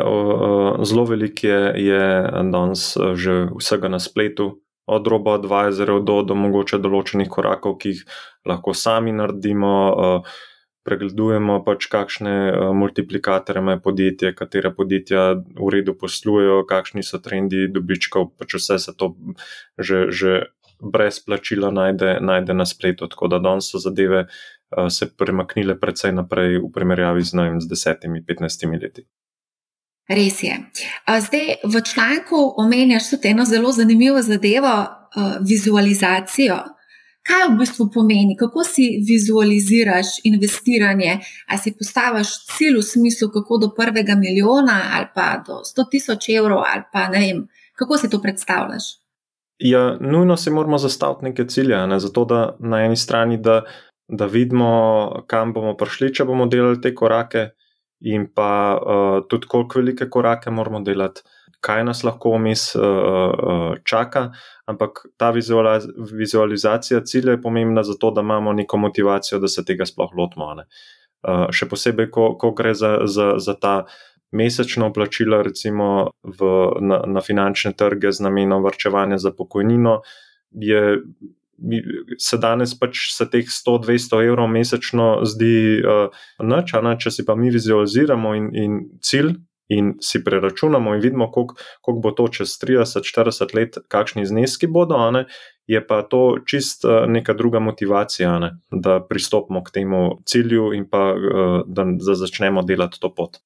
zelo 0.85 1.05
veliko 1.09 1.47
je, 1.47 1.73
je 1.85 2.03
danes 2.51 2.93
e, 2.97 3.15
že 3.15 3.47
vsega 3.57 3.89
na 3.89 3.99
spletu, 3.99 4.63
od 4.85 5.07
roba 5.07 5.33
advisorjev 5.39 6.01
do, 6.03 6.21
do 6.27 6.35
mogoče 6.35 6.79
določenih 6.83 7.29
korakov, 7.31 7.77
ki 7.79 7.93
jih 7.93 8.01
lahko 8.49 8.75
sami 8.75 9.15
naredimo. 9.15 10.23
Pregledujemo 10.83 11.61
pač, 11.63 11.85
kakšne 11.87 12.31
multiplikatorje 12.75 13.61
ima 13.63 13.77
podjetje, 13.79 14.33
katere 14.35 14.73
podjetja 14.75 15.21
v 15.39 15.69
redu 15.71 15.93
poslujejo, 15.95 16.65
kakšni 16.67 17.05
so 17.07 17.21
trendi 17.23 17.69
dobičkov, 17.71 18.33
pač 18.35 18.57
vse 18.59 18.81
se 18.83 18.91
to 18.99 19.13
že, 19.79 20.11
že 20.11 20.33
brez 20.83 21.21
plačila 21.23 21.71
najde, 21.71 22.17
najde 22.19 22.51
na 22.51 22.67
spletu. 22.67 23.07
Tako 23.07 23.31
da 23.31 23.39
danes 23.39 23.71
so 23.71 23.79
zadeve 23.79 24.25
uh, 24.27 24.35
se 24.89 25.09
premaknile 25.17 25.79
precej 25.79 26.11
naprej 26.11 26.57
v 26.57 26.71
primerjavi 26.73 27.23
z, 27.23 27.37
vem, 27.37 27.61
z 27.61 27.67
desetimi, 27.67 28.23
petnajstimi 28.25 28.79
leti. 28.79 29.05
Res 30.09 30.43
je. 30.43 30.57
Zdaj 31.07 31.63
v 31.63 31.81
članku 31.81 32.53
omenjaš 32.57 33.09
tudi 33.09 33.31
eno 33.31 33.45
zelo 33.45 33.71
zanimivo 33.71 34.21
zadevo, 34.21 34.73
vizualizacijo. 35.41 36.57
Kaj 37.23 37.45
v 37.53 37.57
bistvu 37.59 37.85
pomeni, 37.93 38.35
kako 38.35 38.65
si 38.67 38.99
vizualiziraš 39.07 40.17
investiranje? 40.27 41.19
Ali 41.47 41.59
si 41.59 41.71
postaviš 41.71 42.33
cilj 42.51 42.77
v 42.77 42.83
smislu, 42.83 43.29
kako 43.31 43.57
do 43.57 43.69
prvega 43.77 44.15
milijona 44.15 44.81
ali 44.93 45.07
pa 45.15 45.43
do 45.47 45.61
100 45.63 45.89
tisoč 45.91 46.29
evrov, 46.29 46.65
ali 46.67 46.83
pa 46.91 47.07
ne 47.07 47.19
vem, 47.19 47.47
kako 47.79 47.97
si 47.97 48.09
to 48.09 48.21
predstavljaš? 48.21 48.83
Ja, 49.59 49.97
nujno 50.01 50.37
se 50.37 50.51
moramo 50.51 50.77
zastaviti 50.77 51.23
neke 51.25 51.47
cilje, 51.47 51.87
ne? 51.87 51.99
zato 51.99 52.25
da 52.25 52.55
na 52.59 52.83
eni 52.83 52.95
strani, 52.95 53.37
da, 53.37 53.61
da 54.07 54.25
vidimo, 54.25 55.23
kam 55.27 55.53
bomo 55.53 55.75
prišli, 55.77 56.13
če 56.13 56.25
bomo 56.27 56.47
delali 56.51 56.81
te 56.81 56.93
korake, 56.95 57.51
in 58.03 58.27
pa 58.35 58.75
uh, 58.75 59.27
tudi, 59.29 59.47
koliko 59.47 59.79
velike 59.79 60.09
korake 60.09 60.51
moramo 60.51 60.81
delati, 60.83 61.23
kaj 61.63 61.83
nas 61.87 62.03
lahko 62.03 62.33
vmes 62.35 62.73
uh, 62.75 62.83
uh, 62.83 63.77
čaka. 63.87 64.25
Ampak 64.67 65.05
ta 65.17 65.31
vizualiz 65.31 65.87
vizualizacija 66.11 67.03
cilja 67.07 67.37
je 67.37 67.41
pomembna 67.41 67.83
zato, 67.83 68.11
da 68.11 68.21
imamo 68.21 68.53
neko 68.53 68.77
motivacijo, 68.77 69.39
da 69.39 69.47
se 69.47 69.63
tega 69.65 69.87
sploh 69.87 70.11
lotimo. 70.17 70.51
Uh, 70.51 71.45
še 71.55 71.69
posebej, 71.71 72.09
ko, 72.11 72.33
ko 72.39 72.51
gre 72.51 72.73
za, 72.75 72.97
za, 73.07 73.33
za 73.39 73.55
ta 73.55 73.75
mesečno 74.35 74.89
plačilo, 74.93 75.39
recimo 75.45 76.11
v, 76.23 76.51
na, 76.81 77.03
na 77.07 77.21
finančne 77.21 77.71
trge 77.77 78.11
z 78.11 78.25
namenom 78.25 78.65
vrčevanja 78.65 79.21
za 79.21 79.31
pokojnino, 79.31 80.01
je, 80.51 80.99
se 82.17 82.37
danes 82.37 82.73
pač 82.79 83.07
se 83.13 83.27
teh 83.29 83.45
100-200 83.45 84.21
evrov 84.27 84.49
mesečno 84.51 85.23
zdi 85.27 85.81
uh, 85.81 86.13
noč, 86.39 86.75
a 86.75 86.95
če 86.99 87.11
si 87.11 87.25
pa 87.25 87.35
mi 87.35 87.53
vizualiziramo 87.53 88.35
in, 88.39 88.53
in 88.53 88.79
cilj. 89.01 89.35
In 89.71 89.93
si 90.03 90.19
preračunamo, 90.21 90.91
in 90.93 90.99
vidimo, 91.01 91.29
koliko 91.31 91.93
bo 92.03 92.11
to 92.11 92.25
čez 92.27 92.51
30-40 92.61 93.53
let, 93.55 93.77
kakšni 93.89 94.25
zneski 94.27 94.67
bodo, 94.67 94.99
ne, 95.15 95.23
je 95.71 95.79
pa 95.87 96.01
to 96.03 96.43
čist 96.45 96.83
uh, 96.85 97.07
neka 97.07 97.33
druga 97.33 97.63
motivacija, 97.63 98.35
ne, 98.43 98.51
da 98.69 98.99
pristopimo 98.99 99.63
k 99.63 99.71
temu 99.79 100.03
cilju 100.29 100.73
in 100.75 100.83
pa 100.91 101.05
uh, 101.15 101.55
da, 101.65 101.87
da 101.95 102.17
začnemo 102.19 102.61
delati 102.67 102.99
to 102.99 103.13
pot. 103.15 103.39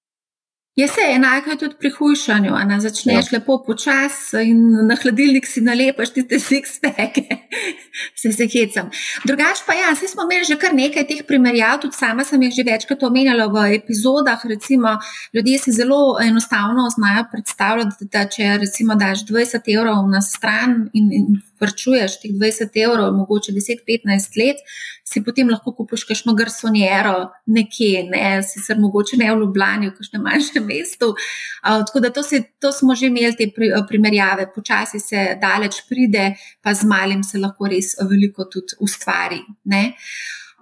Je 0.77 0.87
se 0.87 1.01
enako 1.15 1.55
tudi 1.55 1.75
pri 1.79 1.89
hujšanju, 1.89 2.51
da 2.69 2.79
začneš 2.79 3.31
ja. 3.31 3.39
lepo 3.39 3.55
počasi 3.65 4.43
in 4.45 4.59
na 4.87 4.95
hladilnik 5.01 5.47
si 5.49 5.61
nalepaš 5.65 6.11
tiste 6.13 6.37
six-packe, 6.37 7.37
se 8.21 8.31
se 8.31 8.45
hecam. 8.53 8.91
Drugač 9.25 9.63
pa 9.65 9.73
ja, 9.73 9.95
smo 9.95 10.27
imeli 10.27 10.45
že 10.45 10.59
kar 10.61 10.75
nekaj 10.77 11.07
teh 11.09 11.23
primerjav, 11.27 11.79
tudi 11.81 11.97
sama 11.97 12.23
sem 12.23 12.41
jih 12.45 12.53
že 12.59 12.67
večkrat 12.67 13.03
omenjala 13.03 13.47
v 13.55 13.63
epizodah. 13.79 14.45
Recimo, 14.45 14.99
ljudje 15.33 15.57
si 15.57 15.71
zelo 15.71 16.19
enostavno 16.21 16.85
znajo 16.93 17.25
predstavljati, 17.31 18.05
da 18.13 18.27
če 18.29 18.57
recimo 18.61 18.95
daš 18.95 19.25
20 19.25 19.73
evrov 19.73 20.05
na 20.13 20.21
stran 20.21 20.89
in, 20.93 21.09
in 21.11 21.41
vrčuješ 21.59 22.21
teh 22.21 22.37
20 22.37 22.77
evrov, 22.85 23.15
mogoče 23.17 23.51
10-15 23.51 24.37
let, 24.37 24.61
si 25.07 25.21
potem 25.23 25.47
lahko 25.49 25.71
kupiš 25.75 26.03
kakšno 26.09 26.33
garsonjero 26.35 27.15
nekje, 27.55 28.03
ne, 28.11 28.23
sicer 28.43 28.79
mogoče 28.79 29.19
ne 29.21 29.29
v 29.31 29.39
Ljubljani, 29.41 29.91
v 29.91 29.95
kakšnem 29.95 30.25
manjšem 30.27 30.65
mestu. 30.71 31.13
Uh, 31.13 31.83
tako 31.87 32.03
da 32.03 32.11
to, 32.13 32.23
si, 32.27 32.41
to 32.59 32.73
smo 32.75 32.95
že 32.95 33.07
imeli 33.11 33.35
te 33.39 33.47
pri, 33.55 33.71
primerjave, 33.87 34.49
počasi 34.55 34.99
se 34.99 35.27
daleč 35.41 35.83
pride, 35.89 36.33
pa 36.63 36.73
z 36.75 36.89
malim 36.89 37.23
se 37.23 37.39
lahko 37.39 37.71
res 37.71 37.93
veliko 38.09 38.49
tudi 38.51 38.75
ustvari. 38.83 39.39
Ne. 39.71 39.83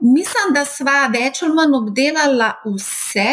Mislim, 0.03 0.51
da 0.53 0.65
sva 0.67 1.05
več 1.07 1.39
ali 1.45 1.55
manj 1.55 1.77
obdelala 1.77 2.49
vse, 2.67 3.29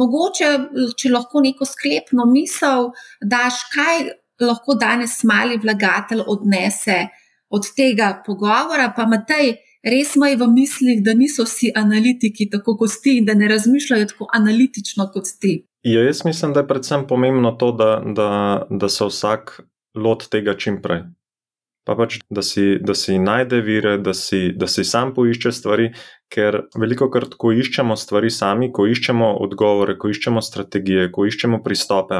mogoče, 0.00 0.48
če 0.96 1.12
lahko 1.12 1.44
neko 1.44 1.68
sklepno 1.68 2.24
misel 2.30 2.90
daš, 3.20 3.60
kaj 3.74 4.08
lahko 4.42 4.74
danes 4.80 5.20
mali 5.28 5.60
vlagatelj 5.60 6.24
odnese 6.26 7.04
od 7.52 7.68
tega 7.76 8.10
pogovora, 8.26 8.90
pa 8.96 9.06
Matej, 9.06 9.54
res 9.86 10.16
imajo 10.18 10.42
v 10.44 10.50
mislih, 10.54 11.02
da 11.06 11.14
niso 11.14 11.46
vsi 11.46 11.70
analitiki 11.74 12.48
tako 12.50 12.76
kot 12.80 12.98
ti 13.02 13.18
in 13.20 13.28
da 13.28 13.34
ne 13.34 13.48
razmišljajo 13.52 14.10
tako 14.12 14.28
analitično 14.34 15.08
kot 15.14 15.30
ti. 15.40 15.60
Ja, 15.86 16.02
jaz 16.02 16.24
mislim, 16.26 16.52
da 16.52 16.64
je 16.64 16.68
predvsem 16.68 17.06
pomembno 17.06 17.52
to, 17.60 17.70
da, 17.72 17.90
da, 18.06 18.30
da 18.70 18.88
se 18.88 19.06
vsak 19.06 19.60
lot 19.94 20.28
tega 20.30 20.56
čim 20.58 20.82
prej 20.82 21.06
pa 21.86 21.94
pač, 21.94 22.18
da 22.26 22.42
si, 22.42 22.80
da 22.82 22.96
si 22.98 23.14
najde 23.22 23.60
vire, 23.62 23.94
da 24.02 24.10
si, 24.14 24.50
da 24.58 24.66
si 24.66 24.82
sam 24.84 25.12
poišče 25.14 25.52
stvari, 25.54 25.92
ker 26.32 26.64
veliko 26.74 27.06
krat, 27.14 27.36
ko 27.38 27.52
iščemo 27.54 27.94
stvari 27.94 28.30
sami, 28.34 28.72
ko 28.74 28.88
iščemo 28.90 29.28
odgovore, 29.44 29.94
ko 29.94 30.10
iščemo 30.10 30.42
strategije, 30.42 31.06
ko 31.14 31.28
iščemo 31.30 31.62
pristope, 31.62 32.18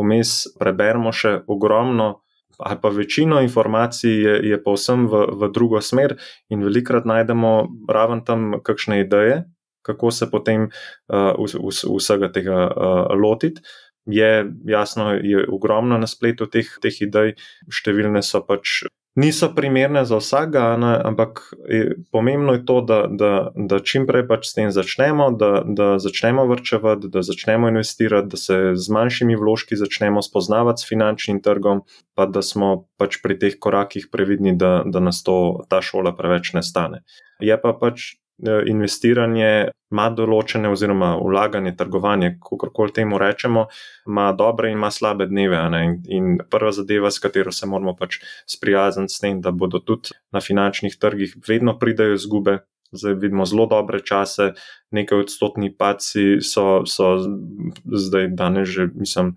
vmes 0.00 0.32
preberemo 0.56 1.12
še 1.12 1.36
ogromno. 1.52 2.23
Ali 2.58 2.78
pa 2.82 2.88
večino 2.88 3.40
informacij 3.40 4.10
je, 4.10 4.34
je 4.50 4.58
povsem 4.62 5.06
v, 5.08 5.26
v 5.40 5.50
drugo 5.52 5.80
smer, 5.80 6.16
in 6.48 6.64
velikrat 6.64 7.04
najdemo 7.04 7.54
raven 7.90 8.24
tam 8.24 8.60
kakšne 8.62 9.00
ideje, 9.04 9.44
kako 9.84 10.10
se 10.10 10.30
potem 10.30 10.68
uh, 11.12 11.34
vsega 11.96 12.30
tega 12.32 12.68
uh, 12.68 13.14
lotiti. 13.16 13.62
Je 14.06 14.44
jasno, 14.68 15.14
je 15.16 15.46
ogromno 15.48 15.98
na 15.98 16.06
spletu 16.06 16.46
teh, 16.46 16.68
teh 16.80 16.96
idej, 17.00 17.34
številne 17.72 18.20
so 18.22 18.42
pač 18.44 18.84
niso 19.14 19.54
primerne 19.54 20.04
za 20.04 20.16
vsega, 20.18 20.76
ne, 20.76 21.00
ampak 21.04 21.54
je, 21.68 21.96
pomembno 22.12 22.52
je 22.52 22.64
to, 22.66 22.80
da, 22.80 23.06
da, 23.10 23.50
da 23.54 23.78
čim 23.78 24.06
prej 24.06 24.26
pač 24.28 24.48
s 24.48 24.56
tem 24.56 24.72
začnemo, 24.74 25.30
da, 25.38 25.62
da 25.66 25.88
začnemo 26.02 26.46
vrčevati, 26.50 27.08
da 27.08 27.22
začnemo 27.22 27.70
investirati, 27.70 28.28
da 28.28 28.36
se 28.36 28.58
z 28.74 28.90
manjšimi 28.90 29.36
vložki 29.36 29.78
začnemo 29.78 30.22
spoznavati 30.22 30.82
s 30.82 30.88
finančnim 30.88 31.40
trgom, 31.42 31.84
pa 32.14 32.26
da 32.26 32.42
smo 32.42 32.88
pač 32.98 33.20
pri 33.22 33.38
teh 33.38 33.58
korakih 33.58 34.10
previdni, 34.12 34.56
da, 34.58 34.82
da 34.86 35.00
nas 35.00 35.22
to, 35.22 35.62
ta 35.70 35.82
šola 35.82 36.16
preveč 36.16 36.52
ne 36.58 36.62
stane. 36.62 37.04
Je 37.40 37.54
pa 37.60 37.74
pač 37.78 38.16
investiranje 38.42 39.70
ima 39.94 40.08
določene, 40.10 40.68
oziroma 40.74 41.12
vlaganje, 41.20 41.74
trgovanje, 41.78 42.32
kako 42.42 42.70
koli 42.74 42.94
temu 42.96 43.18
rečemo, 43.18 43.66
ima 44.08 44.32
dobre 44.34 44.72
in 44.72 44.78
ima 44.78 44.90
slabe 44.90 45.28
dneve. 45.30 45.60
In, 45.84 45.96
in 46.10 46.38
prva 46.50 46.72
zadeva, 46.74 47.10
s 47.10 47.22
katero 47.22 47.52
se 47.54 47.66
moramo 47.70 47.94
pač 47.96 48.18
sprijazniti, 48.50 49.14
s 49.14 49.22
tem, 49.22 49.40
da 49.40 49.54
bodo 49.54 49.78
tudi 49.78 50.16
na 50.34 50.42
finančnih 50.42 50.98
trgih 50.98 51.36
vedno 51.46 51.78
pridajo 51.78 52.18
izgube. 52.18 52.58
Zdaj 52.94 53.16
vidimo 53.18 53.46
zelo 53.46 53.66
dobre 53.66 53.98
čase, 54.06 54.52
nekaj 54.94 55.24
odstotni 55.24 55.72
paci 55.74 56.38
so, 56.42 56.84
so 56.86 57.16
zdaj 57.90 58.28
danes 58.38 58.70
že, 58.70 58.86
mislim 58.94 59.34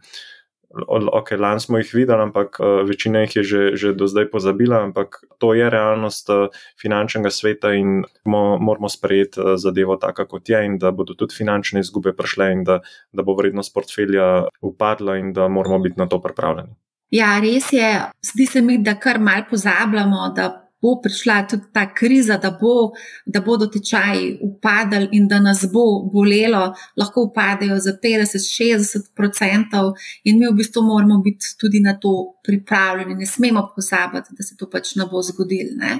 ok, 1.11 1.32
lani 1.39 1.59
smo 1.59 1.78
jih 1.78 1.93
videli, 1.93 2.22
ampak 2.22 2.59
uh, 2.59 2.88
večina 2.88 3.20
jih 3.20 3.36
je 3.36 3.43
že, 3.43 3.61
že 3.76 3.93
do 3.93 4.07
zdaj 4.07 4.30
pozabila, 4.32 4.84
ampak 4.84 5.22
to 5.38 5.53
je 5.53 5.70
realnost 5.70 6.30
uh, 6.30 6.47
finančnega 6.82 7.32
sveta 7.32 7.74
in 7.74 8.03
mo, 8.26 8.57
moramo 8.59 8.89
sprejeti 8.89 9.39
uh, 9.39 9.55
zadevo 9.55 9.95
tako, 9.95 10.26
kot 10.26 10.49
je, 10.49 10.65
in 10.65 10.78
da 10.78 10.91
bodo 10.91 11.13
tudi 11.13 11.36
finančne 11.36 11.80
izgube 11.80 12.13
prišle, 12.13 12.51
in 12.51 12.63
da, 12.63 12.80
da 13.11 13.24
bo 13.24 13.36
vrednost 13.36 13.74
portfelja 13.74 14.47
upadla, 14.61 15.18
in 15.18 15.34
da 15.34 15.47
moramo 15.47 15.80
biti 15.80 15.99
na 15.99 16.07
to 16.07 16.22
pripravljeni. 16.22 16.76
Ja, 17.09 17.39
res 17.39 17.72
je. 17.72 18.11
Zdi 18.22 18.45
se 18.45 18.61
mi, 18.61 18.78
da 18.84 18.97
kar 18.99 19.20
mal 19.20 19.47
pozabljamo, 19.49 20.34
da 20.36 20.66
bo 20.82 20.99
prišla 21.01 21.47
tudi 21.49 21.63
ta 21.73 21.93
kriza, 21.93 22.38
da, 22.38 22.51
bo, 22.61 22.91
da 23.25 23.41
bodo 23.41 23.67
tečaji 23.67 24.38
upadali 24.41 25.09
in 25.11 25.28
da 25.28 25.39
nas 25.39 25.65
bo 25.73 25.86
bolelo, 26.13 26.73
lahko 26.95 27.23
upadejo 27.30 27.80
za 27.80 27.95
50-60 28.03 29.09
odstotkov, 29.17 29.93
in 30.23 30.39
mi 30.39 30.47
v 30.47 30.53
bistvu 30.57 30.84
moramo 30.84 31.21
biti 31.23 31.55
tudi 31.59 31.80
na 31.80 31.97
to 31.99 32.13
pripravljeni. 32.43 33.15
Ne 33.15 33.25
smemo 33.25 33.71
pozabiti, 33.75 34.36
da 34.38 34.43
se 34.43 34.57
to 34.57 34.69
pač 34.69 34.95
ne 34.95 35.05
bo 35.11 35.21
zgodilo. 35.21 35.97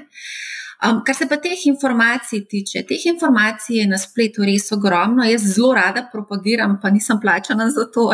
Um, 0.78 1.00
kar 1.04 1.14
se 1.14 1.26
pa 1.26 1.36
teh 1.42 1.58
informacij 1.66 2.44
tiče, 2.46 2.84
teh 2.86 3.06
informacij 3.10 3.80
je 3.80 3.86
na 3.90 3.98
spletu 3.98 4.44
res 4.46 4.70
ogromno. 4.72 5.24
Jaz 5.26 5.42
zelo 5.56 5.72
rada 5.74 6.04
propagiram, 6.12 6.76
pa 6.82 6.90
nisem 6.94 7.18
plačana 7.20 7.66
za 7.70 7.88
to. 7.94 8.12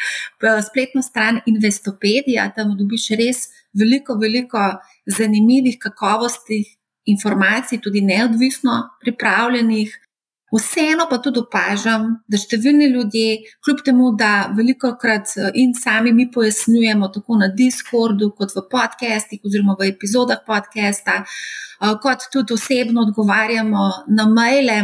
Spletno 0.70 1.02
stran 1.02 1.38
Investopedija, 1.46 2.48
tam 2.56 2.74
dobiš 2.78 3.08
res 3.20 3.46
veliko, 3.78 4.16
veliko 4.18 4.58
zanimivih, 5.16 5.78
kakovostnih 5.80 6.76
informacij, 7.04 7.80
tudi 7.80 8.00
neodvisno 8.00 8.82
pripravljenih. 9.00 9.98
Vseeno 10.50 11.04
pa 11.10 11.20
tudi 11.22 11.38
opažam, 11.38 12.06
da 12.26 12.38
številni 12.38 12.88
ljudje, 12.90 13.36
kljub 13.62 13.84
temu, 13.86 14.08
da 14.18 14.48
veliko 14.56 14.96
krat 14.98 15.30
eh, 15.38 15.52
in 15.62 15.76
sami 15.78 16.10
mi 16.12 16.26
pojasnjujemo, 16.34 17.06
tako 17.14 17.38
na 17.38 17.46
Discordu, 17.54 18.32
kot 18.34 18.56
v 18.56 18.64
podcastih, 18.72 19.44
oziroma 19.46 19.76
v 19.78 19.92
epizodah 19.92 20.42
podcasta, 20.46 21.20
eh, 21.22 21.94
kot 22.02 22.26
tudi 22.34 22.56
osebno 22.58 23.06
odgovarjamo 23.06 23.86
na 24.10 24.26
maile, 24.26 24.80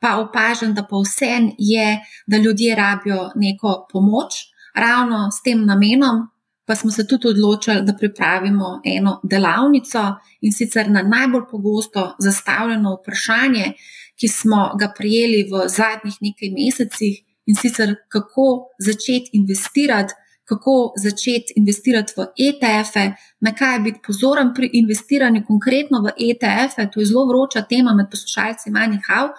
pa 0.00 0.16
opažam, 0.22 0.72
da 0.72 0.86
pa 0.88 1.02
vsem 1.04 1.52
je, 1.58 2.00
da 2.26 2.40
ljudje 2.40 2.74
rabijo 2.80 3.28
neko 3.36 3.76
pomoč, 3.92 4.46
ravno 4.72 5.28
s 5.28 5.44
tem 5.44 5.66
namenom. 5.68 6.30
Pa 6.70 6.76
smo 6.76 6.90
se 6.90 7.02
tudi 7.06 7.28
odločili, 7.28 7.82
da 7.82 7.96
pripravimo 7.98 8.66
eno 8.84 9.16
delavnico 9.22 10.02
in 10.40 10.52
sicer 10.52 10.90
na 10.90 11.02
najbolj 11.02 11.48
pogosto 11.50 12.04
zastavljeno 12.18 12.92
vprašanje, 13.00 13.72
ki 14.20 14.28
smo 14.28 14.60
ga 14.78 14.92
prijeli 14.98 15.48
v 15.50 15.64
zadnjih 15.68 16.20
nekaj 16.20 16.52
mesecih, 16.54 17.16
in 17.46 17.56
sicer 17.56 17.96
kako 18.08 18.46
začeti 18.78 19.30
investirati 19.32 20.14
kako 20.50 20.92
začeti 21.04 21.54
investirati 21.56 22.12
v 22.16 22.26
ETF-e, 22.46 23.04
na 23.40 23.52
kaj 23.54 23.78
biti 23.86 24.00
pozoren 24.06 24.50
pri 24.54 24.70
investiranju, 24.82 25.44
konkretno 25.46 26.02
v 26.02 26.12
ETF-e. 26.18 26.88
To 26.92 27.00
je 27.00 27.06
zelo 27.06 27.24
vroča 27.30 27.62
tema 27.70 27.94
med 27.94 28.10
poslušalci 28.10 28.70
Manihau. 28.74 29.30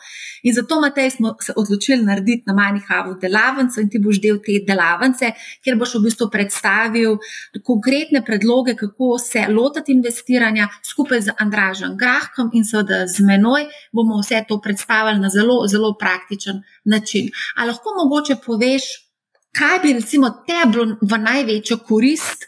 In 0.48 0.56
zato, 0.56 0.80
Matej, 0.82 1.10
smo 1.10 1.36
se 1.42 1.54
odločili 1.56 2.06
narediti 2.06 2.44
na 2.48 2.54
Manihavu 2.54 3.18
delavnico 3.22 3.82
in 3.82 3.90
ti 3.90 4.00
boš 4.00 4.22
del 4.24 4.40
te 4.46 4.58
delavnice, 4.68 5.34
kjer 5.64 5.78
boš 5.78 5.98
v 6.00 6.04
bistvu 6.08 6.30
predstavil 6.32 7.20
konkretne 7.68 8.24
predloge, 8.26 8.76
kako 8.80 9.20
se 9.20 9.46
lotiti 9.50 9.92
investiranja 9.92 10.70
skupaj 10.92 11.22
z 11.28 11.38
Andražem 11.38 11.98
Grahkom 12.00 12.50
in 12.54 12.66
seveda 12.66 13.04
z 13.08 13.28
menoj. 13.28 13.68
Bomo 13.92 14.24
vse 14.24 14.46
to 14.48 14.62
predstavili 14.64 15.20
na 15.20 15.30
zelo, 15.30 15.68
zelo 15.68 15.94
praktičen 16.00 16.64
način. 16.86 17.30
Ali 17.58 17.68
lahko 17.76 17.90
mogoče 18.00 18.40
poveš, 18.46 19.11
kaj 19.58 19.80
bi 19.84 19.94
recimo 19.94 20.30
tebi 20.48 20.72
bilo 20.72 20.98
v 21.02 21.18
največjo 21.18 21.78
korist 21.88 22.48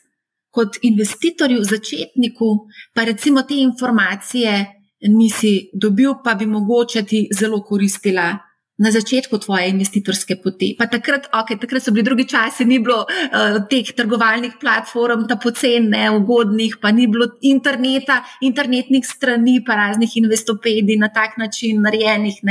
kot 0.54 0.78
investitorju, 0.86 1.64
začetniku, 1.66 2.50
pa 2.94 3.04
recimo 3.10 3.42
te 3.42 3.58
informacije 3.58 4.66
nisi 5.10 5.70
dobil, 5.74 6.20
pa 6.24 6.36
bi 6.38 6.46
mogoče 6.46 7.04
ti 7.04 7.28
zelo 7.34 7.64
koristila. 7.64 8.34
Na 8.78 8.90
začetku 8.90 9.38
tvoje 9.38 9.68
investitorske 9.70 10.40
poti. 10.42 10.72
Pa 10.78 10.88
takrat, 10.90 11.28
okay, 11.30 11.60
takrat 11.62 11.84
so 11.86 11.92
bili 11.94 12.04
drugi 12.04 12.26
časi, 12.26 12.66
ni 12.66 12.80
bilo 12.82 13.04
uh, 13.06 13.60
teh 13.70 13.92
trgovalnih 13.94 14.56
platform, 14.60 15.28
ta 15.30 15.38
pocen, 15.38 15.92
neugodnih, 15.94 16.80
pa 16.82 16.90
ni 16.92 17.06
bilo 17.08 17.28
interneta, 17.46 18.24
internetnih 18.42 19.06
strani, 19.06 19.60
pa 19.66 19.78
raznih 19.78 20.18
investopedij 20.24 20.98
na 20.98 21.12
tak 21.14 21.38
način 21.38 21.86
narejenih. 21.86 22.42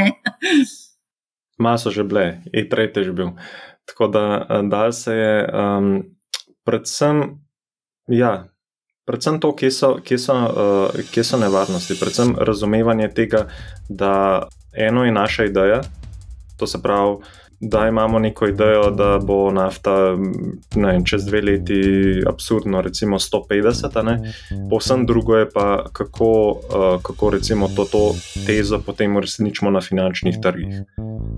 Maso 1.58 1.90
že 1.90 2.06
bile, 2.06 2.38
e-trade 2.54 3.02
je 3.02 3.10
že 3.10 3.12
bil. 3.12 3.34
Uh, 3.34 3.71
Tako 3.92 4.06
da 4.08 4.46
eh, 4.50 4.62
dal 4.62 4.92
se 4.92 5.14
je 5.14 5.48
um, 5.52 6.02
predvsem, 6.64 7.22
ja, 8.08 8.44
predvsem 9.04 9.40
to, 9.40 9.52
kje 9.56 9.70
so, 9.70 9.90
kje, 10.04 10.18
so, 10.18 10.34
uh, 10.34 11.04
kje 11.12 11.24
so 11.24 11.36
nevarnosti, 11.36 11.98
predvsem 12.00 12.34
razumevanje 12.40 13.10
tega, 13.14 13.46
da 13.88 14.46
eno 14.72 15.04
je 15.04 15.12
naša 15.12 15.44
ideja, 15.44 15.82
to 16.56 16.66
se 16.66 16.82
pravi 16.82 17.16
da 17.62 17.88
imamo 17.88 18.18
neko 18.18 18.46
idejo, 18.46 18.90
da 18.90 19.18
bo 19.22 19.50
nafta 19.50 20.16
vem, 20.74 21.04
čez 21.04 21.24
dve 21.24 21.40
leti 21.40 21.82
absurdno, 22.26 22.80
recimo 22.82 23.18
150, 23.18 24.18
povsem 24.70 25.06
drugo 25.06 25.36
je 25.36 25.50
pa, 25.50 25.84
kako, 25.92 26.30
uh, 26.50 27.02
kako 27.02 27.30
recimo 27.30 27.68
to, 27.76 27.84
to 27.84 28.14
tezo 28.46 28.82
potem 28.86 29.16
uresničimo 29.16 29.70
na 29.70 29.80
finančnih 29.80 30.36
trgih. 30.42 30.82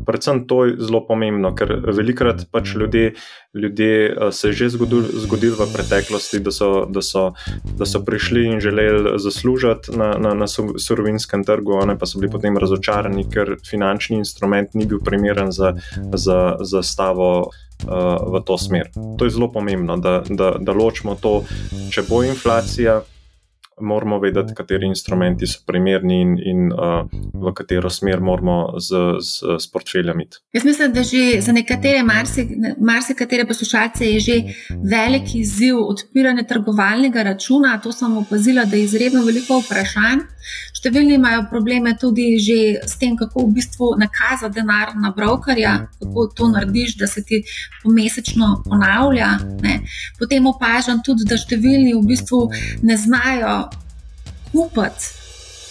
Predvsem 0.07 0.47
to 0.47 0.65
je 0.65 0.77
zelo 0.79 1.05
pomembno, 1.07 1.55
ker 1.55 1.77
velikrat 1.93 2.47
pač 2.51 2.75
ljudje 2.75 3.13
ljudje 3.55 4.17
uh, 4.17 4.33
se 4.33 4.49
je 4.49 4.53
že 4.53 4.69
zgodil, 4.69 5.03
zgodil 5.15 5.55
v 5.55 5.67
preteklosti, 5.75 6.41
da 6.41 6.51
so, 6.51 6.87
da, 6.91 7.03
so, 7.03 7.33
da 7.79 7.87
so 7.87 8.03
prišli 8.05 8.45
in 8.47 8.61
želeli 8.61 9.19
zaslužiti 9.19 9.97
na, 9.97 10.15
na, 10.19 10.35
na 10.35 10.47
surovinskem 10.79 11.45
trgu, 11.45 11.73
oni 11.73 11.99
pa 11.99 12.07
so 12.07 12.19
bili 12.19 12.31
potem 12.33 12.59
razočarani, 12.59 13.27
ker 13.31 13.57
finančni 13.71 14.17
instrument 14.19 14.75
ni 14.75 14.87
bil 14.87 14.99
primeren 15.05 15.53
za, 15.53 15.75
za, 16.17 16.57
za 16.61 16.83
stavo. 16.83 17.51
Uh, 17.85 18.17
v 18.33 18.41
to 18.47 18.55
smer. 18.57 18.89
To 19.19 19.27
je 19.27 19.35
zelo 19.35 19.51
pomembno, 19.53 19.97
da, 19.99 20.23
da, 20.29 20.55
da 20.57 20.73
ločimo 20.73 21.19
to, 21.21 21.43
če 21.91 22.05
bo 22.09 22.23
inflacija, 22.25 23.03
moramo 23.81 24.19
vedeti, 24.19 24.55
kateri 24.55 24.87
instrumenti 24.87 25.47
so 25.47 25.61
primerni 25.67 26.21
in, 26.21 26.37
in 26.39 26.73
uh, 26.73 27.07
v 27.33 27.53
katero 27.55 27.91
smer 27.91 28.21
moramo 28.21 28.79
z, 28.79 29.19
z, 29.21 29.59
z 29.59 29.71
portfeljem 29.73 30.21
iti. 30.21 30.39
Jaz 30.53 30.65
mislim, 30.65 30.93
da 30.93 31.03
že 31.03 31.41
za 31.41 31.53
nekatere, 31.53 32.03
marsikatere 32.79 33.47
poslušalce 33.47 34.07
je 34.07 34.21
že 34.21 34.37
velik 34.91 35.35
izziv 35.35 35.79
odpiranja 35.79 36.43
trgovalnega 36.43 37.23
računa. 37.23 37.79
To 37.83 37.93
sem 37.93 38.17
opazila, 38.17 38.65
da 38.65 38.77
je 38.77 38.85
izredno 38.85 39.25
veliko 39.25 39.59
vprašanj. 39.61 40.25
Številni 40.77 41.15
imajo 41.17 41.47
probleme 41.49 41.95
tudi 41.97 42.37
s 42.37 42.99
tem, 43.01 43.17
kako 43.17 43.47
v 43.47 43.55
bistvu 43.57 43.95
nakazati 43.97 44.59
denar 44.59 44.93
na 45.01 45.11
brokerja, 45.17 45.89
kako 46.01 46.27
to 46.37 46.49
narediš, 46.53 46.99
da 47.01 47.07
se 47.09 47.25
ti 47.25 47.41
pomesečno 47.83 48.63
ponavlja. 48.67 49.31
Ne. 49.65 49.79
Potem 50.19 50.47
opažam 50.47 51.01
tudi, 51.05 51.25
da 51.29 51.41
številni 51.41 51.95
v 51.97 52.05
bistvu 52.11 52.43
ne 52.85 52.99
znajo 53.01 53.55
kupiti 54.55 55.07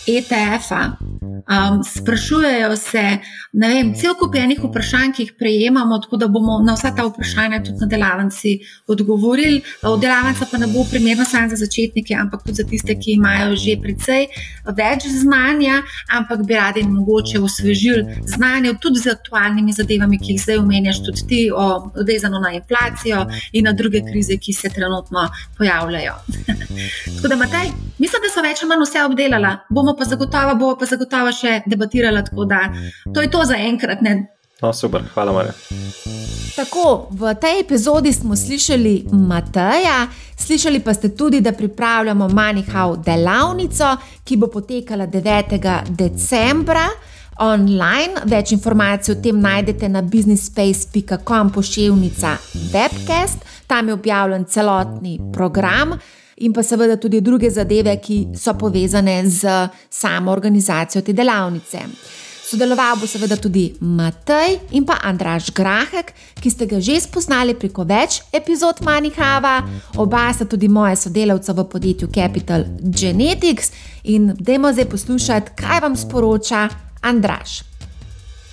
ETF-a. 0.08 0.97
Um, 1.43 1.84
sprašujejo 1.84 2.76
se, 2.76 3.18
ne 3.54 3.68
vem, 3.68 3.89
cel 3.99 4.14
kup 4.16 4.36
enih 4.36 4.62
vprašanj, 4.64 5.12
ki 5.16 5.24
jih 5.26 5.34
prejemamo, 5.39 5.97
tako 5.99 6.18
da 6.18 6.28
bomo 6.32 6.60
na 6.64 6.76
vsa 6.78 6.93
ta 6.95 7.04
vprašanja 7.08 7.60
tudi 7.66 7.84
na 7.84 7.88
delavnici 7.91 8.54
odgovorili. 8.88 9.62
Delavnica 10.01 10.47
pa 10.51 10.58
ne 10.58 10.68
bo 10.72 10.86
primerna 10.89 11.26
samo 11.26 11.49
za 11.49 11.60
začetnike, 11.66 12.16
ampak 12.16 12.45
tudi 12.45 12.62
za 12.62 12.68
tiste, 12.70 12.95
ki 12.95 13.18
imajo 13.18 13.58
že 13.60 13.76
precej 13.82 14.28
več 14.78 15.08
znanja, 15.12 15.82
ampak 16.16 16.45
bi 16.47 16.56
radi 16.56 16.84
mogoče 16.88 17.39
osvežili 17.39 18.22
znanje 18.36 18.74
tudi 18.82 18.99
z 19.04 19.12
aktualnimi 19.12 19.74
zadevami, 19.74 20.20
ki 20.20 20.34
jih 20.38 20.41
zdaj 20.41 20.62
omenjaš, 20.64 21.04
tudi 21.06 21.28
ti, 21.28 21.41
vezano 22.08 22.39
na 22.39 22.54
inflacijo 22.56 23.26
in 23.51 23.68
na 23.68 23.74
druge 23.74 24.01
krize, 24.12 24.38
ki 24.38 24.54
se 24.54 24.70
trenutno 24.70 25.28
pojavljajo. 25.58 26.16
tako 27.16 27.28
da, 27.28 27.36
Matej, 27.36 27.72
mislim, 27.99 28.24
da 28.24 28.32
so 28.32 28.41
več 28.45 28.64
ali 28.64 28.72
manj 28.72 28.88
vse 28.88 29.04
obdelala. 29.04 29.54
Bomo 29.70 29.93
pa 29.98 30.06
zagotovo, 30.06 30.56
bo 30.56 30.76
pa 30.80 30.86
zagotovo 30.86 31.32
še 31.32 31.62
debatirala. 31.66 32.24
Tako 32.24 32.46
da 32.46 32.68
to 33.14 33.22
je 33.22 33.32
to 33.32 33.46
za 33.46 33.58
enkrat. 33.58 34.02
Ne? 34.02 34.28
No, 34.62 34.74
super, 34.74 35.04
hvala, 35.14 35.34
Marja. 35.34 35.54
Tako, 36.56 37.08
v 37.12 37.34
tej 37.36 37.60
epizodi 37.66 38.14
smo 38.14 38.36
slišali 38.36 39.10
Mateja, 39.12 40.08
slišali 40.38 40.80
pa 40.80 40.94
ste 40.94 41.10
tudi, 41.18 41.41
da 41.41 41.52
pripravljamo 41.52 42.28
Manihau 42.30 42.96
delavnico, 42.96 43.98
ki 44.24 44.38
bo 44.38 44.48
potekala 44.48 45.08
9. 45.08 45.58
decembra 45.89 46.88
online. 47.39 48.24
Več 48.26 48.54
informacij 48.54 49.16
o 49.16 49.22
tem 49.22 49.41
najdete 49.41 49.89
na 49.89 50.02
businessspace.com 50.02 51.52
pošiljnica 51.52 52.38
webcast, 52.72 53.44
tam 53.68 53.88
je 53.88 53.94
objavljen 53.94 54.46
celotni 54.46 55.20
program 55.34 55.98
in 56.38 56.53
pa 56.53 56.63
seveda 56.63 56.97
tudi 56.97 57.21
druge 57.21 57.49
zadeve, 57.51 57.97
ki 58.01 58.27
so 58.36 58.53
povezane 58.53 59.21
z 59.29 59.69
samo 59.89 60.31
organizacijo 60.31 61.01
te 61.01 61.13
delavnice. 61.13 61.79
Sodeloval 62.43 62.99
bo 62.99 63.07
seveda 63.07 63.38
tudi 63.39 63.71
Matej 63.79 64.59
in 64.77 64.86
pa 64.86 64.99
Andraš 65.01 65.49
Grahek, 65.55 66.11
ki 66.38 66.49
ste 66.51 66.67
ga 66.69 66.77
že 66.84 66.99
spoznali 67.01 67.55
preko 67.57 67.81
več 67.88 68.19
epizod 68.36 68.84
Manihava, 68.86 69.63
oba 69.97 70.27
sta 70.36 70.45
tudi 70.45 70.67
moja 70.67 70.95
sodelavca 70.99 71.55
v 71.57 71.65
podjetju 71.71 72.11
Capital 72.13 72.67
Genetics 72.79 73.71
in 74.03 74.36
dajmo 74.38 74.73
zdaj 74.73 74.89
poslušati, 74.91 75.55
kaj 75.57 75.86
vam 75.88 75.95
sporoča 75.97 76.67
Andraš. 77.01 77.72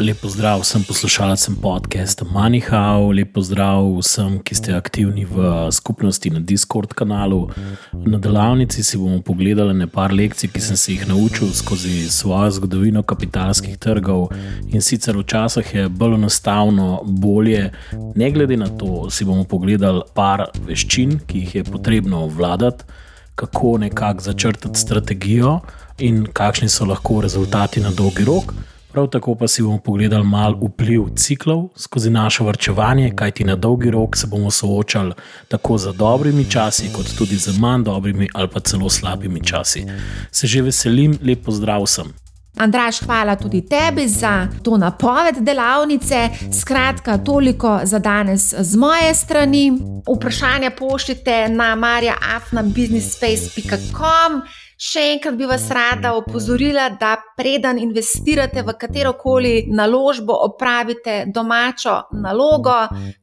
Lepo 0.01 0.29
zdrav 0.29 0.61
vsem 0.61 0.83
poslušalcem 0.83 1.57
podcasta 1.61 2.25
MoneyHow, 2.25 3.11
lepo 3.13 3.43
zdrav 3.45 3.85
vsem, 3.99 4.39
ki 4.41 4.55
ste 4.55 4.73
aktivni 4.73 5.27
v 5.29 5.69
skupnosti 5.73 6.31
na 6.31 6.41
Discord 6.41 6.95
kanalu. 6.97 7.51
Na 7.93 8.19
delavnici 8.19 8.81
si 8.83 8.97
bomo 8.97 9.21
pogledali 9.21 9.75
nekaj 9.77 10.15
lekcij, 10.17 10.49
ki 10.55 10.61
sem 10.61 10.77
se 10.77 10.93
jih 10.93 11.05
naučil 11.09 11.53
skozi 11.53 12.09
svojo 12.09 12.49
zgodovino 12.51 13.03
kapitalskih 13.03 13.77
trgov. 13.77 14.31
In 14.73 14.81
sicer 14.81 15.21
včasih 15.21 15.75
je 15.75 15.89
bolj 15.89 16.17
enostavno, 16.17 17.03
bolje, 17.05 17.69
ne 18.17 18.31
glede 18.31 18.57
na 18.57 18.73
to, 18.73 19.11
si 19.11 19.29
bomo 19.29 19.45
pogledali 19.45 20.01
par 20.15 20.47
veščin, 20.65 21.19
ki 21.27 21.45
jih 21.45 21.55
je 21.55 21.65
potrebno 21.69 22.25
vladati, 22.27 22.89
kako 23.35 23.77
nekako 23.85 24.31
začrtati 24.33 24.81
strategijo 24.81 25.59
in 25.99 26.25
kakšni 26.25 26.69
so 26.69 26.89
lahko 26.89 27.21
rezultati 27.21 27.85
na 27.85 27.93
dolgi 27.93 28.25
rok. 28.25 28.55
Prav 28.93 29.07
tako 29.07 29.35
pa 29.35 29.49
si 29.49 29.63
bomo 29.63 29.79
pogledali 29.79 30.25
malo 30.25 30.59
vpliv 30.63 31.03
ciklov 31.17 31.69
skozi 31.77 32.11
naše 32.11 32.45
vrčevanje, 32.45 33.13
kajti 33.17 33.45
na 33.45 33.57
dolgi 33.57 33.91
rok 33.91 34.17
se 34.17 34.27
bomo 34.27 34.51
soočali 34.51 35.13
tako 35.49 35.79
z 35.79 35.93
dobrimi 35.93 36.51
časi, 36.51 36.93
kot 36.93 37.07
tudi 37.19 37.37
z 37.37 37.59
manj 37.59 37.85
dobrimi 37.85 38.29
ali 38.35 38.49
pa 38.49 38.61
celo 38.61 38.91
slabimi 38.91 39.45
časi. 39.45 39.87
Se 40.31 40.47
že 40.47 40.63
veselim, 40.63 41.19
lepo 41.23 41.53
zdrav 41.53 41.87
sem. 41.87 42.13
Andraš, 42.57 43.01
hvala 43.01 43.37
tudi 43.37 43.69
tebi 43.69 44.09
za 44.09 44.49
to 44.63 44.77
napoved 44.77 45.35
delavnice. 45.39 46.29
Skratka, 46.61 47.19
toliko 47.19 47.81
za 47.83 47.99
danes 47.99 48.55
z 48.59 48.77
moje 48.77 49.15
strani. 49.15 49.73
Vprašanja 50.17 50.71
pošljite 50.71 51.49
na 51.49 51.75
marjaafnabusinessspace.com. 51.75 54.43
Še 54.81 55.03
enkrat 55.13 55.35
bi 55.37 55.45
vas 55.45 55.67
rada 55.77 56.15
opozorila, 56.17 56.87
da 56.97 57.13
preden 57.37 57.77
investirate 57.83 58.63
v 58.65 58.75
katero 58.81 59.13
koli 59.21 59.67
naložbo, 59.69 60.33
opravite 60.47 61.27
domačo 61.29 61.99
nalogo. 62.17 62.79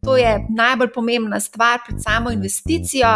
To 0.06 0.20
je 0.22 0.36
najbolj 0.54 0.94
pomembna 0.94 1.40
stvar 1.42 1.82
pred 1.88 1.98
samo 2.04 2.30
investicijo. 2.30 3.10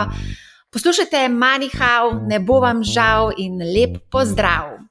Poslušajte, 0.73 1.27
manjhav, 1.29 2.15
ne 2.25 2.39
bo 2.41 2.57
vam 2.65 2.81
žal 2.81 3.29
in 3.37 3.61
lep 3.61 4.01
pozdrav! 4.09 4.81